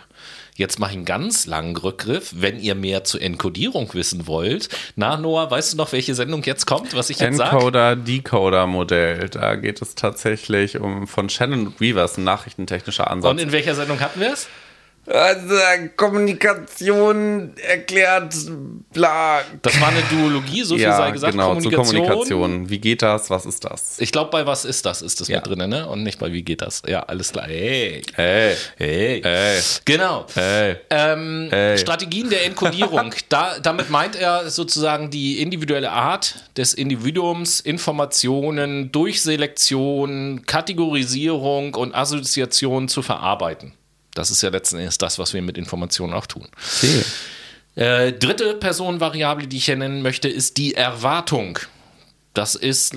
Jetzt 0.55 0.79
mache 0.79 0.91
ich 0.91 0.97
einen 0.97 1.05
ganz 1.05 1.47
langen 1.47 1.75
Rückgriff, 1.75 2.33
wenn 2.35 2.59
ihr 2.59 2.75
mehr 2.75 3.03
zur 3.03 3.21
Enkodierung 3.21 3.91
wissen 3.93 4.27
wollt. 4.27 4.69
Na, 4.95 5.17
Noah, 5.17 5.49
weißt 5.49 5.73
du 5.73 5.77
noch, 5.77 5.91
welche 5.91 6.13
Sendung 6.13 6.43
jetzt 6.43 6.67
kommt, 6.67 6.93
was 6.93 7.09
ich 7.09 7.19
jetzt 7.19 7.37
sage? 7.37 7.55
Encoder-Decoder-Modell. 7.55 9.29
Da 9.29 9.55
geht 9.55 9.81
es 9.81 9.95
tatsächlich 9.95 10.77
um 10.77 11.07
von 11.07 11.29
Shannon 11.29 11.73
Weavers, 11.79 12.17
ein 12.17 12.25
nachrichtentechnischer 12.25 13.09
Ansatz. 13.09 13.31
Und 13.31 13.39
in 13.39 13.51
welcher 13.51 13.73
Sendung 13.73 13.99
hatten 14.01 14.19
wir 14.19 14.33
es? 14.33 14.47
Also, 15.13 15.55
Kommunikation 15.97 17.53
erklärt, 17.57 18.33
bla. 18.93 19.41
Das 19.61 19.79
war 19.81 19.89
eine 19.89 20.01
Duologie, 20.03 20.63
so 20.63 20.75
viel 20.75 20.83
ja, 20.83 20.95
sei 20.95 21.11
gesagt. 21.11 21.33
Genau, 21.33 21.49
Kommunikation. 21.49 21.85
Zur 21.85 22.03
Kommunikation. 22.05 22.69
Wie 22.69 22.79
geht 22.79 23.01
das? 23.01 23.29
Was 23.29 23.45
ist 23.45 23.65
das? 23.65 23.99
Ich 23.99 24.11
glaube, 24.11 24.31
bei 24.31 24.45
Was 24.45 24.65
ist 24.65 24.85
das 24.85 25.01
ist 25.01 25.19
das 25.19 25.27
ja. 25.27 25.37
mit 25.37 25.47
drin, 25.47 25.69
ne? 25.69 25.87
Und 25.87 26.03
nicht 26.03 26.19
bei 26.19 26.31
Wie 26.31 26.43
geht 26.43 26.61
das? 26.61 26.81
Ja, 26.87 27.01
alles 27.03 27.31
klar. 27.31 27.45
Hey. 27.47 28.01
Hey. 28.15 28.55
Hey. 28.77 29.21
hey. 29.23 29.59
Genau. 29.85 30.25
Hey. 30.33 30.77
Ähm, 30.89 31.47
hey. 31.49 31.77
Strategien 31.77 32.29
der 32.29 32.45
Enkodierung. 32.45 33.13
da, 33.29 33.59
damit 33.61 33.89
meint 33.89 34.15
er 34.15 34.49
sozusagen 34.49 35.09
die 35.09 35.41
individuelle 35.41 35.91
Art 35.91 36.35
des 36.57 36.73
Individuums, 36.73 37.59
Informationen 37.59 38.91
durch 38.91 39.21
Selektion, 39.21 40.43
Kategorisierung 40.45 41.75
und 41.75 41.93
Assoziation 41.93 42.87
zu 42.87 43.01
verarbeiten. 43.01 43.73
Das 44.13 44.31
ist 44.31 44.41
ja 44.41 44.49
letzten 44.49 44.77
Endes 44.77 44.97
das, 44.97 45.19
was 45.19 45.33
wir 45.33 45.41
mit 45.41 45.57
Informationen 45.57 46.13
auch 46.13 46.25
tun. 46.25 46.47
Okay. 46.77 47.03
Äh, 47.75 48.13
dritte 48.13 48.55
Personenvariable, 48.55 49.47
die 49.47 49.57
ich 49.57 49.65
hier 49.65 49.77
nennen 49.77 50.01
möchte, 50.01 50.27
ist 50.27 50.57
die 50.57 50.73
Erwartung. 50.75 51.59
Das 52.33 52.55
ist 52.55 52.95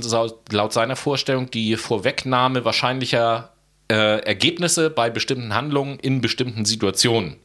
laut 0.50 0.72
seiner 0.72 0.96
Vorstellung 0.96 1.50
die 1.50 1.76
Vorwegnahme 1.76 2.64
wahrscheinlicher 2.64 3.50
äh, 3.88 4.24
Ergebnisse 4.24 4.90
bei 4.90 5.10
bestimmten 5.10 5.54
Handlungen 5.54 5.98
in 6.00 6.20
bestimmten 6.20 6.64
Situationen. 6.64 7.36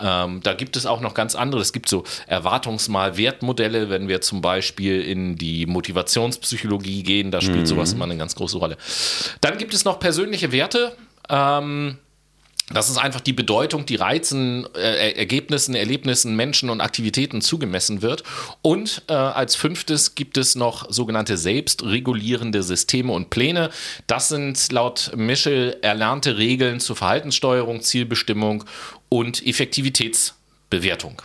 Ähm, 0.00 0.40
da 0.42 0.54
gibt 0.54 0.76
es 0.76 0.86
auch 0.86 1.00
noch 1.00 1.14
ganz 1.14 1.34
andere. 1.34 1.60
Es 1.60 1.72
gibt 1.72 1.88
so 1.88 2.04
Erwartungsmal-Wertmodelle, 2.28 3.90
wenn 3.90 4.06
wir 4.06 4.20
zum 4.20 4.40
Beispiel 4.40 5.02
in 5.02 5.36
die 5.36 5.66
Motivationspsychologie 5.66 7.02
gehen, 7.02 7.30
da 7.30 7.40
spielt 7.40 7.60
mhm. 7.60 7.66
sowas 7.66 7.92
immer 7.92 8.04
eine 8.04 8.16
ganz 8.16 8.36
große 8.36 8.58
Rolle. 8.58 8.76
Dann 9.40 9.58
gibt 9.58 9.74
es 9.74 9.84
noch 9.84 9.98
persönliche 9.98 10.52
Werte. 10.52 10.96
Ähm, 11.28 11.98
das 12.70 12.90
ist 12.90 12.98
einfach 12.98 13.20
die 13.20 13.32
Bedeutung, 13.32 13.86
die 13.86 13.96
Reizen, 13.96 14.66
äh, 14.74 15.12
Ergebnissen, 15.12 15.74
Erlebnissen, 15.74 16.36
Menschen 16.36 16.68
und 16.68 16.80
Aktivitäten 16.80 17.40
zugemessen 17.40 18.02
wird. 18.02 18.24
Und 18.60 19.02
äh, 19.08 19.14
als 19.14 19.56
fünftes 19.56 20.14
gibt 20.14 20.36
es 20.36 20.54
noch 20.54 20.90
sogenannte 20.90 21.38
selbstregulierende 21.38 22.62
Systeme 22.62 23.12
und 23.12 23.30
Pläne. 23.30 23.70
Das 24.06 24.28
sind 24.28 24.70
laut 24.70 25.12
Mischel 25.16 25.78
erlernte 25.80 26.36
Regeln 26.36 26.80
zur 26.80 26.96
Verhaltenssteuerung, 26.96 27.80
Zielbestimmung 27.80 28.64
und 29.08 29.46
Effektivitätsbewertung. 29.46 31.22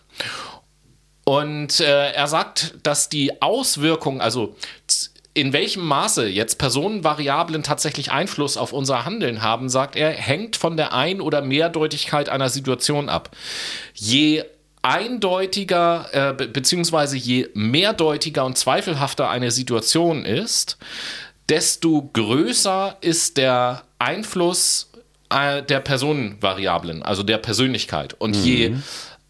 Und 1.26 1.80
äh, 1.80 2.12
er 2.12 2.28
sagt, 2.28 2.76
dass 2.84 3.08
die 3.08 3.42
Auswirkungen, 3.42 4.20
also 4.20 4.56
in 5.34 5.52
welchem 5.52 5.84
Maße 5.84 6.28
jetzt 6.28 6.60
Personenvariablen 6.60 7.64
tatsächlich 7.64 8.12
Einfluss 8.12 8.56
auf 8.58 8.72
unser 8.72 9.06
Handeln 9.06 9.42
haben, 9.42 9.68
sagt 9.68 9.96
er, 9.96 10.12
hängt 10.12 10.56
von 10.56 10.78
der 10.78 10.94
Ein- 10.94 11.22
oder 11.22 11.42
Mehrdeutigkeit 11.42 12.30
einer 12.30 12.50
Situation 12.50 13.10
ab. 13.10 13.36
Je 13.94 14.44
eindeutiger 14.84 16.10
äh, 16.12 16.34
be 16.34 16.48
beziehungsweise 16.48 17.18
je 17.18 17.48
mehrdeutiger 17.54 18.46
und 18.46 18.58
zweifelhafter 18.58 19.30
eine 19.30 19.50
Situation 19.50 20.26
ist, 20.26 20.78
desto 21.50 22.10
größer 22.14 22.98
ist 23.02 23.38
der 23.38 23.84
Einfluss 23.98 24.92
äh, 25.30 25.64
der 25.64 25.80
Personenvariablen, 25.80 27.02
also 27.02 27.24
der 27.24 27.38
Persönlichkeit. 27.38 28.14
Und 28.14 28.36
mhm. 28.38 28.44
je 28.44 28.76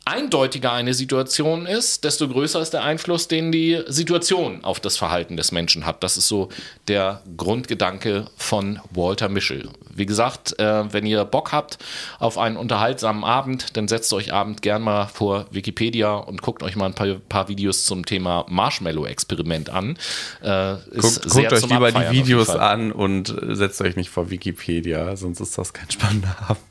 eindeutiger 0.06 0.74
eine 0.74 0.94
Situation 0.94 1.66
ist, 1.66 2.04
desto 2.04 2.28
größer 2.28 2.62
ist 2.62 2.72
der 2.72 2.84
Einfluss, 2.84 3.30
den 3.30 3.54
die 3.54 3.82
Situation 3.88 4.64
auf 4.64 4.82
das 4.82 4.98
Verhalten 4.98 5.38
des 5.38 5.54
Menschen 5.54 5.86
hat. 5.86 6.04
Das 6.04 6.18
ist 6.18 6.28
so 6.28 6.50
der 6.90 7.22
Grundgedanke 7.38 8.26
von 8.36 8.82
Walter 8.92 9.30
Mischel. 9.30 9.70
Wie 9.96 10.06
gesagt, 10.06 10.60
äh, 10.60 10.92
wenn 10.92 11.06
ihr 11.06 11.24
Bock 11.24 11.54
habt 11.54 11.78
auf 12.20 12.38
einen 12.38 12.58
unterhaltsamen 12.58 13.24
Abend, 13.24 13.78
dann 13.78 13.88
setzt 13.88 14.12
euch 14.12 14.34
abend 14.34 14.62
gern 14.62 14.82
mal 14.82 15.08
vor 15.08 15.46
Wikipedia 15.52 16.16
und 16.16 16.42
guckt 16.42 16.64
euch 16.64 16.76
mal 16.76 16.88
ein 16.88 16.96
paar, 16.96 17.16
paar 17.30 17.48
Videos 17.48 17.86
zum 17.86 18.06
Thema 18.06 18.46
Marshmallow-Experiment 18.50 19.70
an. 19.70 19.98
Äh, 20.42 20.76
guckt, 21.00 21.30
guckt 21.30 21.54
euch 21.54 21.70
lieber 21.70 21.92
die 21.94 22.12
Videos 22.12 22.50
an 22.50 22.92
und 22.92 23.34
setzt 23.42 23.80
euch 23.82 23.96
nicht 23.96 24.10
vor 24.10 24.30
Wikipedia, 24.30 25.16
sonst 25.16 25.40
ist 25.40 25.58
das 25.58 25.72
kein 25.72 25.90
spannender 25.90 26.36
Abend. 26.50 26.62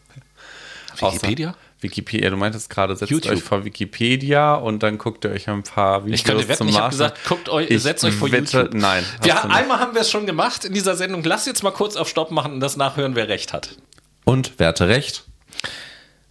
Wikipedia? 1.00 1.50
Außer 1.50 1.71
Wikipedia, 1.82 2.30
du 2.30 2.36
meintest 2.36 2.70
gerade, 2.70 2.96
setzt 2.96 3.10
YouTube. 3.10 3.32
euch 3.32 3.42
vor 3.42 3.64
Wikipedia 3.64 4.54
und 4.54 4.82
dann 4.82 4.98
guckt 4.98 5.24
ihr 5.24 5.30
euch 5.30 5.48
ein 5.48 5.62
paar 5.62 6.04
Videos 6.04 6.20
ich 6.20 6.24
könnte 6.24 6.48
wetten, 6.48 6.58
zum 6.58 6.68
Ich 6.68 6.78
habe 6.78 6.90
gesagt, 6.90 7.18
guckt 7.26 7.48
euch, 7.48 7.70
ich 7.70 7.82
setzt 7.82 8.04
euch 8.04 8.14
vor 8.14 8.30
wette, 8.30 8.58
YouTube. 8.58 8.74
Nein. 8.74 9.04
Wir, 9.22 9.50
einmal 9.50 9.78
haben 9.78 9.94
wir 9.94 10.02
es 10.02 10.10
schon 10.10 10.26
gemacht 10.26 10.64
in 10.64 10.74
dieser 10.74 10.96
Sendung. 10.96 11.22
Lass 11.24 11.46
jetzt 11.46 11.62
mal 11.62 11.70
kurz 11.70 11.96
auf 11.96 12.08
Stopp 12.08 12.30
machen 12.30 12.52
und 12.52 12.60
das 12.60 12.76
nachhören, 12.76 13.14
wer 13.14 13.28
recht 13.28 13.52
hat. 13.52 13.76
Und 14.24 14.52
wer 14.58 14.68
hatte 14.68 14.88
recht? 14.88 15.24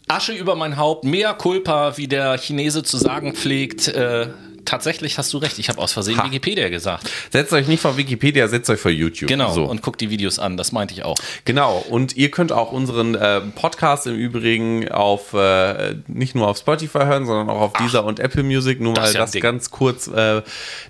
Asche 0.08 0.34
über 0.34 0.56
mein 0.56 0.78
Haupt, 0.78 1.06
mehr 1.06 1.34
Culpa, 1.34 1.98
wie 1.98 2.08
der 2.08 2.38
Chinese 2.38 2.84
zu 2.84 2.98
sagen 2.98 3.34
pflegt. 3.34 3.88
Äh, 3.88 4.28
tatsächlich 4.72 5.18
hast 5.18 5.34
du 5.34 5.38
recht. 5.38 5.60
Ich 5.60 5.68
habe 5.68 5.80
aus 5.80 5.92
Versehen 5.92 6.18
Ha. 6.18 6.26
Wikipedia 6.26 6.70
gesagt. 6.70 7.10
Setzt 7.30 7.52
euch 7.52 7.68
nicht 7.68 7.82
vor 7.82 7.98
Wikipedia, 7.98 8.48
setzt 8.48 8.70
euch 8.70 8.80
vor 8.80 8.90
YouTube. 8.92 9.28
Genau. 9.28 9.52
So. 9.52 9.66
Und 9.66 9.82
guckt 9.82 10.00
die 10.00 10.10
Videos 10.10 10.40
an. 10.40 10.56
Das 10.56 10.72
meinte 10.72 10.94
ich 10.94 11.04
auch. 11.04 11.18
Genau, 11.44 11.84
und 11.90 12.16
ihr 12.16 12.32
könnt 12.32 12.54
auch 12.54 12.72
unseren 12.72 13.16
äh, 13.16 13.42
Podcast 13.42 14.08
im 14.08 14.16
Übrigen 14.16 14.90
auf 14.90 15.34
äh, 15.34 15.96
nicht 16.08 16.36
nur 16.36 16.48
auf 16.48 16.58
Spotify 16.58 17.00
hören, 17.00 17.26
sondern 17.26 17.50
auch 17.50 17.60
auf 17.60 17.74
Deezer 17.74 18.06
und 18.06 18.22
Apple 18.22 18.44
Music. 18.44 18.80
Nur 18.80 18.94
das 18.94 19.10
mal 19.10 19.14
ja 19.14 19.20
das 19.20 19.32
Ding. 19.32 19.42
ganz 19.42 19.72
kurz 19.72 20.08
äh, 20.08 20.42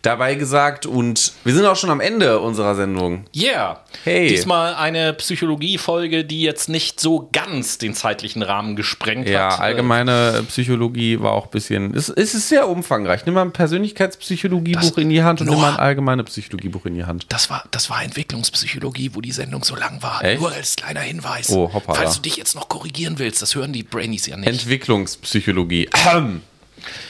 dabei 0.03 0.35
gesagt. 0.35 0.85
Und 0.85 1.33
wir 1.43 1.53
sind 1.55 1.65
auch 1.65 1.75
schon 1.75 1.89
am 1.89 1.99
Ende 2.01 2.39
unserer 2.39 2.75
Sendung. 2.75 3.25
Yeah. 3.35 3.83
Hey. 4.03 4.27
Diesmal 4.27 4.75
eine 4.75 5.13
Psychologie-Folge, 5.13 6.23
die 6.23 6.43
jetzt 6.43 6.69
nicht 6.69 6.99
so 6.99 7.29
ganz 7.33 7.79
den 7.79 7.95
zeitlichen 7.95 8.43
Rahmen 8.43 8.75
gesprengt 8.75 9.27
Ja, 9.27 9.53
hat. 9.53 9.59
Äh, 9.59 9.63
allgemeine 9.63 10.43
Psychologie 10.47 11.19
war 11.19 11.31
auch 11.31 11.45
ein 11.45 11.51
bisschen. 11.51 11.95
Es, 11.95 12.09
es 12.09 12.35
ist 12.35 12.49
sehr 12.49 12.69
umfangreich. 12.69 13.25
Nimm 13.25 13.33
mal 13.33 13.41
ein 13.41 13.51
Persönlichkeitspsychologiebuch 13.72 14.98
in 14.98 15.10
die 15.10 15.23
Hand 15.23 15.39
und 15.41 15.48
Noah. 15.48 15.57
mal 15.57 15.72
ein 15.72 15.80
allgemeine 15.80 16.26
Psychologiebuch 16.26 16.85
in 16.85 16.95
die 16.95 17.06
Hand. 17.06 17.26
Das 17.30 17.49
war, 17.49 17.64
das 17.72 17.89
war 17.89 18.03
Entwicklungspsychologie, 18.03 19.11
wo 19.14 19.22
die 19.22 19.31
Sendung 19.31 19.64
so 19.64 19.76
lang 19.76 20.02
war. 20.02 20.23
Echt? 20.23 20.41
Nur 20.41 20.52
als 20.52 20.76
kleiner 20.76 20.99
Hinweis. 20.99 21.49
Oh, 21.49 21.72
hoppala. 21.73 21.99
Falls 21.99 22.15
du 22.15 22.22
dich 22.22 22.35
jetzt 22.35 22.53
noch 22.53 22.68
korrigieren 22.68 23.18
willst, 23.18 23.41
das 23.41 23.56
hören 23.56 23.72
die 23.72 23.84
Brainies 23.84 24.26
ja 24.27 24.35
nicht. 24.35 24.48
Entwicklungspsychologie. 24.48 25.89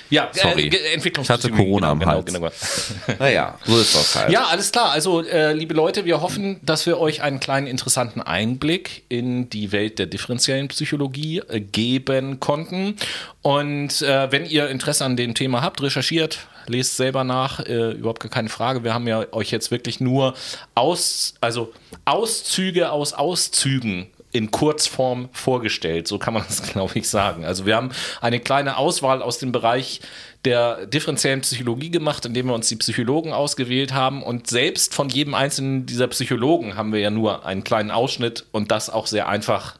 Ja, 0.09 0.29
sorry. 0.33 0.67
Äh, 0.67 0.93
Entwicklungspsychologie. 0.93 1.47
Ich 1.47 1.53
hatte 1.53 1.69
Corona 1.69 1.91
am 1.91 1.99
genau, 1.99 2.11
Hals. 2.11 2.25
Genau, 2.25 2.39
genau. 2.39 3.17
naja, 3.19 3.57
so 3.65 3.79
ist 3.79 3.95
das 3.95 4.15
halt. 4.15 4.31
Ja, 4.31 4.45
alles 4.45 4.71
klar. 4.71 4.91
Also, 4.91 5.23
äh, 5.23 5.53
liebe 5.53 5.73
Leute, 5.73 6.05
wir 6.05 6.21
hoffen, 6.21 6.59
dass 6.61 6.85
wir 6.85 6.99
euch 6.99 7.21
einen 7.21 7.39
kleinen 7.39 7.67
interessanten 7.67 8.21
Einblick 8.21 9.03
in 9.09 9.49
die 9.49 9.71
Welt 9.71 9.99
der 9.99 10.05
differenziellen 10.05 10.67
Psychologie 10.67 11.39
äh, 11.47 11.59
geben 11.59 12.39
konnten. 12.39 12.95
Und 13.41 14.01
äh, 14.01 14.31
wenn 14.31 14.45
ihr 14.45 14.69
Interesse 14.69 15.05
an 15.05 15.15
dem 15.15 15.33
Thema 15.33 15.61
habt, 15.61 15.81
recherchiert, 15.81 16.39
lest 16.67 16.97
selber 16.97 17.23
nach, 17.23 17.59
äh, 17.59 17.91
überhaupt 17.91 18.21
gar 18.21 18.29
keine 18.29 18.49
Frage. 18.49 18.83
Wir 18.83 18.93
haben 18.93 19.07
ja 19.07 19.25
euch 19.31 19.51
jetzt 19.51 19.71
wirklich 19.71 19.99
nur 19.99 20.35
aus, 20.75 21.35
also 21.41 21.73
Auszüge 22.05 22.91
aus 22.91 23.13
Auszügen 23.13 24.07
in 24.31 24.51
Kurzform 24.51 25.29
vorgestellt. 25.31 26.07
So 26.07 26.17
kann 26.17 26.33
man 26.33 26.43
das, 26.47 26.63
glaube 26.73 26.97
ich, 26.97 27.09
sagen. 27.09 27.45
Also 27.45 27.65
wir 27.65 27.75
haben 27.75 27.91
eine 28.21 28.39
kleine 28.39 28.77
Auswahl 28.77 29.21
aus 29.21 29.37
dem 29.37 29.51
Bereich 29.51 30.01
der 30.45 30.85
differenziellen 30.87 31.41
Psychologie 31.41 31.91
gemacht, 31.91 32.25
indem 32.25 32.47
wir 32.47 32.55
uns 32.55 32.67
die 32.67 32.75
Psychologen 32.75 33.33
ausgewählt 33.33 33.93
haben. 33.93 34.23
Und 34.23 34.47
selbst 34.47 34.93
von 34.93 35.09
jedem 35.09 35.33
einzelnen 35.33 35.85
dieser 35.85 36.07
Psychologen 36.07 36.75
haben 36.75 36.93
wir 36.93 36.99
ja 36.99 37.11
nur 37.11 37.45
einen 37.45 37.63
kleinen 37.63 37.91
Ausschnitt 37.91 38.45
und 38.51 38.71
das 38.71 38.89
auch 38.89 39.07
sehr 39.07 39.27
einfach 39.27 39.77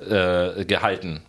äh, 0.00 0.64
gehalten 0.64 1.22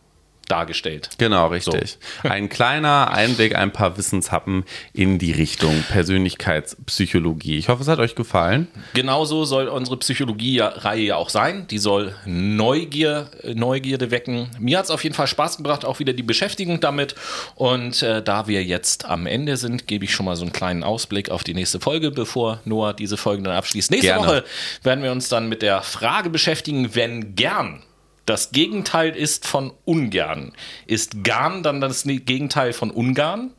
dargestellt. 0.47 1.09
Genau, 1.17 1.47
richtig. 1.47 1.97
Ein 2.23 2.49
kleiner 2.49 3.11
Einblick, 3.11 3.55
ein 3.55 3.71
paar 3.71 3.97
Wissenshappen 3.97 4.65
in 4.93 5.17
die 5.17 5.31
Richtung 5.31 5.83
Persönlichkeitspsychologie. 5.89 7.57
Ich 7.57 7.69
hoffe, 7.69 7.81
es 7.83 7.87
hat 7.87 7.99
euch 7.99 8.15
gefallen. 8.15 8.67
Genauso 8.93 9.45
soll 9.45 9.67
unsere 9.67 9.97
Psychologie-Reihe 9.97 11.01
ja 11.01 11.15
auch 11.15 11.29
sein. 11.29 11.67
Die 11.67 11.77
soll 11.77 12.15
Neugier, 12.25 13.29
äh, 13.43 13.53
Neugierde 13.53 14.11
wecken. 14.11 14.49
Mir 14.59 14.77
hat 14.77 14.85
es 14.85 14.91
auf 14.91 15.03
jeden 15.03 15.15
Fall 15.15 15.27
Spaß 15.27 15.57
gebracht, 15.57 15.85
auch 15.85 15.99
wieder 15.99 16.13
die 16.13 16.23
Beschäftigung 16.23 16.79
damit. 16.79 17.15
Und 17.55 18.01
äh, 18.03 18.21
da 18.21 18.47
wir 18.47 18.63
jetzt 18.63 19.05
am 19.05 19.27
Ende 19.27 19.57
sind, 19.57 19.87
gebe 19.87 20.05
ich 20.05 20.13
schon 20.13 20.25
mal 20.25 20.35
so 20.35 20.43
einen 20.43 20.53
kleinen 20.53 20.83
Ausblick 20.83 21.29
auf 21.29 21.43
die 21.43 21.53
nächste 21.53 21.79
Folge, 21.79 22.11
bevor 22.11 22.59
Noah 22.65 22.93
diese 22.93 23.17
Folge 23.17 23.43
dann 23.43 23.53
abschließt. 23.53 23.91
Nächste 23.91 24.07
Gerne. 24.07 24.27
Woche 24.27 24.43
werden 24.83 25.03
wir 25.03 25.11
uns 25.11 25.29
dann 25.29 25.47
mit 25.49 25.61
der 25.61 25.81
Frage 25.81 26.29
beschäftigen, 26.29 26.93
wenn 26.95 27.35
gern 27.35 27.83
das 28.31 28.51
Gegenteil 28.51 29.13
ist 29.13 29.45
von 29.45 29.73
ungern. 29.83 30.53
Ist 30.87 31.23
gern 31.23 31.63
dann 31.63 31.81
das 31.81 32.03
Gegenteil 32.03 32.71
von 32.71 32.89
Ungarn? 32.89 33.51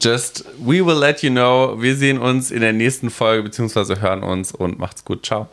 Just, 0.00 0.44
we 0.58 0.86
will 0.86 0.96
let 0.96 1.22
you 1.22 1.30
know. 1.30 1.74
Wir 1.82 1.96
sehen 1.96 2.18
uns 2.18 2.52
in 2.52 2.60
der 2.60 2.72
nächsten 2.72 3.10
Folge, 3.10 3.42
beziehungsweise 3.42 4.00
hören 4.00 4.22
uns 4.22 4.52
und 4.52 4.78
macht's 4.78 5.04
gut. 5.04 5.26
Ciao. 5.26 5.48